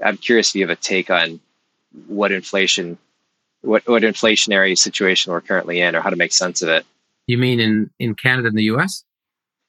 I'm 0.04 0.17
curious 0.17 0.50
if 0.50 0.56
you 0.56 0.62
have 0.62 0.78
a 0.78 0.82
take 0.82 1.10
on 1.10 1.39
what 2.08 2.32
inflation, 2.32 2.97
what, 3.62 3.88
what 3.88 4.04
inflationary 4.04 4.78
situation 4.78 5.32
we're 5.32 5.41
currently 5.41 5.82
in 5.82 5.95
or 5.95 6.02
how 6.02 6.10
to 6.10 6.15
make 6.15 6.34
sense 6.34 6.62
of 6.62 6.69
it. 6.69 6.86
You 7.28 7.38
mean 7.38 7.60
in, 7.60 7.89
in 8.00 8.15
Canada 8.15 8.50
and 8.50 8.58
the 8.58 8.63
US? 8.76 9.04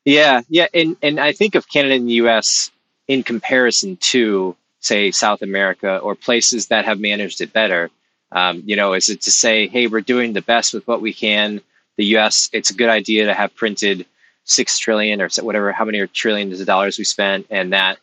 Yeah, 0.04 0.42
yeah. 0.48 0.66
And, 0.74 0.96
and 1.02 1.20
I 1.20 1.32
think 1.32 1.54
of 1.54 1.68
Canada 1.68 1.94
and 1.94 2.08
the 2.08 2.14
US 2.14 2.70
in 3.06 3.22
comparison 3.22 3.96
to, 3.98 4.56
say, 4.80 5.10
South 5.10 5.42
America 5.42 5.98
or 5.98 6.14
places 6.14 6.68
that 6.68 6.84
have 6.84 6.98
managed 6.98 7.40
it 7.40 7.52
better. 7.52 7.90
Um, 8.32 8.62
you 8.64 8.76
know, 8.76 8.94
is 8.94 9.08
it 9.08 9.22
to 9.22 9.30
say, 9.30 9.68
hey, 9.68 9.86
we're 9.86 10.00
doing 10.00 10.32
the 10.32 10.42
best 10.42 10.74
with 10.74 10.86
what 10.88 11.02
we 11.02 11.12
can? 11.12 11.60
The 11.96 12.16
US, 12.16 12.48
it's 12.52 12.70
a 12.70 12.74
good 12.74 12.88
idea 12.88 13.26
to 13.26 13.34
have 13.34 13.54
printed 13.54 14.06
six 14.44 14.78
trillion 14.78 15.20
or 15.20 15.28
whatever, 15.40 15.72
how 15.72 15.84
many 15.84 16.06
trillions 16.08 16.60
of 16.60 16.66
dollars 16.66 16.98
we 16.98 17.04
spent, 17.04 17.46
and 17.50 17.72
that 17.72 17.98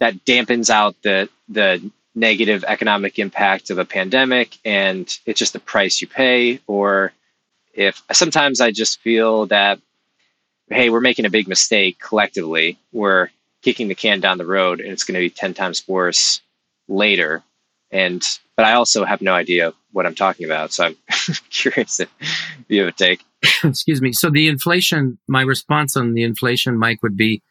that 0.00 0.24
dampens 0.24 0.70
out 0.70 0.96
the 1.02 1.28
the 1.48 1.90
negative 2.14 2.64
economic 2.64 3.18
impact 3.18 3.70
of 3.70 3.78
a 3.78 3.84
pandemic, 3.84 4.56
and 4.64 5.18
it's 5.26 5.38
just 5.38 5.52
the 5.52 5.60
price 5.60 6.00
you 6.00 6.06
pay. 6.06 6.60
Or 6.66 7.12
if 7.72 8.02
sometimes 8.12 8.60
I 8.60 8.70
just 8.70 9.00
feel 9.00 9.46
that, 9.46 9.80
hey, 10.68 10.90
we're 10.90 11.00
making 11.00 11.24
a 11.24 11.30
big 11.30 11.48
mistake 11.48 11.98
collectively, 11.98 12.78
we're 12.92 13.30
kicking 13.62 13.88
the 13.88 13.94
can 13.94 14.20
down 14.20 14.38
the 14.38 14.46
road, 14.46 14.80
and 14.80 14.90
it's 14.90 15.04
going 15.04 15.14
to 15.14 15.20
be 15.20 15.30
ten 15.30 15.54
times 15.54 15.86
worse 15.88 16.40
later. 16.88 17.42
And 17.90 18.22
but 18.56 18.66
I 18.66 18.74
also 18.74 19.04
have 19.04 19.22
no 19.22 19.34
idea 19.34 19.72
what 19.92 20.06
I'm 20.06 20.14
talking 20.14 20.46
about, 20.46 20.72
so 20.72 20.84
I'm 20.84 20.96
curious 21.50 22.00
if 22.00 22.08
you 22.68 22.80
have 22.80 22.88
a 22.88 22.92
take. 22.92 23.24
excuse 23.64 24.00
me. 24.00 24.12
So 24.12 24.30
the 24.30 24.48
inflation, 24.48 25.18
my 25.28 25.42
response 25.42 25.96
on 25.96 26.14
the 26.14 26.22
inflation, 26.22 26.78
Mike, 26.78 27.02
would 27.02 27.16
be 27.16 27.42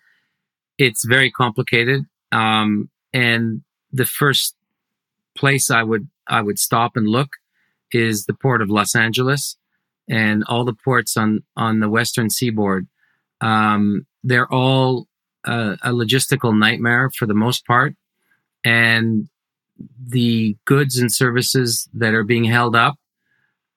it's 0.78 1.06
very 1.06 1.32
complicated. 1.32 2.04
Um, 2.32 2.90
and 3.14 3.62
the 3.92 4.06
first 4.06 4.56
place 5.36 5.70
I 5.70 5.84
would 5.84 6.08
I 6.28 6.42
would 6.42 6.60
stop 6.60 6.96
and 6.96 7.08
look 7.08 7.30
is 7.92 8.26
the 8.26 8.34
port 8.34 8.62
of 8.62 8.70
Los 8.70 8.96
Angeles 8.96 9.58
and 10.10 10.44
all 10.48 10.66
the 10.66 10.74
ports 10.74 11.16
on 11.16 11.44
on 11.56 11.80
the 11.80 11.90
western 11.90 12.30
seaboard. 12.30 12.88
Um, 13.42 14.06
they're 14.24 14.52
all 14.52 15.08
uh, 15.46 15.76
a 15.84 15.92
logistical 15.92 16.58
nightmare 16.58 17.10
for 17.16 17.26
the 17.26 17.34
most 17.34 17.66
part, 17.66 17.96
and 18.64 19.28
the 20.02 20.58
goods 20.66 20.98
and 20.98 21.12
services 21.12 21.90
that 21.94 22.14
are 22.14 22.24
being 22.24 22.46
held 22.46 22.76
up, 22.76 22.96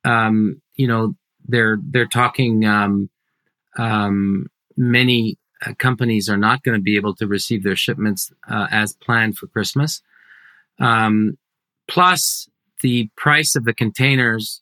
um, 0.04 0.60
you 0.74 0.86
know, 0.86 1.14
they're 1.48 1.78
they're 1.82 2.06
talking. 2.06 2.64
Um, 2.64 3.10
um, 3.78 4.48
many 4.76 5.38
uh, 5.64 5.74
companies 5.78 6.28
are 6.28 6.36
not 6.36 6.62
going 6.62 6.76
to 6.76 6.82
be 6.82 6.96
able 6.96 7.14
to 7.14 7.26
receive 7.26 7.62
their 7.62 7.76
shipments 7.76 8.32
uh, 8.48 8.66
as 8.70 8.94
planned 8.94 9.36
for 9.38 9.46
Christmas. 9.46 10.02
Um, 10.78 11.38
plus, 11.88 12.48
the 12.82 13.08
price 13.16 13.56
of 13.56 13.64
the 13.64 13.74
containers 13.74 14.60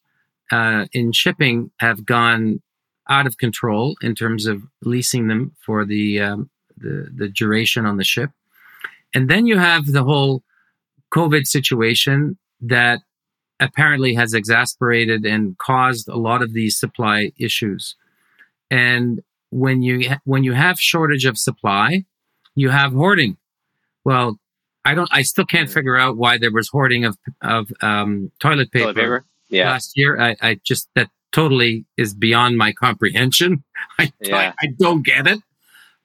uh, 0.52 0.86
in 0.92 1.12
shipping 1.12 1.70
have 1.80 2.06
gone 2.06 2.60
out 3.08 3.26
of 3.26 3.38
control 3.38 3.96
in 4.00 4.14
terms 4.14 4.46
of 4.46 4.62
leasing 4.82 5.28
them 5.28 5.52
for 5.64 5.84
the, 5.84 6.20
um, 6.20 6.50
the 6.76 7.08
the 7.14 7.28
duration 7.28 7.86
on 7.86 7.96
the 7.96 8.04
ship, 8.04 8.30
and 9.14 9.28
then 9.28 9.46
you 9.46 9.58
have 9.58 9.86
the 9.86 10.04
whole 10.04 10.42
COVID 11.12 11.46
situation 11.46 12.38
that 12.60 13.00
apparently 13.60 14.14
has 14.14 14.34
exasperated 14.34 15.24
and 15.24 15.56
caused 15.58 16.08
a 16.08 16.16
lot 16.16 16.42
of 16.42 16.52
these 16.52 16.78
supply 16.78 17.32
issues. 17.38 17.96
And 18.70 19.22
when 19.50 19.82
you 19.82 20.16
when 20.24 20.44
you 20.44 20.52
have 20.52 20.80
shortage 20.80 21.24
of 21.24 21.38
supply, 21.38 22.04
you 22.54 22.70
have 22.70 22.92
hoarding. 22.92 23.36
Well, 24.04 24.38
I 24.84 24.94
don't. 24.94 25.08
I 25.12 25.22
still 25.22 25.46
can't 25.46 25.70
figure 25.70 25.96
out 25.96 26.16
why 26.16 26.38
there 26.38 26.52
was 26.52 26.68
hoarding 26.68 27.04
of 27.04 27.16
of 27.40 27.70
um, 27.80 28.30
toilet 28.40 28.70
paper, 28.70 28.84
Toilet 28.84 28.96
paper? 28.96 29.24
Yeah. 29.48 29.70
last 29.70 29.96
year. 29.96 30.20
I, 30.20 30.36
I 30.42 30.60
just 30.64 30.88
that 30.94 31.10
totally 31.32 31.84
is 31.96 32.14
beyond 32.14 32.58
my 32.58 32.72
comprehension. 32.72 33.64
I 33.98 34.12
Yeah. 34.20 34.52
I, 34.60 34.66
don't 34.78 35.04
get 35.04 35.26
it. 35.26 35.40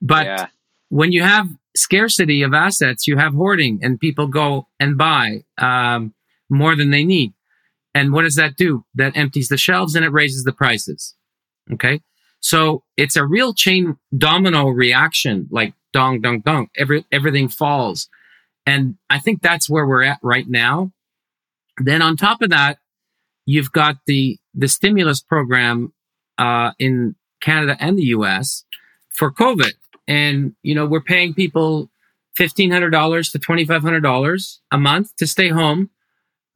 But 0.02 0.26
yeah. 0.26 0.48
when 0.90 1.12
you 1.12 1.24
have 1.24 1.48
scarcity 1.76 2.42
of 2.42 2.54
assets, 2.54 3.08
you 3.08 3.18
have 3.18 3.34
hoarding, 3.34 3.80
and 3.82 4.00
people 4.00 4.28
go 4.28 4.68
and 4.80 4.98
buy 4.98 5.44
um, 5.58 6.14
more 6.50 6.76
than 6.76 6.92
they 6.92 7.04
need. 7.04 7.34
And 7.94 8.14
what 8.14 8.24
does 8.24 8.36
that 8.36 8.56
do? 8.56 8.86
That 8.96 9.18
empties 9.18 9.48
the 9.48 9.58
shelves 9.58 9.96
and 9.96 10.06
it 10.06 10.12
raises 10.12 10.44
the 10.44 10.54
prices. 10.54 11.16
Okay, 11.74 12.02
so 12.40 12.84
it's 12.98 13.16
a 13.16 13.26
real 13.26 13.54
chain 13.54 13.98
domino 14.18 14.68
reaction, 14.70 15.48
like 15.52 15.74
dong 15.94 16.22
dong 16.22 16.42
dong. 16.42 16.68
Every 16.78 17.06
everything 17.12 17.50
falls, 17.50 18.10
and 18.66 18.96
I 19.10 19.20
think 19.20 19.42
that's 19.42 19.70
where 19.70 19.86
we're 19.86 20.04
at 20.04 20.20
right 20.24 20.48
now. 20.48 20.92
Then 21.78 22.02
on 22.02 22.18
top 22.18 22.42
of 22.42 22.50
that, 22.50 22.80
you've 23.46 23.72
got 23.72 23.98
the 24.06 24.38
the 24.54 24.68
stimulus 24.68 25.22
program 25.22 25.94
uh, 26.38 26.72
in 26.80 27.16
Canada 27.42 27.78
and 27.80 27.98
the 27.98 28.06
U.S. 28.06 28.66
for 29.10 29.32
COVID, 29.32 29.74
and 30.08 30.54
you 30.64 30.74
know 30.74 30.86
we're 30.86 31.02
paying 31.02 31.34
people 31.34 31.90
fifteen 32.36 32.72
hundred 32.72 32.92
dollars 32.92 33.32
to 33.32 33.40
twenty 33.40 33.66
five 33.66 33.82
hundred 33.82 34.02
dollars 34.02 34.62
a 34.72 34.78
month 34.78 35.16
to 35.18 35.28
stay 35.28 35.50
home 35.50 35.90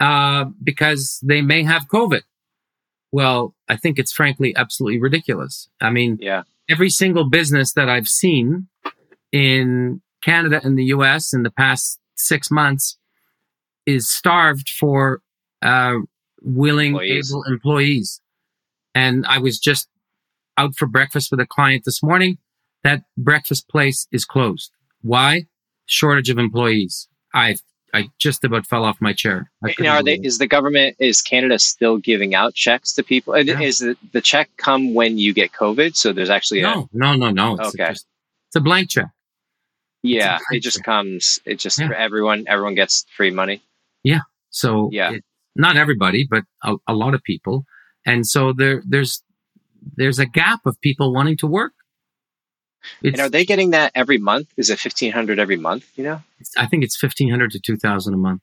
uh, 0.03 0.45
because 0.71 1.19
they 1.31 1.41
may 1.41 1.61
have 1.63 1.83
COVID. 1.87 2.21
Well, 3.11 3.39
I 3.69 3.75
think 3.77 3.99
it's 3.99 4.11
frankly 4.11 4.49
absolutely 4.55 4.99
ridiculous. 4.99 5.69
I 5.79 5.89
mean, 5.97 6.17
Yeah. 6.19 6.43
every 6.67 6.89
single 6.89 7.25
business 7.29 7.73
that 7.73 7.87
I've 7.95 8.07
seen 8.23 8.67
in 9.31 10.01
Canada 10.23 10.59
and 10.63 10.77
the 10.77 10.85
US 10.97 11.33
in 11.33 11.43
the 11.43 11.51
past 11.63 11.99
six 12.15 12.49
months 12.51 12.97
is 13.85 14.09
starved 14.09 14.69
for 14.79 15.21
uh, 15.61 15.97
willing, 16.41 16.91
Employees. 16.93 17.31
able 17.31 17.43
employees. 17.55 18.21
And 18.95 19.25
I 19.35 19.37
was 19.39 19.59
just 19.59 19.87
out 20.57 20.75
for 20.75 20.87
breakfast 20.87 21.31
with 21.31 21.39
a 21.39 21.45
client 21.47 21.83
this 21.85 22.01
morning. 22.03 22.37
That 22.83 23.03
breakfast 23.17 23.69
place 23.69 24.07
is 24.11 24.25
closed. 24.25 24.71
Why? 25.01 25.47
Shortage 25.85 26.29
of 26.29 26.37
employees. 26.37 27.07
I 27.33 27.55
I 27.93 28.09
just 28.19 28.43
about 28.43 28.65
fell 28.65 28.83
off 28.85 28.97
my 29.01 29.13
chair. 29.13 29.51
Now, 29.79 29.97
are 29.97 30.03
they? 30.03 30.15
Is 30.15 30.39
the 30.39 30.47
government? 30.47 30.95
Is 30.99 31.21
Canada 31.21 31.59
still 31.59 31.97
giving 31.97 32.33
out 32.33 32.55
checks 32.55 32.93
to 32.93 33.03
people? 33.03 33.37
Yeah. 33.37 33.59
Is 33.59 33.77
the, 33.77 33.95
the 34.13 34.21
check 34.21 34.49
come 34.57 34.93
when 34.95 35.17
you 35.19 35.33
get 35.33 35.51
COVID? 35.51 35.95
So 35.95 36.11
there's 36.11 36.29
actually 36.31 36.61
a 36.61 36.63
no, 36.63 36.89
no, 36.91 37.15
no, 37.15 37.29
no. 37.29 37.53
It's 37.59 37.75
Okay. 37.75 37.89
just, 37.89 38.07
it's 38.49 38.55
a 38.55 38.61
blank 38.61 38.89
check. 38.89 39.07
yeah. 40.01 40.39
A 40.51 40.55
It 40.55 40.61
just 40.63 40.77
check. 40.77 40.85
comes. 40.85 41.39
It 41.45 41.59
just 41.59 41.79
Yeah. 41.79 41.87
for 41.89 41.93
everyone. 41.93 42.45
Everyone 42.47 42.75
gets 42.75 43.05
free 43.15 43.31
money. 43.31 43.61
Yeah. 44.03 44.21
So 44.49 44.89
Yeah. 44.91 45.11
it- 45.11 45.23
not 45.55 45.77
everybody, 45.77 46.25
but 46.27 46.43
a, 46.63 46.75
a 46.87 46.93
lot 46.95 47.13
of 47.13 47.21
people. 47.23 47.63
And 48.07 48.25
so 48.25 48.53
there, 48.53 48.81
there's, 48.87 49.23
there's 49.95 50.17
a 50.17 50.25
gap 50.25 50.65
of 50.65 50.81
people 50.81 51.13
wanting 51.13 51.37
to 51.37 51.47
work. 51.47 51.73
It's, 53.01 53.17
And 53.19 53.25
are 53.25 53.29
they 53.29 53.45
getting 53.45 53.71
that 53.71 53.91
every 53.95 54.17
month? 54.17 54.47
Is 54.57 54.69
it 54.69 54.79
fifteen 54.79 55.11
hundred 55.11 55.39
every 55.39 55.57
month? 55.57 55.85
You 55.95 56.03
know. 56.03 56.21
I 56.57 56.65
think 56.65 56.83
it's 56.83 56.97
fifteen 56.97 57.29
hundred 57.29 57.51
to 57.51 57.59
two 57.59 57.77
thousand 57.77 58.13
a 58.13 58.17
month. 58.17 58.41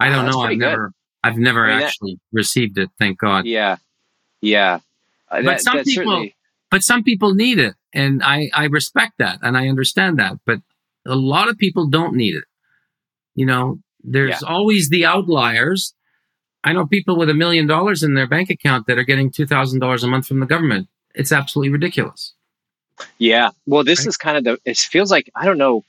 I 0.00 0.08
don't 0.08 0.24
that's 0.24 0.36
know. 0.36 0.42
I've 0.42 0.50
good. 0.50 0.58
never, 0.58 0.92
I've 1.22 1.36
never 1.36 1.66
I 1.66 1.70
mean, 1.70 1.78
that- 1.80 1.86
actually 1.86 2.18
received 2.32 2.78
it. 2.78 2.90
Thank 2.98 3.18
God. 3.18 3.46
Yeah. 3.46 3.76
Yeah. 4.40 4.80
Uh, 5.30 5.42
But 5.42 5.44
that- 5.44 5.60
some 5.62 5.76
that 5.76 5.86
people- 5.86 6.04
certainly- 6.04 6.36
But 6.70 6.82
some 6.82 7.04
people 7.04 7.34
need 7.34 7.58
it, 7.58 7.74
and 7.92 8.22
I, 8.22 8.50
I 8.52 8.64
respect 8.64 9.14
that, 9.18 9.38
and 9.42 9.56
I 9.56 9.68
understand 9.68 10.18
that. 10.18 10.38
But 10.44 10.58
a 11.06 11.14
lot 11.14 11.48
of 11.48 11.56
people 11.56 11.88
don't 11.88 12.14
need 12.16 12.34
it. 12.34 12.44
You 13.36 13.46
know, 13.46 13.78
there's 14.02 14.42
always 14.42 14.88
the 14.88 15.04
outliers. 15.06 15.94
I 16.64 16.72
know 16.72 16.86
people 16.86 17.16
with 17.16 17.30
a 17.30 17.34
million 17.34 17.66
dollars 17.66 18.02
in 18.02 18.14
their 18.14 18.26
bank 18.26 18.50
account 18.50 18.86
that 18.86 18.98
are 18.98 19.04
getting 19.04 19.30
two 19.30 19.46
thousand 19.46 19.80
dollars 19.80 20.02
a 20.02 20.08
month 20.08 20.26
from 20.26 20.40
the 20.40 20.46
government. 20.46 20.88
It's 21.14 21.30
absolutely 21.30 21.70
ridiculous. 21.70 22.34
Yeah. 23.18 23.50
Well, 23.66 23.84
this 23.84 24.00
Right? 24.00 24.08
is 24.08 24.16
kind 24.16 24.36
of 24.38 24.44
the. 24.44 24.58
It 24.64 24.78
feels 24.78 25.10
like 25.10 25.30
I 25.34 25.44
don't 25.44 25.58
know. 25.58 25.84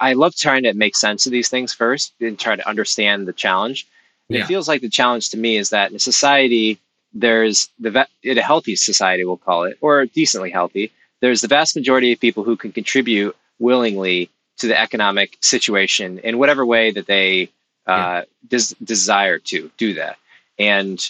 I- 0.00 0.12
love 0.12 0.36
trying 0.36 0.64
to 0.64 0.74
make 0.74 0.94
sense 0.96 1.26
of 1.26 1.32
these 1.32 1.48
things 1.48 1.72
first 1.72 2.12
and 2.20 2.38
try 2.38 2.54
to 2.56 2.68
understand 2.68 3.26
the 3.26 3.32
challenge. 3.32 3.86
Yeah. 4.28 4.40
It 4.42 4.46
feels 4.46 4.68
like 4.68 4.82
the 4.82 4.88
challenge 4.90 5.30
to 5.30 5.36
me 5.38 5.56
is 5.56 5.70
that 5.70 5.90
in 5.90 5.96
a 5.96 6.00
society, 6.00 6.78
there's 7.14 7.68
the 7.78 7.90
va- 7.90 8.08
in 8.22 8.38
a 8.38 8.42
healthy 8.42 8.76
society, 8.76 9.24
we'll 9.24 9.38
call 9.38 9.64
it, 9.64 9.78
or 9.80 10.04
decently 10.06 10.50
healthy. 10.50 10.92
There's 11.20 11.40
the 11.40 11.48
vast 11.48 11.74
majority 11.76 12.12
of 12.12 12.20
people 12.20 12.44
who 12.44 12.56
can 12.56 12.72
contribute 12.72 13.34
willingly 13.58 14.30
to 14.58 14.68
the 14.68 14.78
economic 14.78 15.36
situation 15.40 16.18
in 16.18 16.38
whatever 16.38 16.64
way 16.64 16.90
that 16.92 17.06
they 17.06 17.48
uh, 17.86 18.22
des- 18.46 18.74
desire 18.84 19.38
to 19.38 19.70
do 19.78 19.94
that. 19.94 20.16
And 20.58 21.00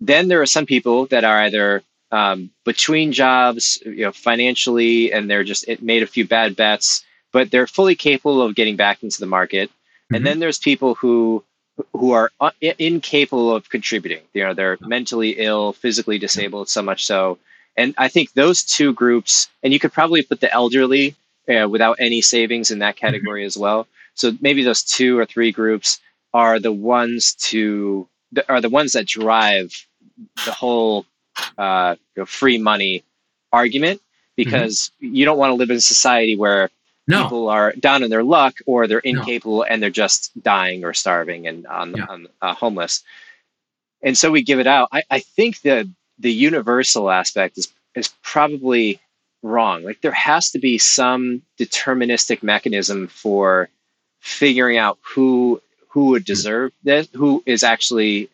then 0.00 0.28
there 0.28 0.42
are 0.42 0.46
some 0.46 0.66
people 0.66 1.06
that 1.06 1.24
are 1.24 1.40
either 1.42 1.82
um, 2.12 2.50
between 2.64 3.12
jobs, 3.12 3.78
you 3.84 4.04
know, 4.04 4.12
financially, 4.12 5.12
and 5.12 5.28
they're 5.30 5.44
just 5.44 5.68
it 5.68 5.82
made 5.82 6.02
a 6.02 6.06
few 6.06 6.26
bad 6.26 6.56
bets, 6.56 7.04
but 7.32 7.50
they're 7.50 7.66
fully 7.66 7.94
capable 7.94 8.42
of 8.42 8.54
getting 8.54 8.76
back 8.76 9.02
into 9.02 9.20
the 9.20 9.26
market. 9.26 9.70
Mhm. 10.10 10.16
And 10.16 10.26
then 10.26 10.38
there's 10.40 10.58
people 10.58 10.94
who 10.96 11.44
who 11.92 12.10
are 12.12 12.30
un- 12.40 12.52
incapable 12.78 13.54
of 13.54 13.68
contributing. 13.70 14.22
You 14.34 14.44
know, 14.44 14.54
they're 14.54 14.76
mentally 14.80 15.30
ill, 15.38 15.72
physically 15.72 16.18
disabled, 16.18 16.68
so 16.68 16.82
much 16.82 17.06
so. 17.06 17.38
And 17.76 17.94
I 17.96 18.08
think 18.08 18.32
those 18.32 18.62
two 18.62 18.92
groups, 18.92 19.48
and 19.62 19.72
you 19.72 19.78
could 19.78 19.92
probably 19.92 20.22
put 20.22 20.40
the 20.40 20.52
elderly 20.52 21.14
uh, 21.48 21.68
without 21.68 21.96
any 22.00 22.20
savings 22.20 22.70
in 22.70 22.80
that 22.80 22.96
category 22.96 23.44
as 23.44 23.56
well. 23.56 23.86
So 24.14 24.32
maybe 24.40 24.62
those 24.62 24.82
two 24.82 25.18
or 25.18 25.24
three 25.24 25.52
groups 25.52 26.00
are 26.34 26.58
the 26.58 26.72
ones 26.72 27.34
to 27.50 28.06
are 28.48 28.60
the 28.60 28.68
ones 28.68 28.92
that 28.92 29.06
drive 29.06 29.72
the 30.44 30.52
whole 30.52 31.06
uh, 31.58 31.96
you 32.16 32.22
know, 32.22 32.26
free 32.26 32.58
money 32.58 33.04
argument 33.52 34.00
because 34.36 34.90
you 35.00 35.24
don't 35.24 35.38
want 35.38 35.50
to 35.50 35.54
live 35.54 35.70
in 35.70 35.76
a 35.76 35.80
society 35.80 36.36
where 36.36 36.70
No, 37.06 37.24
people 37.24 37.48
are 37.48 37.72
down 37.72 38.02
in 38.02 38.10
their 38.10 38.22
luck 38.24 38.56
or 38.66 38.86
they're 38.86 39.02
No. 39.04 39.20
incapable 39.20 39.62
and 39.62 39.82
they're 39.82 39.90
just 39.90 40.30
dying 40.42 40.84
or 40.84 40.94
starving 40.94 41.46
and 41.46 41.66
on, 41.66 41.96
Yeah. 41.96 42.06
on 42.08 42.28
uh, 42.40 42.54
homeless. 42.54 43.02
And 44.02 44.16
so 44.16 44.30
we 44.30 44.42
give 44.42 44.58
it 44.60 44.66
out. 44.66 44.88
I, 44.92 45.02
I 45.10 45.20
think 45.20 45.60
the 45.62 45.88
the 46.18 46.32
universal 46.32 47.10
aspect 47.10 47.58
is 47.58 47.68
is 47.94 48.08
probably 48.22 49.00
wrong. 49.42 49.82
Like 49.82 50.00
there 50.00 50.12
has 50.12 50.50
to 50.52 50.58
be 50.58 50.78
some 50.78 51.42
deterministic 51.58 52.42
mechanism 52.42 53.08
for 53.08 53.68
figuring 54.20 54.78
out 54.78 54.98
who 55.02 55.60
who 55.88 56.06
would 56.06 56.24
deserve 56.24 56.72
this, 56.82 57.08
who 57.14 57.42
is 57.46 57.62
actually 57.64 58.30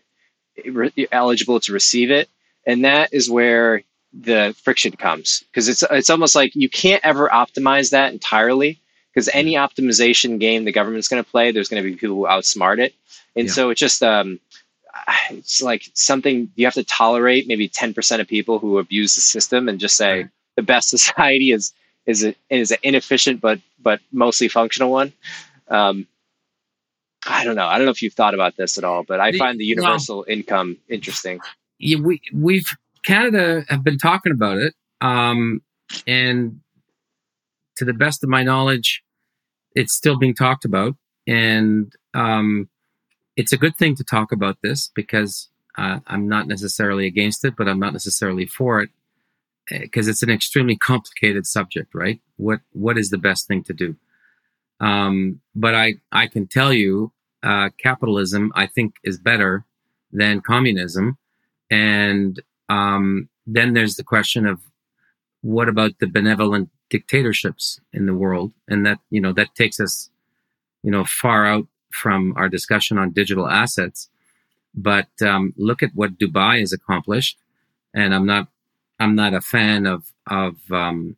re- 0.64 0.92
eligible 1.12 1.60
to 1.60 1.72
receive 1.72 2.10
it, 2.10 2.28
and 2.66 2.84
that 2.84 3.12
is 3.12 3.30
where 3.30 3.82
the 4.12 4.54
friction 4.62 4.92
comes 4.92 5.44
because 5.50 5.68
it's 5.68 5.82
it's 5.90 6.10
almost 6.10 6.34
like 6.34 6.54
you 6.54 6.68
can't 6.68 7.04
ever 7.04 7.28
optimize 7.28 7.90
that 7.90 8.12
entirely 8.12 8.80
because 9.12 9.28
any 9.32 9.54
optimization 9.54 10.38
game 10.38 10.64
the 10.64 10.72
government's 10.72 11.08
going 11.08 11.22
to 11.22 11.30
play, 11.30 11.50
there's 11.50 11.68
going 11.68 11.82
to 11.82 11.88
be 11.88 11.96
people 11.96 12.16
who 12.16 12.24
outsmart 12.26 12.78
it, 12.78 12.94
and 13.34 13.46
Yeah. 13.46 13.52
so 13.52 13.70
it's 13.70 13.80
just 13.80 14.02
um, 14.02 14.40
it's 15.30 15.62
like 15.62 15.88
something 15.94 16.50
you 16.56 16.66
have 16.66 16.74
to 16.74 16.84
tolerate. 16.84 17.46
Maybe 17.46 17.68
ten 17.68 17.94
percent 17.94 18.20
of 18.22 18.28
people 18.28 18.58
who 18.58 18.78
abuse 18.78 19.14
the 19.14 19.20
system 19.20 19.68
and 19.68 19.78
just 19.78 19.96
say 19.96 20.22
Right. 20.22 20.28
the 20.56 20.62
best 20.62 20.88
society 20.96 21.50
is 21.52 21.72
is 22.06 22.24
a, 22.24 22.34
is 22.50 22.70
an 22.70 22.78
inefficient 22.82 23.40
but 23.40 23.60
but 23.80 24.00
mostly 24.12 24.48
functional 24.48 24.90
one. 24.90 25.12
Um, 25.68 26.06
I 27.26 27.44
don't 27.44 27.56
know. 27.56 27.66
I 27.66 27.76
don't 27.76 27.86
know 27.86 27.90
if 27.90 28.02
you've 28.02 28.14
thought 28.14 28.34
about 28.34 28.56
this 28.56 28.78
at 28.78 28.84
all, 28.84 29.02
but 29.02 29.20
I 29.20 29.32
the, 29.32 29.38
find 29.38 29.58
the 29.58 29.64
universal 29.64 30.18
well, 30.18 30.26
income 30.28 30.78
interesting. 30.88 31.40
We 31.80 32.20
we've 32.32 32.70
Canada 33.04 33.64
have 33.68 33.84
been 33.84 33.98
talking 33.98 34.32
about 34.32 34.58
it, 34.58 34.74
um, 35.00 35.60
and 36.06 36.60
to 37.76 37.84
the 37.84 37.92
best 37.94 38.24
of 38.24 38.30
my 38.30 38.42
knowledge, 38.42 39.02
it's 39.74 39.92
still 39.92 40.18
being 40.18 40.34
talked 40.34 40.64
about, 40.64 40.96
and 41.26 41.92
um, 42.14 42.68
it's 43.36 43.52
a 43.52 43.56
good 43.56 43.76
thing 43.76 43.94
to 43.96 44.04
talk 44.04 44.32
about 44.32 44.58
this 44.62 44.90
because 44.94 45.48
uh, 45.76 46.00
I'm 46.06 46.28
not 46.28 46.48
necessarily 46.48 47.06
against 47.06 47.44
it, 47.44 47.54
but 47.56 47.68
I'm 47.68 47.78
not 47.78 47.92
necessarily 47.92 48.46
for 48.46 48.80
it 48.80 48.90
because 49.68 50.08
eh, 50.08 50.10
it's 50.10 50.22
an 50.22 50.30
extremely 50.30 50.76
complicated 50.76 51.46
subject, 51.46 51.94
right? 51.94 52.20
What 52.36 52.60
what 52.72 52.98
is 52.98 53.10
the 53.10 53.18
best 53.18 53.46
thing 53.46 53.62
to 53.64 53.72
do? 53.72 53.96
Um, 54.80 55.40
but 55.54 55.74
I 55.74 55.94
I 56.12 56.26
can 56.26 56.46
tell 56.46 56.72
you, 56.72 57.12
uh, 57.42 57.70
capitalism 57.78 58.52
I 58.54 58.66
think 58.66 58.94
is 59.04 59.18
better 59.18 59.64
than 60.12 60.40
communism, 60.40 61.18
and 61.70 62.40
um, 62.68 63.28
then 63.46 63.74
there's 63.74 63.96
the 63.96 64.04
question 64.04 64.46
of 64.46 64.60
what 65.42 65.68
about 65.68 65.98
the 66.00 66.06
benevolent 66.06 66.70
dictatorships 66.90 67.80
in 67.92 68.06
the 68.06 68.14
world, 68.14 68.52
and 68.68 68.84
that 68.86 68.98
you 69.10 69.20
know 69.20 69.32
that 69.32 69.54
takes 69.54 69.80
us, 69.80 70.10
you 70.82 70.90
know, 70.90 71.04
far 71.04 71.46
out 71.46 71.66
from 71.90 72.34
our 72.36 72.48
discussion 72.48 72.98
on 72.98 73.10
digital 73.10 73.48
assets. 73.48 74.08
But 74.74 75.08
um, 75.22 75.54
look 75.56 75.82
at 75.82 75.94
what 75.94 76.18
Dubai 76.18 76.60
has 76.60 76.72
accomplished, 76.72 77.38
and 77.94 78.14
I'm 78.14 78.26
not 78.26 78.48
I'm 79.00 79.14
not 79.14 79.34
a 79.34 79.40
fan 79.40 79.86
of 79.86 80.12
of 80.26 80.56
um, 80.70 81.16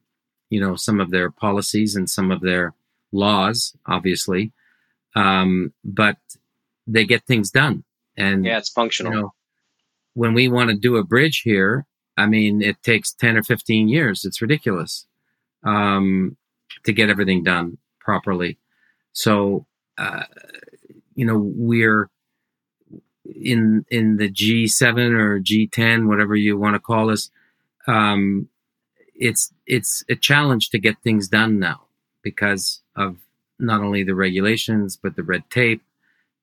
you 0.51 0.61
know 0.61 0.77
some 0.77 1.01
of 1.01 1.11
their 1.11 1.31
policies 1.31 1.97
and 1.97 2.09
some 2.09 2.31
of 2.31 2.41
their 2.41 2.75
laws, 3.13 3.75
obviously, 3.87 4.53
um, 5.15 5.73
but 5.85 6.19
they 6.87 7.05
get 7.05 7.25
things 7.25 7.51
done. 7.51 7.85
And 8.17 8.45
yeah, 8.45 8.59
it's 8.59 8.69
functional. 8.69 9.13
You 9.13 9.21
know, 9.21 9.35
when 10.15 10.35
we 10.35 10.49
want 10.49 10.71
to 10.71 10.77
do 10.77 10.97
a 10.97 11.05
bridge 11.05 11.43
here, 11.43 11.87
I 12.17 12.27
mean, 12.27 12.63
it 12.63 12.83
takes 12.83 13.13
ten 13.13 13.37
or 13.37 13.43
fifteen 13.43 13.89
years. 13.89 14.25
It's 14.25 14.43
ridiculous 14.43 15.07
um, 15.65 16.37
to 16.85 16.93
get 16.93 17.11
everything 17.11 17.43
done 17.43 17.79
properly. 18.01 18.59
So, 19.13 19.67
uh, 19.97 20.25
you 21.15 21.25
know, 21.25 21.39
we're 21.39 22.11
in 23.25 23.85
in 23.91 24.17
the 24.17 24.31
G7 24.31 25.19
or 25.19 25.41
G10, 25.41 26.09
whatever 26.09 26.35
you 26.35 26.57
want 26.57 26.75
to 26.75 26.81
call 26.81 27.11
us 27.11 27.31
um, 27.89 28.49
it's 29.15 29.53
it's 29.67 30.05
a 30.09 30.15
challenge 30.15 30.71
to 30.71 30.79
get 30.79 31.03
things 31.03 31.27
done 31.27 31.59
now 31.59 31.81
because 32.23 32.83
of 32.95 33.17
not 33.59 33.81
only 33.81 34.05
the 34.05 34.15
regulations 34.15 34.97
but 34.97 35.17
the 35.17 35.23
red 35.25 35.43
tape 35.51 35.83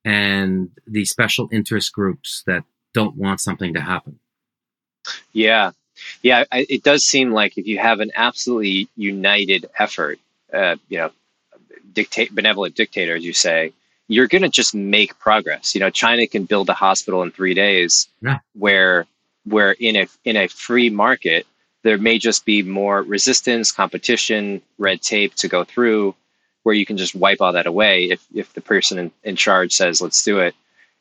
and 0.04 0.70
the 0.86 1.04
special 1.04 1.48
interest 1.52 1.92
groups 1.92 2.42
that 2.46 2.64
don't 2.96 3.14
want 3.14 3.42
something 3.42 3.74
to 3.74 3.80
happen. 3.80 4.18
Yeah, 5.34 5.72
yeah, 6.22 6.44
I, 6.50 6.64
it 6.66 6.82
does 6.82 7.04
seem 7.04 7.30
like 7.30 7.58
if 7.58 7.66
you 7.66 7.78
have 7.78 8.00
an 8.00 8.10
absolutely 8.14 8.88
united 8.96 9.66
effort, 9.78 10.18
uh, 10.50 10.76
you 10.88 10.96
know, 10.96 11.10
dictate 11.92 12.34
benevolent 12.34 12.74
dictator, 12.74 13.14
as 13.14 13.24
you 13.24 13.34
say, 13.34 13.74
you're 14.08 14.28
going 14.28 14.42
to 14.42 14.48
just 14.48 14.74
make 14.74 15.18
progress. 15.18 15.74
You 15.74 15.80
know, 15.80 15.90
China 15.90 16.26
can 16.26 16.44
build 16.44 16.70
a 16.70 16.74
hospital 16.74 17.22
in 17.22 17.32
three 17.32 17.52
days, 17.52 18.08
yeah. 18.22 18.38
where 18.54 19.06
where 19.44 19.72
in 19.72 19.96
a 19.96 20.06
in 20.24 20.36
a 20.36 20.48
free 20.48 20.88
market 20.88 21.46
there 21.82 21.98
may 21.98 22.18
just 22.18 22.46
be 22.46 22.62
more 22.62 23.02
resistance, 23.02 23.72
competition, 23.72 24.62
red 24.78 25.02
tape 25.02 25.34
to 25.36 25.48
go 25.48 25.64
through, 25.64 26.14
where 26.62 26.74
you 26.74 26.86
can 26.86 26.96
just 26.96 27.14
wipe 27.14 27.42
all 27.42 27.52
that 27.52 27.66
away 27.66 28.04
if 28.04 28.26
if 28.34 28.54
the 28.54 28.62
person 28.62 28.98
in, 28.98 29.12
in 29.22 29.36
charge 29.36 29.72
says 29.72 30.00
let's 30.00 30.24
do 30.24 30.38
it. 30.38 30.54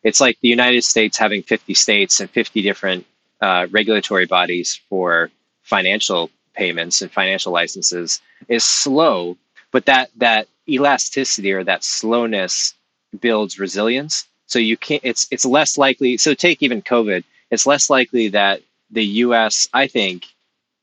It's 0.05 0.21
like 0.21 0.37
the 0.41 0.47
United 0.47 0.85
States 0.85 1.17
having 1.17 1.43
50 1.43 1.73
states 1.73 2.21
and 2.21 2.29
50 2.29 2.61
different 2.61 3.05
uh, 3.41 3.67
regulatory 3.71 4.25
bodies 4.25 4.79
for 4.89 5.29
financial 5.63 6.31
payments 6.55 7.01
and 7.01 7.11
financial 7.11 7.51
licenses 7.51 8.21
is 8.47 8.63
slow, 8.63 9.37
but 9.73 9.85
that 9.87 10.11
that 10.17 10.47
elasticity 10.69 11.51
or 11.51 11.65
that 11.65 11.83
slowness 11.83 12.75
builds 13.19 13.59
resilience. 13.59 14.25
So 14.47 14.59
you 14.59 14.77
can't. 14.77 15.01
It's 15.03 15.27
it's 15.31 15.45
less 15.45 15.77
likely. 15.77 16.17
So 16.17 16.33
take 16.33 16.63
even 16.63 16.81
COVID 16.81 17.23
it's 17.51 17.65
less 17.67 17.89
likely 17.89 18.29
that 18.29 18.61
the 18.91 19.05
US, 19.25 19.67
I 19.73 19.87
think, 19.87 20.25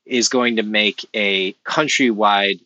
is 0.05 0.29
going 0.29 0.57
to 0.57 0.63
make 0.63 1.05
a 1.13 1.53
countrywide 1.65 2.59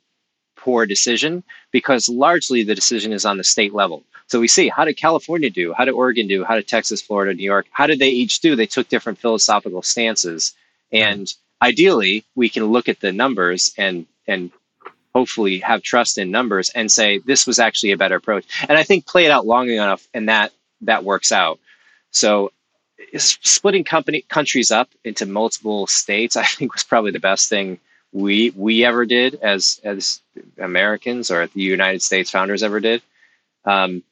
poor 0.56 0.86
decision 0.86 1.44
because 1.72 2.10
largely 2.10 2.64
the 2.64 2.76
decision 2.76 3.14
is 3.14 3.26
on 3.26 3.38
the 3.38 3.44
state 3.44 3.74
level. 3.74 4.04
So 4.28 4.40
we 4.40 4.48
see 4.48 4.68
how 4.70 4.86
did 4.86 4.98
California 4.98 5.50
do? 5.50 5.74
How 5.74 5.86
did 5.86 5.92
Oregon 5.92 6.28
do? 6.28 6.44
How 6.44 6.56
did 6.56 6.68
Texas, 6.68 7.02
Florida, 7.02 7.34
New 7.34 7.44
York? 7.44 7.68
How 7.72 7.88
did 7.88 8.00
they 8.00 8.10
each 8.10 8.42
do? 8.42 8.56
They 8.56 8.66
took 8.66 8.90
different 8.90 9.20
philosophical 9.20 9.82
stances. 9.82 10.54
And 10.92 11.34
ideally, 11.62 12.26
we 12.36 12.50
can 12.50 12.66
look 12.66 12.90
at 12.90 13.00
the 13.00 13.12
numbers 13.12 13.74
and 13.78 14.06
and 14.28 14.52
hopefully 15.16 15.60
have 15.60 15.82
trust 15.82 16.18
in 16.18 16.30
numbers 16.30 16.70
and 16.70 16.92
say 16.92 17.18
this 17.20 17.48
was 17.48 17.58
actually 17.58 17.92
a 17.92 17.98
better 17.98 18.16
approach. 18.16 18.46
And 18.68 18.78
I 18.78 18.84
think 18.84 19.08
play 19.08 19.26
it 19.26 19.32
out 19.32 19.48
long 19.48 19.70
enough 19.70 20.08
and 20.14 20.30
that 20.30 20.52
that 20.82 21.04
works 21.04 21.32
out. 21.32 21.60
So 22.12 22.52
splitting 23.18 23.84
company 23.84 24.22
countries 24.28 24.72
up 24.72 24.90
into 25.04 25.26
multiple 25.26 25.88
states, 25.88 26.36
I 26.36 26.44
think, 26.46 26.74
was 26.74 26.84
probably 26.84 27.12
the 27.12 27.20
best 27.20 27.50
thing 27.50 27.80
we 28.12 28.52
we 28.52 28.86
ever 28.86 29.06
did 29.06 29.36
as 29.36 29.80
as 29.84 30.22
Americans 30.60 31.32
or 31.32 31.48
the 31.48 31.62
United 31.62 32.02
States 32.02 32.30
founders 32.30 32.64
ever 32.64 32.80
did. 32.80 33.02
Um, 33.66 34.04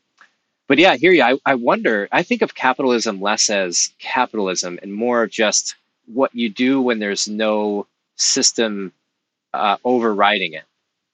but 0.68 0.78
yeah, 0.78 0.92
I 0.92 0.98
hear 0.98 1.12
you. 1.12 1.24
I, 1.24 1.38
I 1.46 1.56
wonder. 1.56 2.08
I 2.12 2.24
think 2.24 2.42
of 2.42 2.56
capitalism 2.56 3.22
less 3.22 3.50
as 3.50 3.92
capitalism 4.00 4.80
and 4.82 4.94
more 4.94 5.24
of 5.24 5.32
just 5.32 5.76
what 6.14 6.34
you 6.34 6.50
do 6.50 6.82
when 6.82 7.00
there's 7.00 7.28
no 7.28 7.88
system 8.16 8.94
uh, 9.54 9.78
overriding 9.84 10.54
it. 10.54 10.64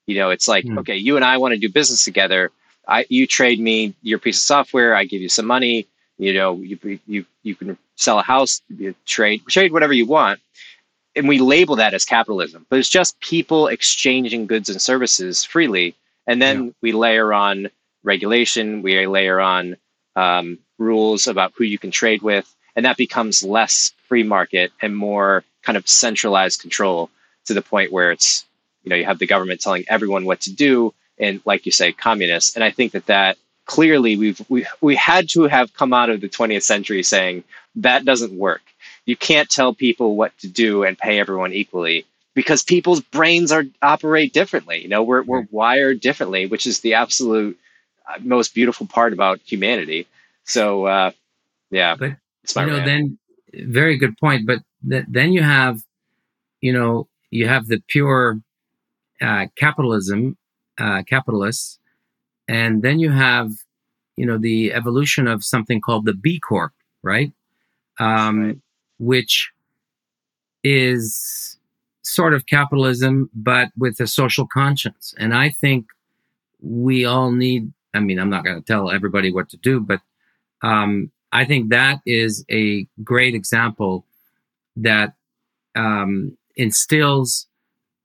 You 0.08 0.18
know, 0.18 0.30
it's 0.30 0.48
like 0.48 0.66
mm. 0.66 0.80
okay, 0.80 0.96
you 0.96 1.16
and 1.16 1.26
I 1.26 1.38
want 1.38 1.54
to 1.54 1.60
do 1.60 1.70
business 1.70 2.04
together. 2.04 2.52
I 2.88 3.06
you 3.10 3.28
trade 3.28 3.60
me 3.60 3.94
your 4.02 4.20
piece 4.20 4.38
of 4.38 4.44
software. 4.44 4.96
I 4.96 5.06
give 5.06 5.22
you 5.22 5.30
some 5.30 5.46
money 5.46 5.88
you 6.22 6.34
know, 6.36 6.58
you 6.58 7.00
you 7.08 7.26
you 7.42 7.56
can 7.56 7.80
sell 7.96 8.20
a 8.20 8.22
house, 8.22 8.62
trade 9.08 9.42
trade 9.50 9.74
whatever 9.74 9.92
you 9.92 10.06
want, 10.06 10.40
and 11.16 11.28
we 11.28 11.40
label 11.40 11.78
that 11.78 11.96
as 11.96 12.06
capitalism. 12.06 12.64
But 12.70 12.78
it's 12.78 12.90
just 12.90 13.20
people 13.22 13.66
exchanging 13.66 14.46
goods 14.46 14.70
and 14.70 14.80
services 14.80 15.44
freely, 15.44 15.96
and 16.28 16.40
then 16.40 16.66
yeah. 16.66 16.72
we 16.82 16.92
layer 16.92 17.34
on 17.34 17.72
regulation, 18.04 18.82
we 18.82 19.06
layer 19.08 19.40
on 19.40 19.78
um, 20.16 20.60
rules 20.78 21.28
about 21.28 21.54
who 21.56 21.64
you 21.64 21.78
can 21.78 21.92
trade 21.92 22.22
with, 22.22 22.54
and 22.76 22.86
that 22.86 22.98
becomes 22.98 23.44
less 23.44 23.94
free 24.08 24.24
market 24.24 24.72
and 24.82 24.96
more 24.96 25.44
kind 25.62 25.78
of 25.78 25.88
centralized 25.88 26.62
control 26.62 27.10
to 27.46 27.54
the 27.54 27.62
point 27.62 27.92
where 27.92 28.12
it's 28.12 28.46
you 28.84 28.90
know 28.90 28.96
you 28.96 29.06
have 29.06 29.20
the 29.20 29.28
government 29.28 29.62
telling 29.62 29.86
everyone 29.88 30.26
what 30.26 30.42
to 30.42 30.52
do 30.52 30.94
and 31.20 31.42
like 31.46 31.66
you 31.66 31.72
say 31.72 31.92
communists 31.92 32.56
and 32.56 32.64
i 32.64 32.72
think 32.72 32.94
that 32.94 33.06
that 33.06 33.38
clearly 33.66 34.18
we've 34.18 34.42
we 34.50 34.66
we 34.82 34.96
had 34.96 35.30
to 35.30 35.44
have 35.44 35.74
come 35.74 35.94
out 35.94 36.10
of 36.10 36.20
the 36.22 36.30
20th 36.30 36.64
century 36.64 37.04
saying 37.04 37.44
that 37.76 38.06
doesn't 38.06 38.34
work. 38.34 38.62
You 39.06 39.16
can't 39.16 39.50
tell 39.50 39.74
people 39.74 40.16
what 40.16 40.38
to 40.40 40.48
do 40.48 40.84
and 40.84 40.98
pay 40.98 41.20
everyone 41.20 41.54
equally 41.54 42.06
because 42.34 42.64
people's 42.64 43.02
brains 43.02 43.52
are 43.52 43.64
operate 43.82 44.34
differently. 44.34 44.82
You 44.82 44.90
know, 44.90 45.04
we're 45.04 45.24
we're 45.24 45.48
wired 45.52 46.02
differently, 46.02 46.46
which 46.48 46.68
is 46.68 46.82
the 46.82 46.96
absolute 46.96 47.58
most 48.20 48.54
beautiful 48.54 48.88
part 48.88 49.14
about 49.14 49.40
humanity. 49.46 50.08
So, 50.46 50.86
uh, 50.86 51.12
yeah, 51.70 51.96
but 51.96 52.12
you 52.56 52.66
know, 52.66 52.86
then 52.86 53.18
very 53.54 53.98
good 53.98 54.18
point. 54.18 54.46
But 54.46 54.60
th- 54.90 55.06
then 55.08 55.34
you 55.34 55.42
have, 55.44 55.84
you 56.62 56.74
know, 56.74 57.08
you 57.30 57.48
have 57.48 57.68
the 57.68 57.82
pure 57.88 58.40
uh, 59.22 59.48
capitalism, 59.56 60.38
uh, 60.78 61.04
capitalists 61.04 61.80
and 62.52 62.82
then 62.82 63.00
you 63.00 63.12
have, 63.12 63.54
you 64.18 64.26
know, 64.26 64.38
the 64.38 64.74
evolution 64.74 65.26
of 65.26 65.42
something 65.42 65.80
called 65.80 66.06
the 66.06 66.14
B 66.14 66.38
Corp, 66.38 66.74
right? 67.02 67.32
Um, 67.98 68.46
right. 68.46 68.58
Which 69.00 69.52
is 70.62 71.58
sort 72.02 72.34
of 72.34 72.46
capitalism, 72.48 73.30
but 73.34 73.70
with 73.78 74.02
a 74.02 74.08
social 74.08 74.46
conscience. 74.46 75.16
And 75.18 75.34
I 75.34 75.50
think 75.50 75.88
we 76.62 77.06
all 77.06 77.32
need, 77.32 77.72
I 77.94 78.00
mean, 78.00 78.20
I'm 78.20 78.30
not 78.30 78.44
going 78.46 78.58
to 78.58 78.66
tell 78.66 78.90
everybody 78.90 79.32
what 79.32 79.50
to 79.50 79.58
do, 79.58 79.80
but 79.80 80.02
um, 80.62 81.12
I 81.32 81.46
think 81.46 81.70
that 81.70 82.00
is 82.06 82.46
a 82.50 82.88
great 83.04 83.36
example 83.36 84.06
that 84.78 85.14
um, 85.76 86.38
instills 86.56 87.48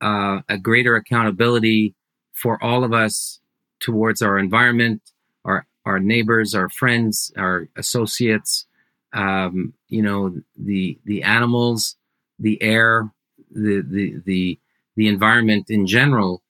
uh, 0.00 0.40
a 0.48 0.58
greater 0.58 0.96
accountability 0.96 1.94
for 2.32 2.62
all 2.62 2.84
of 2.84 2.92
us 2.92 3.40
towards 3.80 4.22
our 4.22 4.38
environment, 4.38 5.02
our 5.44 5.66
our 5.84 5.98
neighbors, 5.98 6.54
our 6.54 6.68
friends, 6.68 7.32
our 7.36 7.68
associates, 7.76 8.66
um, 9.12 9.72
you 9.88 10.02
know, 10.02 10.36
the 10.56 10.98
the 11.04 11.22
animals, 11.22 11.96
the 12.38 12.60
air, 12.62 13.10
the 13.50 13.82
the 13.82 14.20
the 14.24 14.58
the 14.96 15.08
environment 15.08 15.70
in 15.70 15.86
general. 15.86 16.42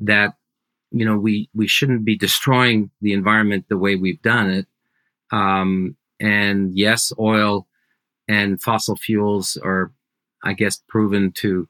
That 0.00 0.34
you 0.94 1.04
know 1.06 1.18
we 1.18 1.50
we 1.54 1.66
shouldn't 1.68 2.04
be 2.06 2.16
destroying 2.16 2.90
the 3.02 3.12
environment 3.14 3.66
the 3.68 3.78
way 3.78 3.96
we've 3.96 4.22
done 4.22 4.50
it, 4.50 4.66
Um, 5.32 5.96
and 6.20 6.76
yes, 6.76 7.12
oil 7.18 7.66
and 8.28 8.60
fossil 8.62 8.96
fuels 8.96 9.58
are, 9.58 9.92
I 10.44 10.54
guess, 10.54 10.82
proven 10.88 11.32
to 11.42 11.68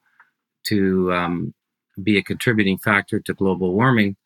to 0.64 1.12
um, 1.12 1.54
be 2.02 2.18
a 2.18 2.22
contributing 2.22 2.78
factor 2.78 3.20
to 3.20 3.34
global 3.34 3.72
warming 3.74 4.16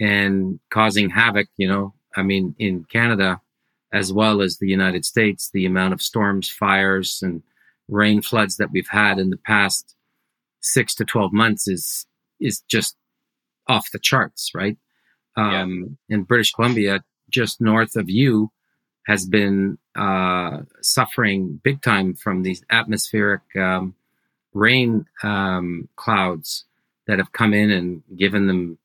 and 0.00 0.60
causing 0.70 1.10
havoc. 1.10 1.48
You 1.58 1.68
know, 1.68 1.94
I 2.16 2.22
mean, 2.22 2.54
in 2.58 2.84
Canada 2.84 3.40
as 3.92 4.12
well 4.12 4.42
as 4.42 4.58
the 4.58 4.68
United 4.68 5.04
States, 5.04 5.50
the 5.52 5.66
amount 5.66 5.92
of 5.94 6.02
storms, 6.02 6.48
fires, 6.48 7.20
and 7.22 7.42
rain 7.88 8.22
floods 8.22 8.56
that 8.58 8.72
we've 8.72 8.88
had 8.88 9.18
in 9.18 9.30
the 9.30 9.38
past 9.38 9.94
six 10.60 10.94
to 10.96 11.04
twelve 11.04 11.32
months 11.32 11.68
is 11.68 12.06
is 12.40 12.62
just 12.68 12.96
off 13.68 13.90
the 13.92 13.98
charts, 13.98 14.50
right? 14.54 14.76
Um, 15.36 15.98
yeah. 16.08 16.16
In 16.16 16.22
British 16.24 16.52
Columbia, 16.52 17.04
just 17.30 17.60
north 17.60 17.96
of 17.96 18.10
you, 18.10 18.50
has 19.06 19.26
been 19.26 19.78
uh, 19.96 20.58
suffering 20.80 21.60
big 21.62 21.82
time 21.82 22.14
from 22.14 22.42
these 22.42 22.64
atmospheric 22.70 23.42
um, 23.56 23.94
rain 24.54 25.06
um, 25.22 25.88
clouds 25.96 26.64
that 27.06 27.18
have 27.18 27.32
come 27.32 27.52
in 27.52 27.70
and 27.70 28.02
given 28.16 28.46
them 28.46 28.78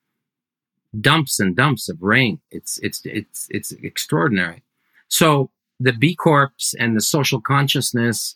dumps 1.00 1.40
and 1.40 1.56
dumps 1.56 1.90
of 1.90 2.02
rain. 2.02 2.40
It's 2.52 2.80
it's 2.80 3.02
it's 3.06 3.48
it's 3.50 3.72
extraordinary. 3.72 4.64
So 5.08 5.52
the 5.80 5.94
B 5.94 6.16
Corps 6.16 6.52
and 6.80 6.96
the 6.96 7.02
social 7.02 7.40
consciousness 7.40 8.36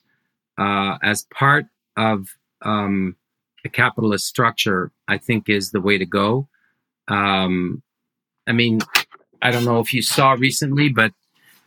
uh, 0.58 0.98
as 1.02 1.24
part 1.34 1.66
of 1.98 2.36
um, 2.62 3.16
a 3.66 3.70
capitalist 3.70 4.26
structure, 4.26 4.92
I 5.08 5.18
think, 5.18 5.50
is 5.50 5.72
the 5.72 5.82
way 5.82 5.98
to 5.98 6.06
go. 6.06 6.48
Um, 7.08 7.82
I 8.48 8.54
mean, 8.54 8.80
I 9.42 9.52
don't 9.52 9.66
know 9.66 9.80
if 9.80 9.94
you 9.94 10.02
saw 10.02 10.34
recently, 10.34 10.90
but 10.90 11.14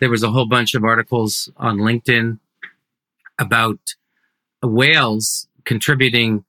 there 0.00 0.10
was 0.10 0.22
a 0.22 0.30
whole 0.30 0.48
bunch 0.48 0.74
of 0.74 0.84
articles 0.84 1.50
on 1.56 1.78
LinkedIn 1.78 2.38
about 3.38 3.78
whales 4.62 5.48
contributing 5.64 6.44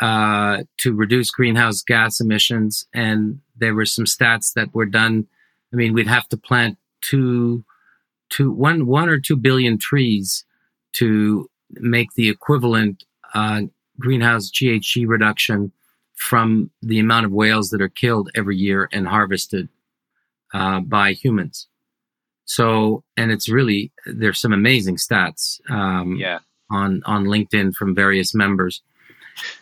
uh, 0.00 0.62
to 0.78 0.94
reduce 0.94 1.30
greenhouse 1.30 1.82
gas 1.82 2.20
emissions, 2.20 2.86
and 2.94 3.40
there 3.56 3.74
were 3.74 3.86
some 3.86 4.04
stats 4.04 4.52
that 4.54 4.74
were 4.74 4.86
done. 4.86 5.26
I 5.72 5.76
mean, 5.76 5.92
we'd 5.92 6.06
have 6.06 6.28
to 6.28 6.36
plant 6.36 6.78
two, 7.00 7.64
two, 8.30 8.52
one, 8.52 8.86
one 8.86 9.08
or 9.08 9.18
two 9.18 9.36
billion 9.36 9.78
trees 9.78 10.44
to 10.94 11.50
make 11.70 12.12
the 12.14 12.28
equivalent 12.28 13.04
uh, 13.34 13.62
greenhouse 14.00 14.50
GHG 14.50 15.06
reduction 15.06 15.72
from 16.16 16.70
the 16.82 16.98
amount 16.98 17.26
of 17.26 17.32
whales 17.32 17.70
that 17.70 17.80
are 17.80 17.88
killed 17.88 18.30
every 18.34 18.56
year 18.56 18.88
and 18.92 19.06
harvested 19.06 19.68
uh, 20.52 20.80
by 20.80 21.12
humans. 21.12 21.68
So, 22.44 23.04
and 23.16 23.30
it's 23.30 23.48
really 23.48 23.92
there's 24.06 24.40
some 24.40 24.52
amazing 24.52 24.96
stats 24.96 25.60
um, 25.70 26.16
yeah. 26.16 26.38
on 26.70 27.02
on 27.04 27.24
LinkedIn 27.24 27.74
from 27.74 27.94
various 27.94 28.34
members. 28.34 28.82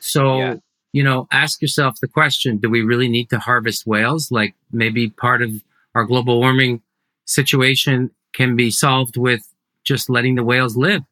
So, 0.00 0.38
yeah. 0.38 0.54
you 0.92 1.02
know, 1.02 1.26
ask 1.32 1.60
yourself 1.60 2.00
the 2.00 2.08
question: 2.08 2.58
Do 2.58 2.70
we 2.70 2.82
really 2.82 3.08
need 3.08 3.28
to 3.30 3.38
harvest 3.38 3.86
whales? 3.86 4.30
Like 4.30 4.54
maybe 4.70 5.10
part 5.10 5.42
of 5.42 5.50
our 5.94 6.04
global 6.04 6.38
warming 6.38 6.80
situation 7.24 8.10
can 8.34 8.54
be 8.54 8.70
solved 8.70 9.16
with 9.16 9.42
just 9.82 10.08
letting 10.08 10.36
the 10.36 10.44
whales 10.44 10.76
live. 10.76 11.02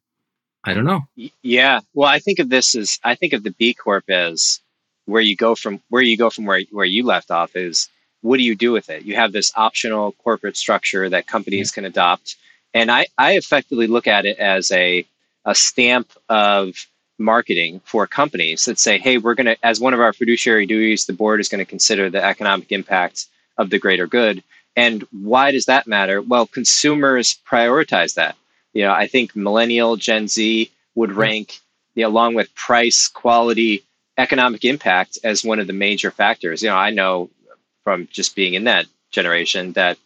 I 0.65 0.75
don't 0.75 0.85
know. 0.85 1.07
Yeah. 1.43 1.81
Well, 1.93 2.09
I 2.09 2.19
think 2.19 2.39
of 2.39 2.49
this 2.49 2.75
as 2.75 2.99
I 3.05 3.15
think 3.15 3.33
of 3.33 3.43
the 3.43 3.51
B 3.51 3.75
Corp 3.75 4.09
as 4.09 4.61
where 5.07 5.23
you 5.23 5.37
go 5.37 5.55
from 5.55 5.81
where 5.91 6.03
you 6.03 6.17
go 6.17 6.31
from 6.31 6.47
where 6.47 6.63
where 6.71 6.87
you 6.87 7.05
left 7.05 7.31
off 7.31 7.55
is 7.55 7.89
what 8.25 8.39
do 8.39 8.43
you 8.43 8.55
do 8.55 8.73
with 8.73 8.89
it? 8.89 9.05
You 9.05 9.17
have 9.17 9.33
this 9.33 9.53
optional 9.55 10.13
corporate 10.13 10.57
structure 10.57 11.11
that 11.11 11.27
companies 11.27 11.71
yeah. 11.71 11.75
can 11.75 11.85
adopt. 11.85 12.37
And 12.73 12.91
I, 12.91 13.07
I 13.19 13.33
effectively 13.33 13.87
look 13.87 14.07
at 14.07 14.25
it 14.25 14.39
as 14.39 14.73
a, 14.73 15.07
a 15.45 15.55
stamp 15.55 16.11
of 16.31 16.87
marketing 17.19 17.83
for 17.85 18.07
companies 18.07 18.65
that 18.65 18.79
say, 18.79 18.97
hey, 18.97 19.19
we're 19.19 19.35
going 19.35 19.47
to, 19.47 19.57
as 19.63 19.79
one 19.79 19.93
of 19.93 20.01
our 20.01 20.15
fiduciary 20.15 20.65
duties, 20.65 21.05
the 21.05 21.13
board 21.13 21.39
is 21.39 21.51
going 21.51 21.59
to 21.59 21.71
consider 21.71 22.09
the 22.09 22.25
economic 22.25 22.73
impact 22.73 23.27
of 23.59 23.69
the 23.69 23.79
greater 23.79 24.07
good. 24.07 24.43
And 24.75 25.07
why 25.13 25.51
does 25.51 25.67
that 25.67 25.87
matter? 25.87 26.23
Well, 26.23 26.47
consumers 26.47 27.39
prioritize 27.47 28.15
that. 28.15 28.37
You 28.75 28.83
know, 28.83 28.93
I 28.93 29.07
think 29.07 29.35
millennial, 29.35 29.97
Gen 29.97 30.29
Z 30.29 30.71
would 30.95 31.13
rank, 31.13 31.61
you 31.95 32.03
know, 32.03 32.09
along 32.09 32.35
with 32.35 32.55
price, 32.55 33.09
quality, 33.09 33.85
economic 34.19 34.65
impact 34.65 35.19
as 35.25 35.45
one 35.45 35.61
of 35.61 35.67
the 35.67 35.73
major 35.73 36.11
factors. 36.11 36.63
You 36.63 36.69
know, 36.69 36.77
I 36.77 36.91
know 36.91 37.31
from 37.85 38.09
just 38.11 38.37
being 38.37 38.55
in 38.55 38.65
that 38.65 38.87
generation 39.11 39.73
that 39.73 39.97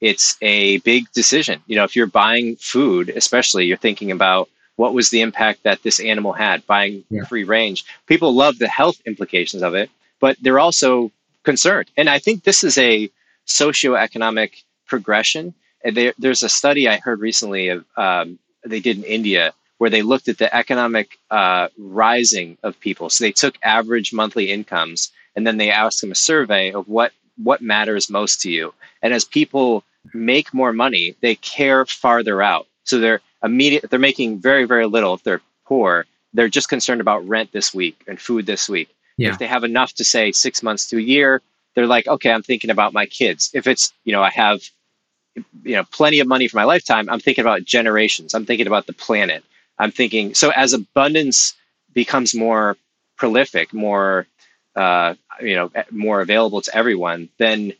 it's 0.00 0.36
a 0.40 0.78
big 0.78 1.10
decision. 1.12 1.62
You 1.66 1.76
know, 1.76 1.84
if 1.84 1.96
you're 1.96 2.06
buying 2.06 2.56
food, 2.56 3.10
especially, 3.10 3.66
you're 3.66 3.76
thinking 3.76 4.10
about 4.10 4.48
what 4.76 4.94
was 4.94 5.10
the 5.10 5.20
impact 5.20 5.62
that 5.64 5.82
this 5.82 6.00
animal 6.00 6.32
had 6.32 6.66
buying 6.66 7.04
yeah. 7.10 7.24
free 7.24 7.44
range. 7.44 7.84
People 8.06 8.34
love 8.34 8.58
the 8.58 8.68
health 8.68 9.00
implications 9.04 9.62
of 9.62 9.74
it, 9.74 9.90
but 10.20 10.36
they're 10.40 10.58
also 10.58 11.12
concerned. 11.42 11.90
And 11.96 12.08
I 12.08 12.18
think 12.18 12.44
this 12.44 12.64
is 12.64 12.78
a 12.78 13.10
socioeconomic 13.46 14.62
progression. 14.86 15.54
There's 15.84 16.42
a 16.42 16.48
study 16.48 16.88
I 16.88 16.98
heard 16.98 17.20
recently 17.20 17.68
of 17.68 17.84
um, 17.96 18.38
they 18.64 18.80
did 18.80 18.98
in 18.98 19.04
India 19.04 19.52
where 19.78 19.90
they 19.90 20.02
looked 20.02 20.28
at 20.28 20.36
the 20.36 20.54
economic 20.54 21.18
uh, 21.30 21.68
rising 21.78 22.58
of 22.62 22.78
people. 22.80 23.08
So 23.08 23.24
they 23.24 23.32
took 23.32 23.56
average 23.62 24.12
monthly 24.12 24.50
incomes 24.50 25.10
and 25.34 25.46
then 25.46 25.56
they 25.56 25.70
asked 25.70 26.02
them 26.02 26.12
a 26.12 26.16
survey 26.16 26.72
of 26.72 26.88
what 26.88 27.12
what 27.42 27.62
matters 27.62 28.10
most 28.10 28.42
to 28.42 28.50
you. 28.50 28.74
And 29.00 29.14
as 29.14 29.24
people 29.24 29.82
make 30.12 30.52
more 30.52 30.74
money, 30.74 31.16
they 31.22 31.34
care 31.36 31.86
farther 31.86 32.42
out. 32.42 32.66
So 32.84 32.98
they're 32.98 33.22
immediate 33.42 33.88
they're 33.88 33.98
making 33.98 34.40
very, 34.40 34.64
very 34.64 34.86
little 34.86 35.14
if 35.14 35.22
they're 35.22 35.40
poor. 35.64 36.04
They're 36.34 36.48
just 36.48 36.68
concerned 36.68 37.00
about 37.00 37.26
rent 37.26 37.50
this 37.52 37.72
week 37.72 38.02
and 38.06 38.20
food 38.20 38.44
this 38.44 38.68
week. 38.68 38.94
Yeah. 39.16 39.30
If 39.30 39.38
they 39.38 39.46
have 39.46 39.64
enough 39.64 39.94
to 39.94 40.04
say 40.04 40.32
six 40.32 40.62
months 40.62 40.88
to 40.90 40.98
a 40.98 41.00
year, 41.00 41.42
they're 41.74 41.86
like, 41.86 42.06
okay, 42.06 42.30
I'm 42.32 42.42
thinking 42.42 42.70
about 42.70 42.92
my 42.92 43.06
kids. 43.06 43.50
If 43.54 43.66
it's, 43.66 43.92
you 44.04 44.12
know, 44.12 44.22
I 44.22 44.30
have 44.30 44.60
you 45.34 45.76
know 45.76 45.84
plenty 45.84 46.20
of 46.20 46.26
money 46.26 46.48
for 46.48 46.56
my 46.56 46.64
lifetime, 46.64 47.08
I'm 47.08 47.20
thinking 47.20 47.42
about 47.42 47.64
generations. 47.64 48.34
I'm 48.34 48.46
thinking 48.46 48.66
about 48.66 48.86
the 48.86 48.92
planet. 48.92 49.44
I'm 49.78 49.90
thinking 49.90 50.34
so 50.34 50.50
as 50.50 50.72
abundance 50.72 51.54
becomes 51.92 52.34
more 52.34 52.76
prolific, 53.16 53.72
more 53.72 54.26
uh, 54.76 55.14
you 55.40 55.54
know 55.54 55.70
more 55.90 56.20
available 56.20 56.60
to 56.62 56.76
everyone, 56.76 57.28
then 57.38 57.72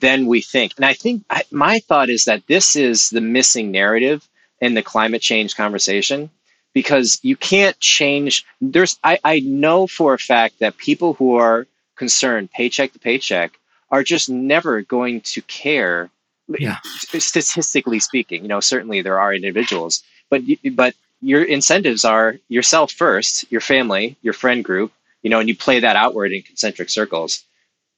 then 0.00 0.26
we 0.26 0.40
think. 0.40 0.72
And 0.76 0.84
I 0.84 0.94
think 0.94 1.24
I, 1.28 1.42
my 1.50 1.78
thought 1.80 2.08
is 2.10 2.24
that 2.24 2.46
this 2.46 2.76
is 2.76 3.10
the 3.10 3.20
missing 3.20 3.70
narrative 3.70 4.26
in 4.60 4.74
the 4.74 4.82
climate 4.82 5.22
change 5.22 5.54
conversation 5.56 6.30
because 6.72 7.18
you 7.22 7.36
can't 7.36 7.78
change. 7.80 8.44
There's 8.60 8.98
I, 9.04 9.18
I 9.24 9.40
know 9.40 9.86
for 9.86 10.14
a 10.14 10.18
fact 10.18 10.60
that 10.60 10.76
people 10.78 11.14
who 11.14 11.36
are 11.36 11.66
concerned 11.96 12.50
paycheck 12.50 12.92
to 12.92 12.98
paycheck 12.98 13.52
are 13.90 14.02
just 14.02 14.28
never 14.28 14.82
going 14.82 15.20
to 15.22 15.42
care. 15.42 16.10
Yeah. 16.48 16.78
Statistically 16.84 18.00
speaking, 18.00 18.42
you 18.42 18.48
know, 18.48 18.60
certainly 18.60 19.02
there 19.02 19.18
are 19.18 19.34
individuals, 19.34 20.02
but 20.30 20.42
but 20.72 20.94
your 21.20 21.42
incentives 21.42 22.04
are 22.04 22.36
yourself 22.48 22.92
first, 22.92 23.50
your 23.50 23.60
family, 23.60 24.16
your 24.22 24.32
friend 24.32 24.64
group, 24.64 24.92
you 25.22 25.30
know, 25.30 25.40
and 25.40 25.48
you 25.48 25.56
play 25.56 25.80
that 25.80 25.96
outward 25.96 26.32
in 26.32 26.42
concentric 26.42 26.88
circles. 26.90 27.44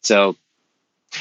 So, 0.02 0.36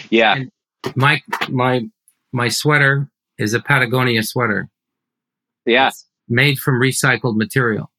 yeah. 0.10 0.36
And 0.36 0.52
my 0.96 1.22
my 1.50 1.90
my 2.32 2.48
sweater 2.48 3.10
is 3.38 3.54
a 3.54 3.60
Patagonia 3.60 4.24
sweater. 4.24 4.70
Yeah, 5.66 5.90
it's 5.90 6.06
made 6.30 6.60
from 6.60 6.80
recycled 6.80 7.36
material. 7.36 7.92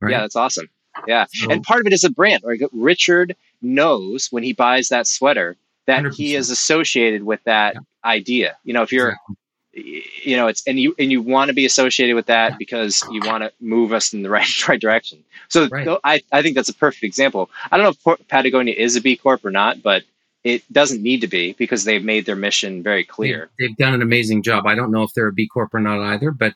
Right? 0.00 0.12
Yeah, 0.12 0.20
that's 0.20 0.36
awesome. 0.36 0.68
Yeah, 1.06 1.26
so, 1.30 1.50
and 1.50 1.62
part 1.62 1.80
of 1.80 1.86
it 1.86 1.92
is 1.92 2.04
a 2.04 2.10
brand. 2.10 2.42
Right? 2.44 2.60
Richard 2.72 3.34
knows 3.60 4.28
when 4.30 4.42
he 4.42 4.52
buys 4.52 4.88
that 4.90 5.06
sweater 5.06 5.56
that 5.86 6.04
100%. 6.04 6.14
he 6.14 6.34
is 6.34 6.50
associated 6.50 7.24
with 7.24 7.42
that 7.44 7.74
yeah. 7.74 7.80
idea. 8.04 8.56
You 8.64 8.74
know, 8.74 8.82
if 8.82 8.92
you're 8.92 9.10
exactly 9.10 9.36
you 9.74 10.36
know 10.36 10.48
it's 10.48 10.66
and 10.66 10.78
you 10.78 10.94
and 10.98 11.10
you 11.10 11.22
want 11.22 11.48
to 11.48 11.54
be 11.54 11.64
associated 11.64 12.14
with 12.14 12.26
that 12.26 12.58
because 12.58 13.02
you 13.10 13.20
want 13.24 13.42
to 13.42 13.50
move 13.60 13.92
us 13.92 14.12
in 14.12 14.22
the 14.22 14.30
right 14.30 14.68
right 14.68 14.80
direction 14.80 15.22
so 15.48 15.66
right. 15.68 15.88
I, 16.04 16.20
I 16.30 16.42
think 16.42 16.56
that's 16.56 16.68
a 16.68 16.74
perfect 16.74 17.04
example 17.04 17.50
i 17.70 17.76
don't 17.76 17.84
know 17.84 18.12
if 18.12 18.28
patagonia 18.28 18.74
is 18.74 18.96
a 18.96 19.00
b 19.00 19.16
corp 19.16 19.44
or 19.44 19.50
not 19.50 19.82
but 19.82 20.02
it 20.44 20.70
doesn't 20.72 21.02
need 21.02 21.20
to 21.20 21.28
be 21.28 21.54
because 21.54 21.84
they've 21.84 22.04
made 22.04 22.26
their 22.26 22.36
mission 22.36 22.82
very 22.82 23.04
clear 23.04 23.48
they've 23.58 23.76
done 23.76 23.94
an 23.94 24.02
amazing 24.02 24.42
job 24.42 24.66
i 24.66 24.74
don't 24.74 24.90
know 24.90 25.02
if 25.02 25.14
they're 25.14 25.28
a 25.28 25.32
b 25.32 25.48
corp 25.48 25.72
or 25.72 25.80
not 25.80 26.00
either 26.00 26.30
but 26.30 26.54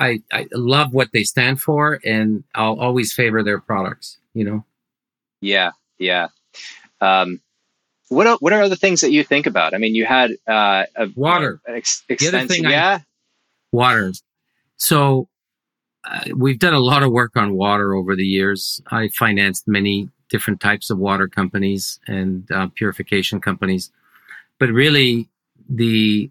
i 0.00 0.20
i 0.32 0.48
love 0.52 0.92
what 0.92 1.10
they 1.12 1.22
stand 1.22 1.60
for 1.60 2.00
and 2.04 2.42
i'll 2.56 2.80
always 2.80 3.12
favor 3.12 3.44
their 3.44 3.60
products 3.60 4.18
you 4.34 4.44
know 4.44 4.64
yeah 5.40 5.70
yeah 5.98 6.28
um, 7.02 7.40
what 8.10 8.26
are, 8.26 8.36
what 8.40 8.52
are 8.52 8.60
other 8.62 8.76
things 8.76 9.00
that 9.00 9.12
you 9.12 9.22
think 9.22 9.46
about? 9.46 9.72
I 9.72 9.78
mean, 9.78 9.94
you 9.94 10.04
had 10.04 10.32
uh, 10.46 10.84
a, 10.96 11.08
water. 11.14 11.60
An 11.66 11.76
ex- 11.76 12.02
extensive, 12.08 12.58
yeah, 12.58 12.98
I, 13.00 13.04
water. 13.72 14.12
So 14.76 15.28
uh, 16.04 16.20
we've 16.34 16.58
done 16.58 16.74
a 16.74 16.80
lot 16.80 17.02
of 17.02 17.12
work 17.12 17.36
on 17.36 17.54
water 17.54 17.94
over 17.94 18.16
the 18.16 18.24
years. 18.24 18.80
I 18.90 19.08
financed 19.08 19.68
many 19.68 20.10
different 20.28 20.60
types 20.60 20.90
of 20.90 20.98
water 20.98 21.28
companies 21.28 22.00
and 22.08 22.50
uh, 22.50 22.68
purification 22.74 23.40
companies, 23.40 23.92
but 24.58 24.70
really 24.70 25.28
the 25.68 26.30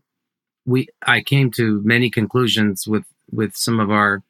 we 0.66 0.88
I 1.08 1.22
came 1.22 1.50
to 1.52 1.82
many 1.84 2.10
conclusions 2.10 2.88
with 2.88 3.06
with 3.32 3.56
some 3.56 3.80
of 3.80 3.90
our 3.90 4.22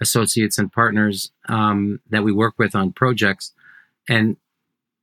associates 0.00 0.58
and 0.58 0.72
partners 0.72 1.30
um, 1.48 2.00
that 2.10 2.24
we 2.24 2.32
work 2.32 2.54
with 2.58 2.74
on 2.74 2.92
projects, 2.92 3.52
and 4.08 4.36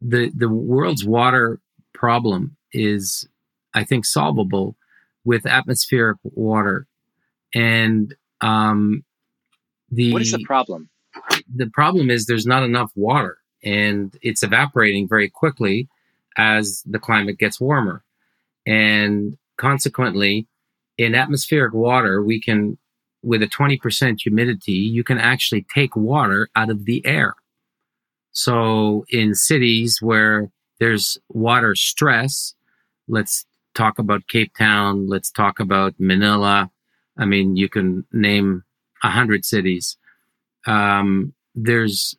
the 0.01 0.31
the 0.35 0.49
world's 0.49 1.05
water 1.05 1.59
problem 2.03 2.57
is, 2.73 3.25
I 3.73 3.85
think, 3.85 4.03
solvable 4.03 4.75
with 5.23 5.45
atmospheric 5.45 6.17
water, 6.23 6.85
and 7.55 8.13
um, 8.41 9.05
the 9.89 10.11
what 10.11 10.21
is 10.21 10.33
the 10.33 10.43
problem? 10.43 10.89
The 11.55 11.69
problem 11.69 12.09
is 12.09 12.25
there's 12.25 12.45
not 12.45 12.63
enough 12.63 12.91
water, 12.93 13.37
and 13.63 14.13
it's 14.21 14.43
evaporating 14.43 15.07
very 15.07 15.29
quickly 15.29 15.87
as 16.35 16.83
the 16.85 16.99
climate 16.99 17.37
gets 17.37 17.61
warmer, 17.61 18.03
and 18.65 19.37
consequently, 19.55 20.45
in 20.97 21.15
atmospheric 21.15 21.73
water, 21.73 22.21
we 22.21 22.41
can 22.41 22.77
with 23.23 23.41
a 23.41 23.47
20% 23.47 24.19
humidity, 24.19 24.73
you 24.73 25.05
can 25.05 25.17
actually 25.17 25.65
take 25.73 25.95
water 25.95 26.49
out 26.53 26.69
of 26.69 26.83
the 26.83 27.01
air. 27.05 27.35
So 28.33 29.05
in 29.09 29.35
cities 29.35 30.01
where 30.01 30.51
there's 30.83 31.17
water 31.29 31.75
stress, 31.75 32.55
let's 33.07 33.45
talk 33.73 33.99
about 33.99 34.27
Cape 34.27 34.53
Town, 34.57 35.07
let's 35.07 35.31
talk 35.31 35.61
about 35.61 35.93
Manila. 35.97 36.69
I 37.17 37.23
mean, 37.23 37.55
you 37.55 37.69
can 37.69 38.05
name 38.11 38.65
a 39.01 39.09
hundred 39.09 39.45
cities. 39.45 39.95
Um, 40.67 41.33
there's, 41.55 42.17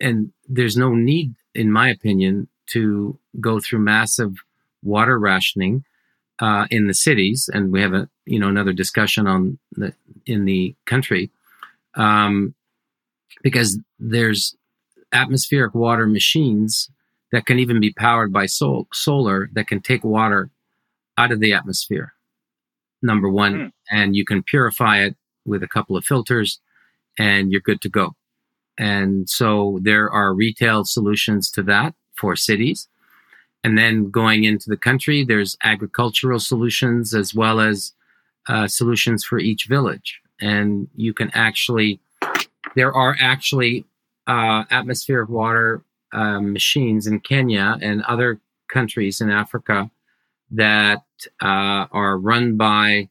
and 0.00 0.32
there's 0.48 0.78
no 0.78 0.94
need, 0.94 1.34
in 1.54 1.70
my 1.70 1.90
opinion, 1.90 2.48
to 2.68 3.18
go 3.38 3.60
through 3.60 3.80
massive 3.80 4.32
water 4.82 5.18
rationing 5.18 5.84
uh, 6.38 6.66
in 6.70 6.86
the 6.86 6.94
cities, 6.94 7.50
and 7.52 7.70
we 7.70 7.82
have 7.82 7.92
a 7.92 8.08
you 8.24 8.38
know 8.38 8.48
another 8.48 8.72
discussion 8.72 9.26
on 9.26 9.58
the 9.72 9.92
in 10.24 10.46
the 10.46 10.74
country, 10.86 11.30
um, 11.96 12.54
because 13.42 13.78
there's 13.98 14.56
atmospheric 15.12 15.74
water 15.74 16.06
machines 16.06 16.88
that 17.32 17.46
can 17.46 17.58
even 17.58 17.80
be 17.80 17.92
powered 17.92 18.32
by 18.32 18.46
sol- 18.46 18.88
solar 18.92 19.50
that 19.52 19.68
can 19.68 19.80
take 19.80 20.04
water 20.04 20.50
out 21.16 21.32
of 21.32 21.40
the 21.40 21.52
atmosphere. 21.52 22.14
Number 23.02 23.28
one, 23.28 23.54
mm. 23.54 23.72
and 23.90 24.16
you 24.16 24.24
can 24.24 24.42
purify 24.42 24.98
it 24.98 25.16
with 25.44 25.62
a 25.62 25.68
couple 25.68 25.96
of 25.96 26.04
filters, 26.04 26.60
and 27.18 27.50
you're 27.50 27.60
good 27.60 27.80
to 27.82 27.88
go. 27.88 28.14
And 28.78 29.28
so 29.28 29.78
there 29.82 30.10
are 30.10 30.34
retail 30.34 30.84
solutions 30.84 31.50
to 31.52 31.62
that 31.64 31.94
for 32.14 32.36
cities. 32.36 32.88
And 33.62 33.76
then 33.76 34.10
going 34.10 34.44
into 34.44 34.70
the 34.70 34.76
country, 34.76 35.24
there's 35.24 35.56
agricultural 35.62 36.40
solutions 36.40 37.14
as 37.14 37.34
well 37.34 37.60
as 37.60 37.92
uh, 38.48 38.66
solutions 38.66 39.22
for 39.22 39.38
each 39.38 39.66
village. 39.66 40.20
And 40.40 40.88
you 40.96 41.12
can 41.12 41.30
actually, 41.34 42.00
there 42.74 42.92
are 42.92 43.16
actually 43.20 43.84
uh, 44.26 44.64
atmospheric 44.70 45.28
water 45.28 45.82
uh, 46.12 46.40
machines 46.40 47.06
in 47.06 47.20
Kenya 47.20 47.78
and 47.80 48.02
other 48.02 48.40
countries 48.68 49.20
in 49.20 49.30
Africa 49.30 49.90
that 50.50 51.02
uh, 51.42 51.86
are 51.92 52.18
run 52.18 52.56
by 52.56 53.08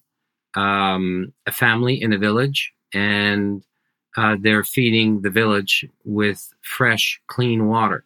um, 0.56 1.34
a 1.46 1.52
family 1.52 2.02
in 2.02 2.14
a 2.14 2.18
village 2.18 2.74
and 2.94 3.64
uh, 4.18 4.36
they're 4.40 4.64
feeding 4.64 5.22
the 5.22 5.30
village 5.30 5.86
with 6.04 6.54
fresh, 6.62 7.22
clean 7.28 7.68
water. 7.68 8.06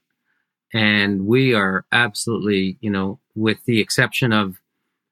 And 0.73 1.25
we 1.25 1.53
are 1.53 1.85
absolutely, 1.91 2.77
you 2.81 2.89
know, 2.89 3.19
with 3.35 3.63
the 3.65 3.79
exception 3.79 4.33
of 4.33 4.57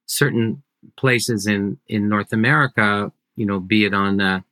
certain 0.06 0.64
places 0.98 1.48
in, 1.48 1.78
in 1.88 2.10
North 2.10 2.34
America, 2.34 3.12
you 3.36 3.46
know, 3.46 3.60
be 3.60 3.86
it 3.86 3.94
on 3.94 4.20
a, 4.20 4.44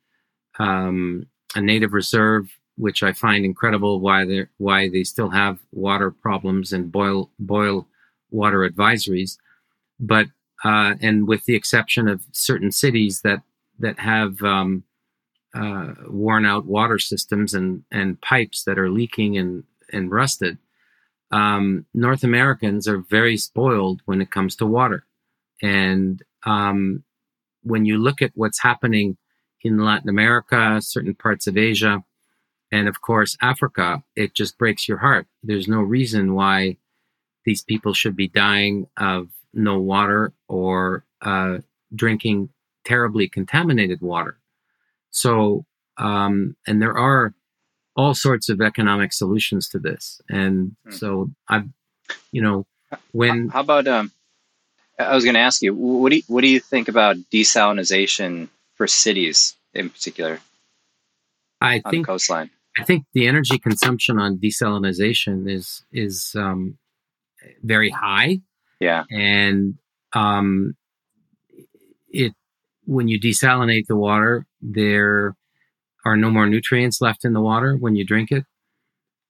um, 0.58 1.26
a 1.54 1.60
native 1.60 1.92
reserve, 1.92 2.48
which 2.80 3.02
I 3.02 3.12
find 3.12 3.44
incredible 3.44 4.00
why 4.00 4.24
they 4.24 4.46
why 4.56 4.88
they 4.88 5.04
still 5.04 5.30
have 5.30 5.58
water 5.72 6.10
problems 6.10 6.72
and 6.72 6.90
boil 6.90 7.30
boil 7.38 7.86
water 8.30 8.68
advisories, 8.68 9.36
but 9.98 10.26
uh, 10.64 10.94
and 11.00 11.28
with 11.28 11.44
the 11.44 11.54
exception 11.54 12.08
of 12.08 12.22
certain 12.32 12.72
cities 12.72 13.20
that 13.22 13.42
that 13.78 13.98
have 13.98 14.42
um, 14.42 14.84
uh, 15.54 15.92
worn 16.08 16.46
out 16.46 16.64
water 16.66 16.98
systems 16.98 17.54
and 17.54 17.84
and 17.90 18.20
pipes 18.20 18.64
that 18.64 18.78
are 18.78 18.90
leaking 18.90 19.36
and 19.36 19.64
and 19.92 20.10
rusted, 20.10 20.56
um, 21.30 21.84
North 21.92 22.24
Americans 22.24 22.88
are 22.88 23.04
very 23.10 23.36
spoiled 23.36 24.00
when 24.06 24.20
it 24.20 24.30
comes 24.30 24.56
to 24.56 24.66
water. 24.66 25.04
And 25.62 26.22
um, 26.44 27.04
when 27.62 27.84
you 27.84 27.98
look 27.98 28.22
at 28.22 28.32
what's 28.34 28.62
happening 28.62 29.18
in 29.62 29.84
Latin 29.84 30.08
America, 30.08 30.80
certain 30.80 31.14
parts 31.14 31.46
of 31.46 31.58
Asia, 31.58 32.02
and 32.72 32.88
of 32.88 33.00
course 33.00 33.36
Africa, 33.40 34.02
it 34.16 34.34
just 34.34 34.58
breaks 34.58 34.88
your 34.88 34.98
heart. 34.98 35.26
There's 35.42 35.68
no 35.68 35.80
reason 35.80 36.34
why 36.34 36.76
these 37.44 37.62
people 37.62 37.94
should 37.94 38.16
be 38.16 38.28
dying 38.28 38.86
of 38.96 39.28
no 39.52 39.80
water 39.80 40.32
or 40.48 41.04
uh, 41.22 41.58
drinking 41.94 42.50
terribly 42.84 43.28
contaminated 43.28 44.00
water. 44.00 44.38
So, 45.10 45.64
um, 45.96 46.56
and 46.66 46.80
there 46.80 46.96
are 46.96 47.34
all 47.96 48.14
sorts 48.14 48.48
of 48.48 48.60
economic 48.60 49.12
solutions 49.12 49.68
to 49.70 49.78
this. 49.78 50.20
And 50.28 50.76
hmm. 50.84 50.92
so 50.92 51.30
I, 51.48 51.64
you 52.32 52.42
know, 52.42 52.66
when 53.12 53.48
how 53.48 53.60
about 53.60 53.86
um, 53.86 54.12
I 54.98 55.14
was 55.14 55.24
going 55.24 55.34
to 55.34 55.40
ask 55.40 55.62
you, 55.62 55.74
what 55.74 56.10
do 56.10 56.16
you, 56.16 56.22
what 56.28 56.42
do 56.42 56.48
you 56.48 56.60
think 56.60 56.88
about 56.88 57.16
desalination 57.32 58.48
for 58.74 58.86
cities 58.86 59.54
in 59.74 59.90
particular? 59.90 60.40
I 61.60 61.80
think 61.90 62.06
coastline. 62.06 62.50
I 62.80 62.84
think 62.84 63.04
the 63.12 63.26
energy 63.26 63.58
consumption 63.58 64.18
on 64.18 64.38
desalination 64.38 65.50
is 65.50 65.84
is 65.92 66.34
um, 66.34 66.78
very 67.62 67.90
high. 67.90 68.40
Yeah, 68.80 69.04
and 69.10 69.78
um, 70.14 70.76
it 72.08 72.32
when 72.86 73.08
you 73.08 73.20
desalinate 73.20 73.86
the 73.86 73.96
water, 73.96 74.46
there 74.62 75.36
are 76.04 76.16
no 76.16 76.30
more 76.30 76.46
nutrients 76.46 77.00
left 77.00 77.24
in 77.24 77.34
the 77.34 77.40
water 77.40 77.76
when 77.76 77.96
you 77.96 78.04
drink 78.04 78.32
it. 78.32 78.44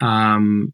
Um, 0.00 0.72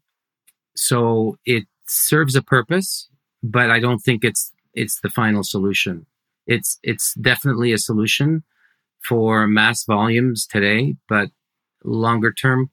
so 0.75 1.37
it 1.45 1.63
serves 1.87 2.35
a 2.35 2.43
purpose, 2.43 3.09
but 3.41 3.71
I 3.71 3.79
don't 3.79 3.99
think 3.99 4.23
it's 4.23 4.53
it's 4.73 4.99
the 5.01 5.09
final 5.09 5.43
solution. 5.43 6.05
It's 6.45 6.77
it's 6.83 7.15
definitely 7.15 7.73
a 7.73 7.79
solution 7.79 8.43
for 9.03 9.47
mass 9.47 9.83
volumes 9.85 10.45
today, 10.45 10.95
but 11.09 11.29
longer 11.83 12.31
term, 12.31 12.69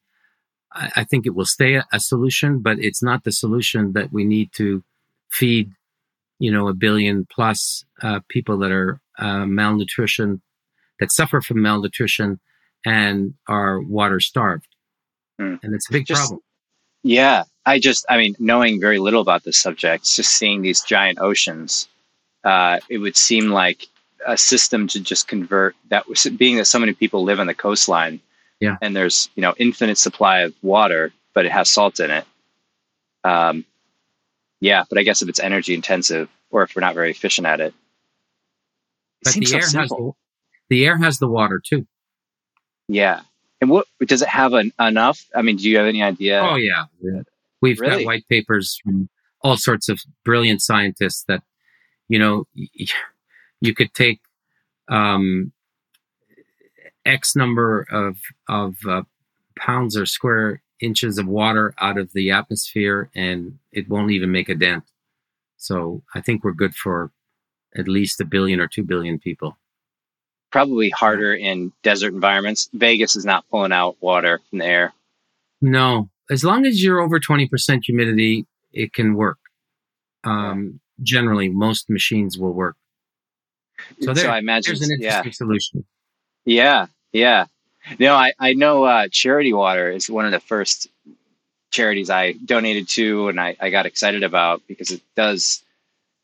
I, 0.72 0.90
I 0.96 1.04
think 1.04 1.26
it 1.26 1.34
will 1.34 1.46
stay 1.46 1.74
a, 1.74 1.84
a, 1.92 2.00
solution, 2.00 2.60
but 2.60 2.78
it's 2.78 3.02
not 3.02 3.24
the 3.24 3.32
solution 3.32 3.92
that 3.92 4.12
we 4.12 4.24
need 4.24 4.50
to 4.56 4.82
feed, 5.30 5.70
you 6.38 6.52
know, 6.52 6.68
a 6.68 6.74
billion 6.74 7.26
plus 7.30 7.84
uh, 8.02 8.20
people 8.28 8.58
that 8.58 8.70
are 8.70 9.00
uh, 9.18 9.46
malnutrition, 9.46 10.42
that 11.00 11.12
suffer 11.12 11.40
from 11.40 11.62
malnutrition 11.62 12.40
and 12.84 13.34
are 13.48 13.80
water 13.80 14.20
starved. 14.20 14.68
Mm. 15.40 15.60
And 15.62 15.74
it's 15.74 15.88
a 15.88 15.92
big 15.92 16.06
just, 16.06 16.20
problem. 16.20 16.40
Yeah. 17.02 17.44
I 17.66 17.78
just, 17.78 18.04
I 18.08 18.18
mean, 18.18 18.36
knowing 18.38 18.80
very 18.80 18.98
little 18.98 19.22
about 19.22 19.44
this 19.44 19.58
subject, 19.58 20.04
just 20.04 20.32
seeing 20.32 20.62
these 20.62 20.82
giant 20.82 21.18
oceans, 21.18 21.88
uh, 22.44 22.78
it 22.90 22.98
would 22.98 23.16
seem 23.16 23.48
like 23.48 23.86
a 24.26 24.36
system 24.36 24.86
to 24.88 25.00
just 25.00 25.28
convert 25.28 25.74
that 25.88 26.08
was 26.08 26.24
being 26.36 26.56
that 26.56 26.66
so 26.66 26.78
many 26.78 26.92
people 26.92 27.24
live 27.24 27.40
on 27.40 27.46
the 27.46 27.54
coastline 27.54 28.20
yeah. 28.60 28.76
and 28.80 28.94
there's, 28.94 29.28
you 29.34 29.42
know, 29.42 29.54
infinite 29.58 29.98
supply 29.98 30.40
of 30.40 30.54
water, 30.62 31.12
but 31.34 31.46
it 31.46 31.52
has 31.52 31.68
salt 31.68 32.00
in 32.00 32.10
it. 32.10 32.24
Um, 33.24 33.64
yeah, 34.60 34.84
but 34.88 34.98
I 34.98 35.02
guess 35.02 35.22
if 35.22 35.28
it's 35.28 35.40
energy 35.40 35.74
intensive 35.74 36.28
or 36.50 36.62
if 36.62 36.74
we're 36.74 36.80
not 36.80 36.94
very 36.94 37.10
efficient 37.10 37.46
at 37.46 37.60
it, 37.60 37.66
it 37.66 37.74
but 39.24 39.32
seems 39.32 39.46
the 39.46 39.50
so 39.50 39.56
air 39.56 39.62
simple. 39.62 40.06
Has, 40.06 40.54
the 40.70 40.86
air 40.86 40.96
has 40.98 41.18
the 41.18 41.28
water 41.28 41.60
too. 41.64 41.86
Yeah. 42.88 43.20
And 43.60 43.70
what 43.70 43.86
does 44.04 44.20
it 44.20 44.28
have 44.28 44.52
an, 44.52 44.72
enough? 44.78 45.24
I 45.34 45.40
mean, 45.40 45.56
do 45.56 45.70
you 45.70 45.78
have 45.78 45.86
any 45.86 46.02
idea? 46.02 46.40
Oh 46.42 46.56
yeah, 46.56 46.84
we've 47.62 47.80
really? 47.80 48.04
got 48.04 48.06
white 48.06 48.28
papers 48.28 48.78
from 48.84 49.08
all 49.40 49.56
sorts 49.56 49.88
of 49.88 50.00
brilliant 50.22 50.60
scientists 50.60 51.24
that 51.28 51.42
you 52.08 52.18
know 52.18 52.46
you 52.52 53.74
could 53.74 53.94
take 53.94 54.20
um, 54.88 55.50
X 57.04 57.36
number 57.36 57.86
of 57.90 58.18
of 58.48 58.76
uh, 58.88 59.02
pounds 59.56 59.96
or 59.96 60.06
square 60.06 60.62
inches 60.80 61.18
of 61.18 61.26
water 61.26 61.74
out 61.78 61.98
of 61.98 62.12
the 62.12 62.30
atmosphere, 62.30 63.10
and 63.14 63.58
it 63.72 63.88
won't 63.88 64.10
even 64.10 64.32
make 64.32 64.48
a 64.48 64.54
dent. 64.54 64.84
So 65.56 66.02
I 66.14 66.20
think 66.20 66.44
we're 66.44 66.52
good 66.52 66.74
for 66.74 67.10
at 67.76 67.88
least 67.88 68.20
a 68.20 68.24
billion 68.24 68.60
or 68.60 68.68
two 68.68 68.84
billion 68.84 69.18
people 69.18 69.56
probably 70.54 70.88
harder 70.90 71.34
in 71.34 71.72
desert 71.82 72.14
environments. 72.14 72.70
Vegas 72.72 73.16
is 73.16 73.24
not 73.24 73.44
pulling 73.50 73.72
out 73.72 73.96
water 74.00 74.40
from 74.48 74.60
the 74.60 74.64
air. 74.64 74.92
No, 75.60 76.08
as 76.30 76.44
long 76.44 76.64
as 76.64 76.80
you're 76.80 77.00
over 77.00 77.18
20% 77.18 77.80
humidity, 77.84 78.46
it 78.72 78.92
can 78.92 79.14
work. 79.14 79.38
Um, 80.22 80.78
generally, 81.02 81.48
most 81.48 81.90
machines 81.90 82.38
will 82.38 82.52
work. 82.52 82.76
So, 84.00 84.14
there, 84.14 84.26
so 84.26 84.30
I 84.30 84.38
imagine, 84.38 84.76
there's 84.76 84.88
an 84.88 84.92
interesting 84.92 85.26
yeah, 85.26 85.32
solution. 85.32 85.84
yeah, 86.44 86.86
yeah. 87.14 87.46
No, 87.98 88.14
I 88.14 88.32
I 88.38 88.52
know 88.54 88.84
uh, 88.84 89.08
Charity 89.10 89.52
Water 89.54 89.90
is 89.90 90.10
one 90.10 90.26
of 90.26 90.32
the 90.32 90.40
first 90.40 90.88
charities 91.70 92.10
I 92.10 92.32
donated 92.32 92.88
to, 92.90 93.28
and 93.28 93.40
I 93.40 93.56
I 93.60 93.70
got 93.70 93.86
excited 93.86 94.22
about 94.22 94.62
because 94.68 94.90
it 94.90 95.00
does 95.16 95.62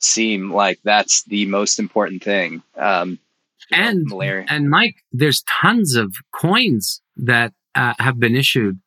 seem 0.01 0.53
like 0.53 0.80
that's 0.82 1.22
the 1.24 1.47
most 1.47 1.78
important 1.78 2.22
thing. 2.22 2.62
Um, 2.76 3.18
And 3.72 4.05
malaria. 4.07 4.47
and 4.49 4.68
Mike, 4.70 4.97
there's 5.12 5.43
tons 5.43 5.95
of 5.95 6.14
coins 6.32 7.03
that 7.16 7.53
uh, 7.74 7.95
have 7.99 8.18
been 8.18 8.34
issued 8.34 8.80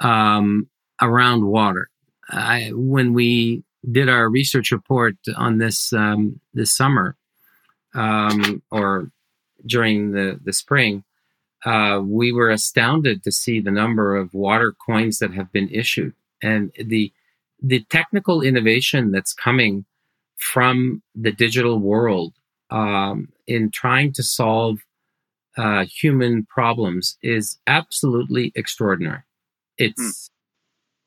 um, 0.00 0.68
around 1.00 1.44
water. 1.46 1.88
I, 2.30 2.70
when 2.74 3.12
we 3.12 3.62
did 3.92 4.08
our 4.08 4.28
research 4.30 4.72
report 4.72 5.16
on 5.36 5.58
this 5.58 5.92
um, 5.92 6.40
this 6.54 6.72
summer, 6.74 7.16
um, 7.94 8.62
or 8.70 9.10
during 9.66 10.12
the 10.12 10.40
the 10.42 10.52
spring, 10.54 11.04
uh, 11.64 12.00
we 12.04 12.32
were 12.32 12.50
astounded 12.50 13.22
to 13.22 13.32
see 13.32 13.60
the 13.60 13.70
number 13.70 14.16
of 14.16 14.34
water 14.34 14.72
coins 14.72 15.18
that 15.18 15.32
have 15.32 15.50
been 15.52 15.68
issued 15.70 16.14
and 16.42 16.72
the 16.78 17.12
the 17.62 17.84
technical 17.88 18.42
innovation 18.42 19.10
that's 19.10 19.32
coming 19.32 19.84
from 20.36 21.02
the 21.14 21.32
digital 21.32 21.78
world 21.78 22.34
um, 22.70 23.28
in 23.46 23.70
trying 23.70 24.12
to 24.12 24.22
solve 24.22 24.78
uh, 25.56 25.84
human 25.86 26.44
problems 26.44 27.16
is 27.22 27.58
absolutely 27.66 28.52
extraordinary. 28.54 29.22
It's 29.78 30.30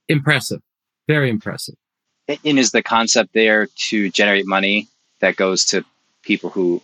impressive, 0.07 0.61
very 1.07 1.29
impressive. 1.29 1.75
and 2.27 2.59
is 2.59 2.71
the 2.71 2.81
concept 2.81 3.33
there 3.33 3.67
to 3.89 4.09
generate 4.09 4.47
money 4.47 4.87
that 5.19 5.35
goes 5.35 5.65
to 5.65 5.85
people 6.23 6.49
who 6.49 6.81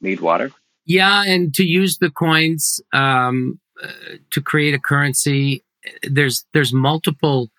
need 0.00 0.20
water? 0.20 0.50
Yeah, 0.86 1.24
and 1.26 1.54
to 1.54 1.64
use 1.64 1.98
the 1.98 2.10
coins 2.10 2.80
um, 2.92 3.58
uh, 3.82 3.88
to 4.30 4.40
create 4.40 4.74
a 4.74 4.78
currency, 4.78 5.64
there's 6.02 6.44
there's 6.52 6.72
multiple 6.72 7.50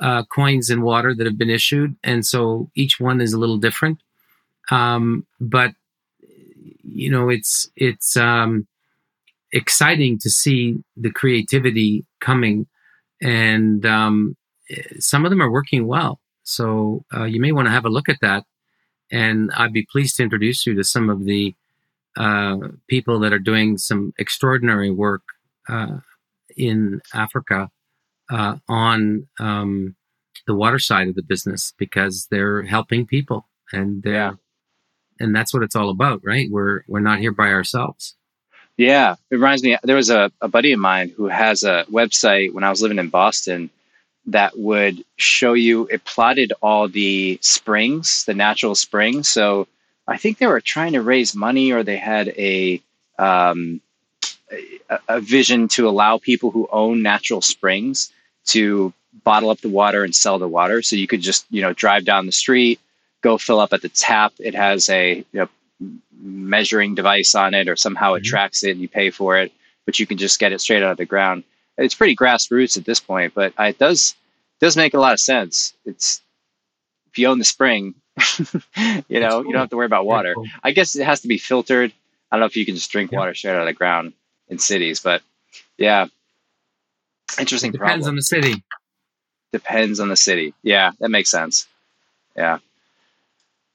uh, 0.00 0.24
coins 0.24 0.70
in 0.70 0.82
water 0.82 1.14
that 1.14 1.26
have 1.26 1.36
been 1.38 1.50
issued, 1.50 1.94
and 2.02 2.24
so 2.24 2.70
each 2.74 2.98
one 2.98 3.20
is 3.20 3.32
a 3.34 3.38
little 3.38 3.58
different. 3.58 4.00
Um, 4.70 5.26
but 5.40 5.72
you 6.82 7.10
know, 7.10 7.28
it's 7.28 7.68
it's 7.76 8.16
um, 8.16 8.66
exciting 9.52 10.18
to 10.20 10.30
see 10.30 10.82
the 10.96 11.10
creativity 11.10 12.06
coming, 12.20 12.66
and 13.22 13.86
um, 13.86 14.36
some 14.98 15.24
of 15.24 15.30
them 15.30 15.42
are 15.42 15.50
working 15.52 15.86
well. 15.86 16.20
So 16.44 17.04
uh, 17.14 17.24
you 17.24 17.40
may 17.40 17.52
want 17.52 17.66
to 17.66 17.72
have 17.72 17.84
a 17.86 17.90
look 17.90 18.08
at 18.08 18.18
that, 18.22 18.44
and 19.10 19.50
I'd 19.56 19.72
be 19.72 19.86
pleased 19.90 20.16
to 20.16 20.22
introduce 20.24 20.66
you 20.66 20.74
to 20.74 20.84
some 20.84 21.10
of 21.10 21.24
the 21.24 21.54
uh, 22.16 22.56
people 22.88 23.20
that 23.20 23.32
are 23.32 23.38
doing 23.38 23.78
some 23.78 24.12
extraordinary 24.18 24.90
work 24.90 25.22
uh, 25.68 25.98
in 26.56 27.00
Africa 27.14 27.70
uh, 28.30 28.56
on 28.68 29.28
um, 29.38 29.96
the 30.46 30.54
water 30.54 30.78
side 30.78 31.08
of 31.08 31.14
the 31.14 31.22
business 31.22 31.72
because 31.78 32.26
they're 32.30 32.62
helping 32.62 33.06
people 33.06 33.46
and 33.72 34.02
they're 34.02 34.14
Yeah. 34.14 34.32
and 35.20 35.34
that's 35.34 35.52
what 35.54 35.62
it's 35.62 35.76
all 35.76 35.90
about, 35.90 36.20
right? 36.24 36.48
We're 36.50 36.82
we're 36.88 37.00
not 37.00 37.20
here 37.20 37.32
by 37.32 37.48
ourselves. 37.52 38.16
Yeah, 38.76 39.16
it 39.30 39.34
reminds 39.36 39.62
me. 39.62 39.76
There 39.82 39.96
was 39.96 40.10
a, 40.10 40.32
a 40.40 40.48
buddy 40.48 40.72
of 40.72 40.80
mine 40.80 41.12
who 41.16 41.26
has 41.28 41.62
a 41.64 41.84
website 41.90 42.54
when 42.54 42.64
I 42.64 42.70
was 42.70 42.80
living 42.80 42.98
in 42.98 43.10
Boston 43.10 43.68
that 44.26 44.58
would 44.58 45.04
show 45.16 45.52
you. 45.52 45.86
It 45.88 46.04
plotted 46.04 46.52
all 46.62 46.88
the 46.88 47.38
springs, 47.42 48.24
the 48.24 48.34
natural 48.34 48.74
springs. 48.74 49.28
So 49.28 49.68
I 50.10 50.18
think 50.18 50.38
they 50.38 50.46
were 50.46 50.60
trying 50.60 50.92
to 50.94 51.02
raise 51.02 51.34
money, 51.34 51.72
or 51.72 51.82
they 51.84 51.96
had 51.96 52.28
a 52.30 52.82
um, 53.18 53.80
a, 54.90 54.98
a 55.08 55.20
vision 55.20 55.68
to 55.68 55.88
allow 55.88 56.18
people 56.18 56.50
who 56.50 56.68
own 56.72 57.02
natural 57.02 57.40
springs 57.40 58.12
to 58.46 58.92
bottle 59.24 59.50
up 59.50 59.60
the 59.60 59.68
water 59.68 60.04
and 60.04 60.14
sell 60.14 60.38
the 60.38 60.48
water. 60.48 60.82
So 60.82 60.96
you 60.96 61.06
could 61.06 61.20
just 61.20 61.46
you 61.50 61.62
know 61.62 61.72
drive 61.72 62.04
down 62.04 62.26
the 62.26 62.32
street, 62.32 62.80
go 63.22 63.38
fill 63.38 63.60
up 63.60 63.72
at 63.72 63.82
the 63.82 63.88
tap. 63.88 64.32
It 64.38 64.54
has 64.54 64.88
a 64.88 65.18
you 65.18 65.24
know, 65.32 65.48
measuring 66.20 66.94
device 66.94 67.34
on 67.34 67.54
it 67.54 67.68
or 67.68 67.76
somehow 67.76 68.14
it 68.14 68.22
Mhm. 68.22 68.26
tracks 68.26 68.64
it 68.64 68.72
and 68.72 68.80
you 68.80 68.88
pay 68.88 69.10
for 69.10 69.38
it, 69.38 69.52
but 69.86 69.98
you 69.98 70.06
can 70.06 70.18
just 70.18 70.38
get 70.40 70.52
it 70.52 70.60
straight 70.60 70.82
out 70.82 70.92
of 70.92 70.98
the 70.98 71.06
ground. 71.06 71.44
It's 71.78 71.94
pretty 71.94 72.16
grassroots 72.16 72.76
at 72.76 72.84
this 72.84 73.00
point, 73.00 73.32
but 73.34 73.54
it 73.58 73.78
does 73.78 74.14
does 74.60 74.76
make 74.76 74.94
a 74.94 75.00
lot 75.00 75.14
of 75.14 75.20
sense. 75.20 75.74
It's 75.86 76.20
if 77.10 77.18
you 77.18 77.28
own 77.28 77.38
the 77.38 77.44
spring, 77.44 77.94
you 79.08 79.20
know, 79.20 79.40
you 79.42 79.52
don't 79.52 79.60
have 79.60 79.70
to 79.70 79.76
worry 79.76 79.86
about 79.86 80.06
water. 80.06 80.34
Cool. 80.34 80.46
I 80.62 80.72
guess 80.72 80.96
it 80.96 81.04
has 81.04 81.20
to 81.22 81.28
be 81.28 81.38
filtered. 81.38 81.92
I 82.30 82.36
don't 82.36 82.40
know 82.40 82.46
if 82.46 82.56
you 82.56 82.64
can 82.66 82.74
just 82.74 82.90
drink 82.90 83.10
Yeah. 83.12 83.18
water 83.18 83.34
straight 83.34 83.54
out 83.54 83.60
of 83.62 83.66
the 83.66 83.72
ground 83.72 84.12
in 84.48 84.58
cities, 84.58 85.00
but 85.00 85.22
yeah. 85.78 86.06
Interesting 87.38 87.70
It 87.70 87.78
depends 87.78 88.04
problem. 88.04 88.12
on 88.12 88.16
the 88.16 88.22
city. 88.22 88.62
Depends 89.52 90.00
on 90.00 90.08
the 90.08 90.16
city. 90.16 90.54
Yeah, 90.62 90.92
that 91.00 91.10
makes 91.10 91.30
sense. 91.30 91.66
Yeah. 92.36 92.58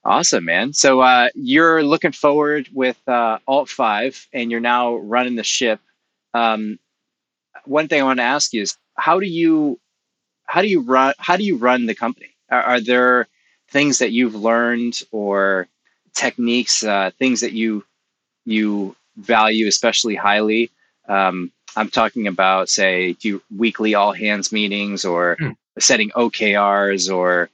Awesome, 0.04 0.46
man. 0.46 0.72
So 0.74 1.02
uh, 1.02 1.30
you're 1.34 1.84
looking 1.84 2.12
forward 2.12 2.70
with 2.72 2.98
uh, 3.08 3.40
Alt 3.48 3.70
5 3.70 4.28
and 4.34 4.52
you're 4.52 4.60
now 4.60 4.96
running 4.96 5.36
the 5.36 5.44
ship. 5.44 5.80
Um, 6.34 6.78
one 7.66 7.88
thing 7.88 8.02
I 8.02 8.04
want 8.04 8.20
to 8.20 8.24
ask 8.24 8.54
you 8.54 8.62
is 8.62 8.78
how 8.96 9.20
do 9.20 9.26
you 9.26 9.80
how 10.46 10.62
do 10.62 10.68
you 10.68 10.82
run 10.82 11.14
how 11.18 11.38
do 11.38 11.44
you 11.44 11.58
run 11.58 11.88
the 11.88 11.96
company? 11.96 12.30
Are, 12.52 12.62
are 12.62 12.80
there 12.82 13.28
things 13.76 13.98
that 14.00 14.14
you've 14.18 14.36
learned 14.36 14.96
or 15.12 15.68
techniques, 16.14 16.82
uh, 16.84 17.12
things 17.20 17.42
that 17.42 17.52
you 17.52 17.84
you 18.46 18.96
value 19.18 19.68
especially 19.68 20.16
highly? 20.16 20.72
Um, 21.10 21.52
I'm 21.76 21.90
talking 21.90 22.26
about, 22.28 22.70
say, 22.70 23.14
do 23.20 23.28
you 23.28 23.42
weekly 23.64 23.96
all 23.96 24.14
hands 24.14 24.52
meetings 24.52 25.04
or 25.04 25.36
Hmm. 25.40 25.52
setting 25.78 26.10
OKRs 26.16 27.14
or 27.14 27.50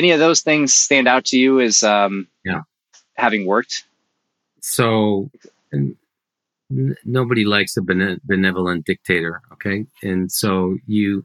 any 0.00 0.10
of 0.12 0.20
those 0.20 0.42
things 0.42 0.74
stand 0.74 1.08
out 1.08 1.24
to 1.30 1.38
you 1.38 1.60
as 1.60 1.82
um, 1.82 2.28
Yeah. 2.44 2.62
having 3.16 3.46
worked? 3.46 3.84
So 4.60 5.30
and 5.72 5.96
n- 6.70 6.96
nobody 7.04 7.44
likes 7.44 7.76
a 7.78 7.82
bene- 7.82 8.20
benevolent 8.24 8.84
dictator, 8.84 9.40
okay? 9.54 9.86
And 10.02 10.30
so 10.30 10.76
you 10.86 11.24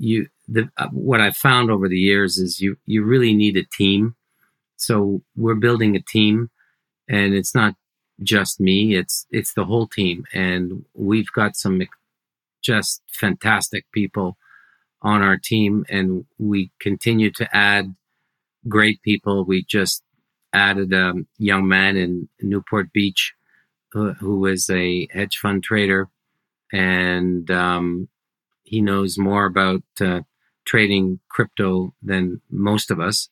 you 0.00 0.28
the 0.48 0.68
uh, 0.76 0.88
what 0.88 1.20
I've 1.20 1.36
found 1.36 1.70
over 1.70 1.88
the 1.88 1.98
years 1.98 2.38
is 2.38 2.60
you 2.60 2.76
you 2.86 3.04
really 3.04 3.34
need 3.34 3.56
a 3.56 3.64
team. 3.64 4.16
So 4.76 5.22
we're 5.36 5.54
building 5.56 5.94
a 5.94 6.00
team 6.00 6.50
and 7.08 7.34
it's 7.34 7.54
not 7.54 7.74
just 8.22 8.60
me, 8.60 8.96
it's 8.96 9.26
it's 9.30 9.54
the 9.54 9.64
whole 9.64 9.86
team 9.86 10.24
and 10.32 10.84
we've 10.94 11.32
got 11.32 11.56
some 11.56 11.80
just 12.62 13.02
fantastic 13.10 13.84
people 13.92 14.36
on 15.02 15.22
our 15.22 15.38
team 15.38 15.84
and 15.88 16.26
we 16.38 16.70
continue 16.80 17.30
to 17.32 17.56
add 17.56 17.94
great 18.68 19.02
people. 19.02 19.44
We 19.44 19.64
just 19.64 20.02
added 20.52 20.92
a 20.92 21.14
young 21.38 21.68
man 21.68 21.96
in 21.96 22.28
Newport 22.40 22.92
Beach 22.92 23.34
who, 23.92 24.12
who 24.14 24.46
is 24.46 24.68
a 24.70 25.08
hedge 25.10 25.36
fund 25.38 25.62
trader, 25.62 26.08
and 26.72 27.50
um, 27.50 28.08
he 28.70 28.80
knows 28.80 29.18
more 29.18 29.46
about 29.46 29.82
uh, 30.00 30.20
trading 30.64 31.18
crypto 31.28 31.92
than 32.00 32.40
most 32.48 32.92
of 32.92 33.00
us. 33.00 33.28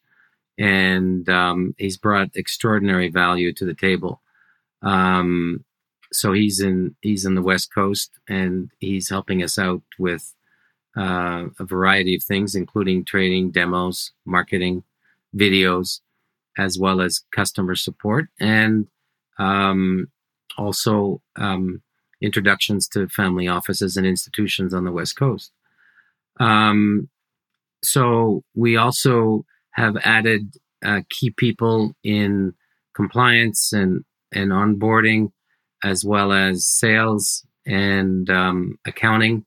And 0.59 1.29
um, 1.29 1.77
he's 1.79 1.97
brought 1.97 2.35
extraordinary 2.35 3.09
value 3.09 3.53
to 3.53 3.65
the 3.65 3.75
table. 3.75 4.21
Um, 4.83 5.65
so 6.13 6.33
he's 6.33 6.59
in 6.59 6.97
he's 7.03 7.25
in 7.25 7.37
the 7.37 7.49
West 7.51 7.73
Coast, 7.73 8.19
and 8.29 8.71
he's 8.81 9.11
helping 9.11 9.41
us 9.45 9.59
out 9.61 9.83
with 9.97 10.35
uh, 10.97 11.45
a 11.61 11.65
variety 11.65 12.17
of 12.17 12.25
things, 12.25 12.57
including 12.57 13.05
trading, 13.05 13.53
demos, 13.53 14.11
marketing, 14.25 14.83
videos, 15.37 16.01
as 16.57 16.81
well 16.81 17.01
as 17.01 17.25
customer 17.31 17.77
support, 17.77 18.27
and 18.41 18.89
um, 19.39 20.09
also 20.57 21.23
um, 21.37 21.81
introductions 22.21 22.89
to 22.89 23.09
family 23.09 23.47
offices 23.49 23.97
and 23.97 24.07
institutions 24.07 24.75
on 24.75 24.85
the 24.85 24.93
West 24.93 25.17
Coast. 25.17 25.53
Um, 26.41 27.09
so 27.83 28.43
we 28.55 28.77
also 28.77 29.45
have 29.73 29.97
added 30.03 30.55
uh, 30.85 31.01
key 31.11 31.31
people 31.31 31.95
in 32.03 32.55
compliance 32.95 33.73
and 33.73 34.05
and 34.33 34.51
onboarding, 34.51 35.33
as 35.83 36.05
well 36.05 36.33
as 36.33 36.67
sales 36.67 37.47
and 37.65 38.29
um, 38.31 38.79
accounting. 38.85 39.45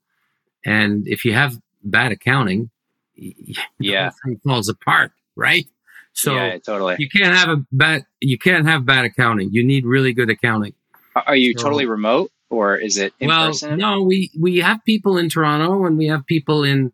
And 0.65 1.07
if 1.07 1.23
you 1.25 1.33
have 1.33 1.55
bad 1.83 2.11
accounting, 2.11 2.69
y- 3.17 3.33
y- 3.47 3.53
the 3.79 3.85
Yeah. 3.87 4.11
falls 4.43 4.69
apart, 4.69 5.11
right? 5.35 5.65
So 6.13 6.35
yeah, 6.35 6.57
totally. 6.57 6.95
you 6.99 7.09
can't 7.09 7.35
have 7.35 7.49
a 7.49 7.63
bad 7.71 8.05
you 8.19 8.37
can't 8.37 8.65
have 8.67 8.85
bad 8.85 9.05
accounting. 9.05 9.49
You 9.51 9.63
need 9.63 9.85
really 9.85 10.13
good 10.13 10.29
accounting. 10.29 10.73
Are- 11.15 11.23
Are 11.27 11.35
you 11.35 11.53
So- 11.57 11.63
totally 11.63 11.85
remote 11.85 12.31
or 12.51 12.75
is 12.75 12.97
it 12.97 13.13
in 13.19 13.29
well, 13.29 13.47
person? 13.47 13.77
no, 13.77 14.03
we 14.03 14.29
we 14.37 14.57
have 14.59 14.83
people 14.85 15.17
in 15.17 15.29
Toronto 15.29 15.85
and 15.85 15.97
we 15.97 16.07
have 16.07 16.25
people 16.25 16.63
in 16.63 16.91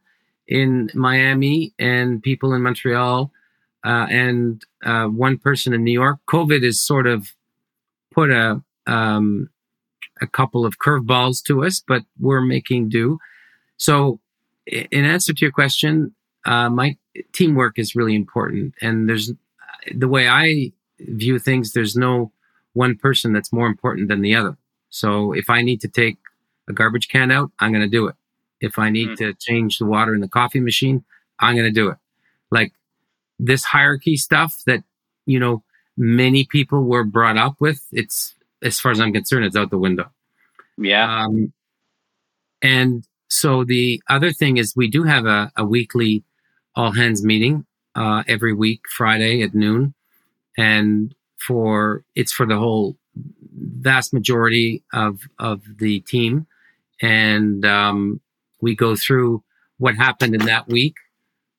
in 0.47 0.89
Miami 0.93 1.73
and 1.77 2.23
people 2.23 2.53
in 2.53 2.61
Montreal 2.61 3.31
uh, 3.83 4.07
and 4.09 4.63
uh, 4.85 5.07
one 5.07 5.37
person 5.37 5.73
in 5.73 5.83
New 5.83 5.91
York. 5.91 6.19
COVID 6.29 6.63
is 6.63 6.79
sort 6.79 7.07
of 7.07 7.33
put 8.11 8.29
a 8.31 8.61
um, 8.85 9.49
a 10.21 10.27
couple 10.27 10.65
of 10.65 10.79
curveballs 10.79 11.43
to 11.43 11.65
us, 11.65 11.83
but 11.85 12.03
we're 12.19 12.41
making 12.41 12.89
do. 12.89 13.19
So, 13.77 14.19
in 14.65 15.05
answer 15.05 15.33
to 15.33 15.45
your 15.45 15.51
question, 15.51 16.13
uh, 16.45 16.69
my 16.69 16.97
teamwork 17.33 17.79
is 17.79 17.95
really 17.95 18.15
important, 18.15 18.75
and 18.81 19.09
there's 19.09 19.31
the 19.93 20.07
way 20.07 20.29
I 20.29 20.71
view 20.99 21.39
things. 21.39 21.73
There's 21.73 21.95
no 21.95 22.31
one 22.73 22.95
person 22.95 23.33
that's 23.33 23.51
more 23.51 23.67
important 23.67 24.07
than 24.07 24.21
the 24.21 24.35
other. 24.35 24.55
So, 24.89 25.33
if 25.33 25.49
I 25.49 25.61
need 25.61 25.81
to 25.81 25.87
take 25.87 26.17
a 26.67 26.73
garbage 26.73 27.07
can 27.07 27.31
out, 27.31 27.51
I'm 27.59 27.71
going 27.71 27.83
to 27.83 27.89
do 27.89 28.07
it. 28.07 28.15
If 28.59 28.79
I 28.79 28.89
need 28.89 29.09
mm. 29.09 29.17
to 29.17 29.33
change 29.33 29.77
the 29.77 29.85
water 29.85 30.13
in 30.13 30.21
the 30.21 30.27
coffee 30.27 30.59
machine, 30.59 31.03
I'm 31.39 31.55
going 31.55 31.71
to 31.71 31.79
do 31.79 31.89
it. 31.89 31.97
Like 32.51 32.73
this 33.39 33.63
hierarchy 33.63 34.17
stuff 34.17 34.63
that 34.65 34.83
you 35.25 35.39
know 35.39 35.63
many 35.97 36.45
people 36.45 36.83
were 36.83 37.03
brought 37.03 37.37
up 37.37 37.55
with. 37.59 37.85
It's 37.91 38.35
as 38.61 38.79
far 38.79 38.91
as 38.91 38.99
I'm 38.99 39.13
concerned, 39.13 39.45
it's 39.45 39.55
out 39.55 39.69
the 39.69 39.77
window. 39.77 40.09
Yeah. 40.77 41.23
Um, 41.23 41.53
and 42.61 43.05
so 43.29 43.63
the 43.63 44.01
other 44.09 44.31
thing 44.31 44.57
is 44.57 44.75
we 44.75 44.89
do 44.89 45.03
have 45.03 45.25
a, 45.25 45.51
a 45.55 45.65
weekly 45.65 46.23
all 46.75 46.91
hands 46.91 47.23
meeting 47.23 47.65
uh, 47.95 48.23
every 48.27 48.53
week, 48.53 48.81
Friday 48.89 49.41
at 49.41 49.53
noon, 49.53 49.93
and 50.57 51.13
for 51.37 52.03
it's 52.15 52.31
for 52.31 52.45
the 52.45 52.57
whole 52.57 52.95
vast 53.57 54.13
majority 54.13 54.83
of 54.93 55.21
of 55.39 55.61
the 55.77 56.01
team, 56.01 56.47
and 57.01 57.65
um, 57.65 58.21
we 58.61 58.75
go 58.75 58.95
through 58.95 59.43
what 59.77 59.95
happened 59.95 60.33
in 60.33 60.45
that 60.45 60.67
week, 60.67 60.95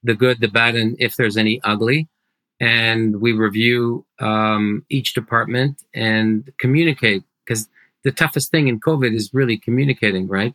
the 0.02 0.14
good, 0.14 0.40
the 0.40 0.48
bad, 0.48 0.74
and 0.74 0.96
if 0.98 1.16
there's 1.16 1.36
any 1.36 1.60
ugly, 1.64 2.08
and 2.60 3.20
we 3.20 3.32
review 3.32 4.04
um, 4.20 4.84
each 4.88 5.14
department 5.14 5.82
and 5.94 6.52
communicate 6.58 7.22
because 7.44 7.68
the 8.04 8.12
toughest 8.12 8.50
thing 8.50 8.68
in 8.68 8.80
COVID 8.80 9.14
is 9.14 9.32
really 9.32 9.56
communicating, 9.56 10.26
right? 10.26 10.54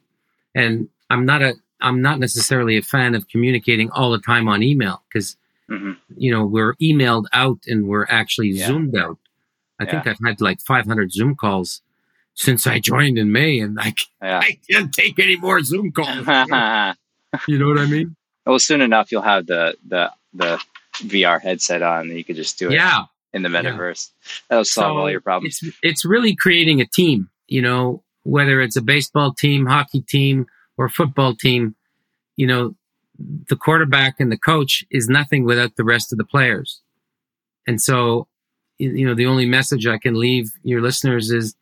And 0.55 0.89
I'm 1.09 1.25
not 1.25 1.41
a 1.41 1.53
I'm 1.81 2.01
not 2.01 2.19
necessarily 2.19 2.77
a 2.77 2.81
fan 2.81 3.13
of 3.13 3.27
communicating 3.27 3.91
all 3.91 4.11
the 4.11 4.19
time 4.19 4.47
on 4.47 4.63
email 4.63 5.03
because 5.07 5.35
mm-hmm. 5.69 5.91
you 6.15 6.31
know 6.31 6.45
we're 6.45 6.75
emailed 6.75 7.25
out 7.33 7.59
and 7.67 7.87
we're 7.87 8.07
actually 8.09 8.49
yeah. 8.49 8.67
zoomed 8.67 8.95
out. 8.95 9.17
I 9.83 9.85
yeah. 9.85 9.91
think 10.03 10.07
I've 10.07 10.25
had 10.25 10.41
like 10.41 10.61
500 10.61 11.11
Zoom 11.11 11.35
calls 11.35 11.81
since 12.35 12.65
I 12.65 12.79
joined 12.79 13.17
in 13.17 13.31
May, 13.31 13.59
and 13.59 13.79
I, 13.79 13.93
yeah. 14.21 14.39
I 14.43 14.57
can't 14.69 14.93
take 14.93 15.19
any 15.19 15.35
more 15.35 15.61
Zoom 15.61 15.91
calls. 15.91 16.09
you 17.47 17.59
know 17.59 17.67
what 17.67 17.77
I 17.79 17.85
mean? 17.85 18.15
Well, 18.45 18.59
soon 18.59 18.81
enough, 18.81 19.11
you'll 19.11 19.21
have 19.21 19.45
the 19.45 19.75
the 19.87 20.11
the 20.33 20.59
VR 20.95 21.41
headset 21.41 21.81
on, 21.81 22.09
and 22.09 22.17
you 22.17 22.23
could 22.23 22.35
just 22.35 22.57
do 22.59 22.69
it. 22.69 22.75
Yeah. 22.75 23.05
In 23.33 23.41
the 23.41 23.49
metaverse, 23.49 24.11
yeah. 24.11 24.31
that'll 24.47 24.65
solve 24.65 24.93
so 24.93 24.97
all 24.99 25.09
your 25.09 25.19
problems. 25.19 25.59
It's, 25.63 25.77
it's 25.81 26.05
really 26.05 26.35
creating 26.35 26.81
a 26.81 26.85
team. 26.85 27.29
You 27.47 27.63
know, 27.63 28.03
whether 28.23 28.61
it's 28.61 28.75
a 28.75 28.81
baseball 28.81 29.33
team, 29.33 29.65
hockey 29.65 30.01
team, 30.01 30.45
or 30.77 30.87
football 30.87 31.35
team. 31.35 31.75
You 32.35 32.47
know, 32.47 32.75
the 33.17 33.55
quarterback 33.55 34.19
and 34.19 34.31
the 34.31 34.37
coach 34.37 34.83
is 34.91 35.07
nothing 35.07 35.45
without 35.45 35.75
the 35.77 35.83
rest 35.83 36.11
of 36.11 36.17
the 36.17 36.25
players. 36.25 36.81
And 37.65 37.81
so, 37.81 38.27
you 38.77 39.05
know, 39.05 39.15
the 39.15 39.25
only 39.25 39.45
message 39.45 39.87
I 39.87 39.97
can 39.97 40.15
leave 40.15 40.51
your 40.63 40.81
listeners 40.81 41.31
is 41.31 41.55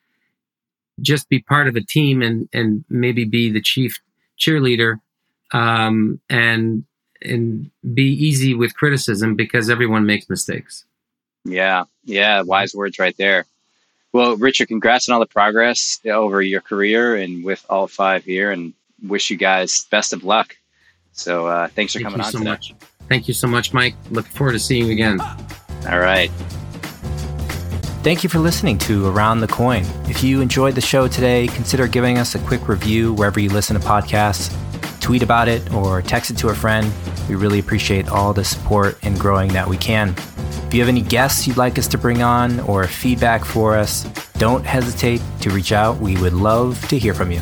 just 1.02 1.30
be 1.30 1.40
part 1.40 1.68
of 1.68 1.76
a 1.76 1.82
team 1.82 2.22
and 2.22 2.48
and 2.54 2.84
maybe 2.90 3.26
be 3.26 3.52
the 3.52 3.62
chief 3.62 4.00
cheerleader 4.40 5.00
um, 5.52 6.20
and 6.30 6.84
and 7.22 7.70
be 7.94 8.04
easy 8.04 8.54
with 8.54 8.76
criticism 8.76 9.36
because 9.36 9.70
everyone 9.70 10.06
makes 10.06 10.30
mistakes. 10.30 10.86
Yeah, 11.46 11.86
yeah, 12.04 12.42
wise 12.42 12.74
words 12.74 13.00
right 13.00 13.16
there. 13.18 13.46
Well, 14.14 14.36
Richard, 14.36 14.68
congrats 14.68 15.08
on 15.08 15.14
all 15.14 15.20
the 15.20 15.26
progress 15.26 16.00
over 16.06 16.42
your 16.42 16.62
career 16.62 17.16
and 17.16 17.44
with 17.44 17.66
ALT 17.70 17.92
5 17.92 18.26
here, 18.26 18.52
and 18.52 18.74
wish 19.04 19.30
you 19.30 19.38
guys 19.38 19.86
best 19.90 20.12
of 20.12 20.24
luck. 20.24 20.56
So, 21.14 21.48
uh, 21.48 21.68
thanks 21.70 21.94
for 21.94 22.00
Thank 22.00 22.06
coming 22.08 22.22
on 22.22 22.32
so 22.32 22.40
today. 22.40 22.50
Much. 22.52 22.74
Thank 23.08 23.28
you 23.28 23.34
so 23.34 23.48
much, 23.48 23.74
Mike. 23.74 23.96
Looking 24.10 24.32
forward 24.32 24.54
to 24.54 24.60
seeing 24.60 24.88
you 24.88 24.94
again. 24.94 25.20
All 25.90 26.00
right. 26.00 26.32
Thank 28.04 28.24
you 28.24 28.30
for 28.32 28.40
listening 28.40 28.80
to 28.80 29.06
Around 29.06 29.42
the 29.42 29.48
Coin. 29.48 29.86
If 30.10 30.24
you 30.24 30.42
enjoyed 30.42 30.74
the 30.74 30.82
show 30.82 31.08
today, 31.08 31.46
consider 31.46 31.86
giving 31.86 32.18
us 32.18 32.34
a 32.34 32.40
quick 32.40 32.68
review 32.68 33.14
wherever 33.14 33.40
you 33.40 33.50
listen 33.50 33.80
to 33.80 33.88
podcasts. 33.88 34.52
Tweet 35.00 35.22
about 35.22 35.48
it 35.48 35.72
or 35.72 36.02
text 36.02 36.32
it 36.32 36.38
to 36.40 36.50
a 36.50 36.56
friend. 36.56 36.92
We 37.30 37.36
really 37.36 37.60
appreciate 37.60 38.10
all 38.10 38.34
the 38.34 38.44
support 38.44 38.98
and 39.04 39.20
growing 39.20 39.54
that 39.54 39.68
we 39.68 39.78
can. 39.78 40.16
If 40.66 40.74
you 40.74 40.80
have 40.80 40.90
any 40.90 41.04
guests 41.04 41.46
you'd 41.46 41.58
like 41.58 41.78
us 41.78 41.88
to 41.90 42.00
bring 42.00 42.24
on 42.24 42.60
or 42.62 42.88
feedback 42.88 43.46
for 43.46 43.78
us, 43.78 44.06
don't 44.40 44.66
hesitate 44.66 45.22
to 45.42 45.52
reach 45.52 45.72
out. 45.72 46.00
We 46.00 46.18
would 46.18 46.34
love 46.34 46.84
to 46.88 46.98
hear 46.98 47.14
from 47.14 47.30
you. 47.32 47.42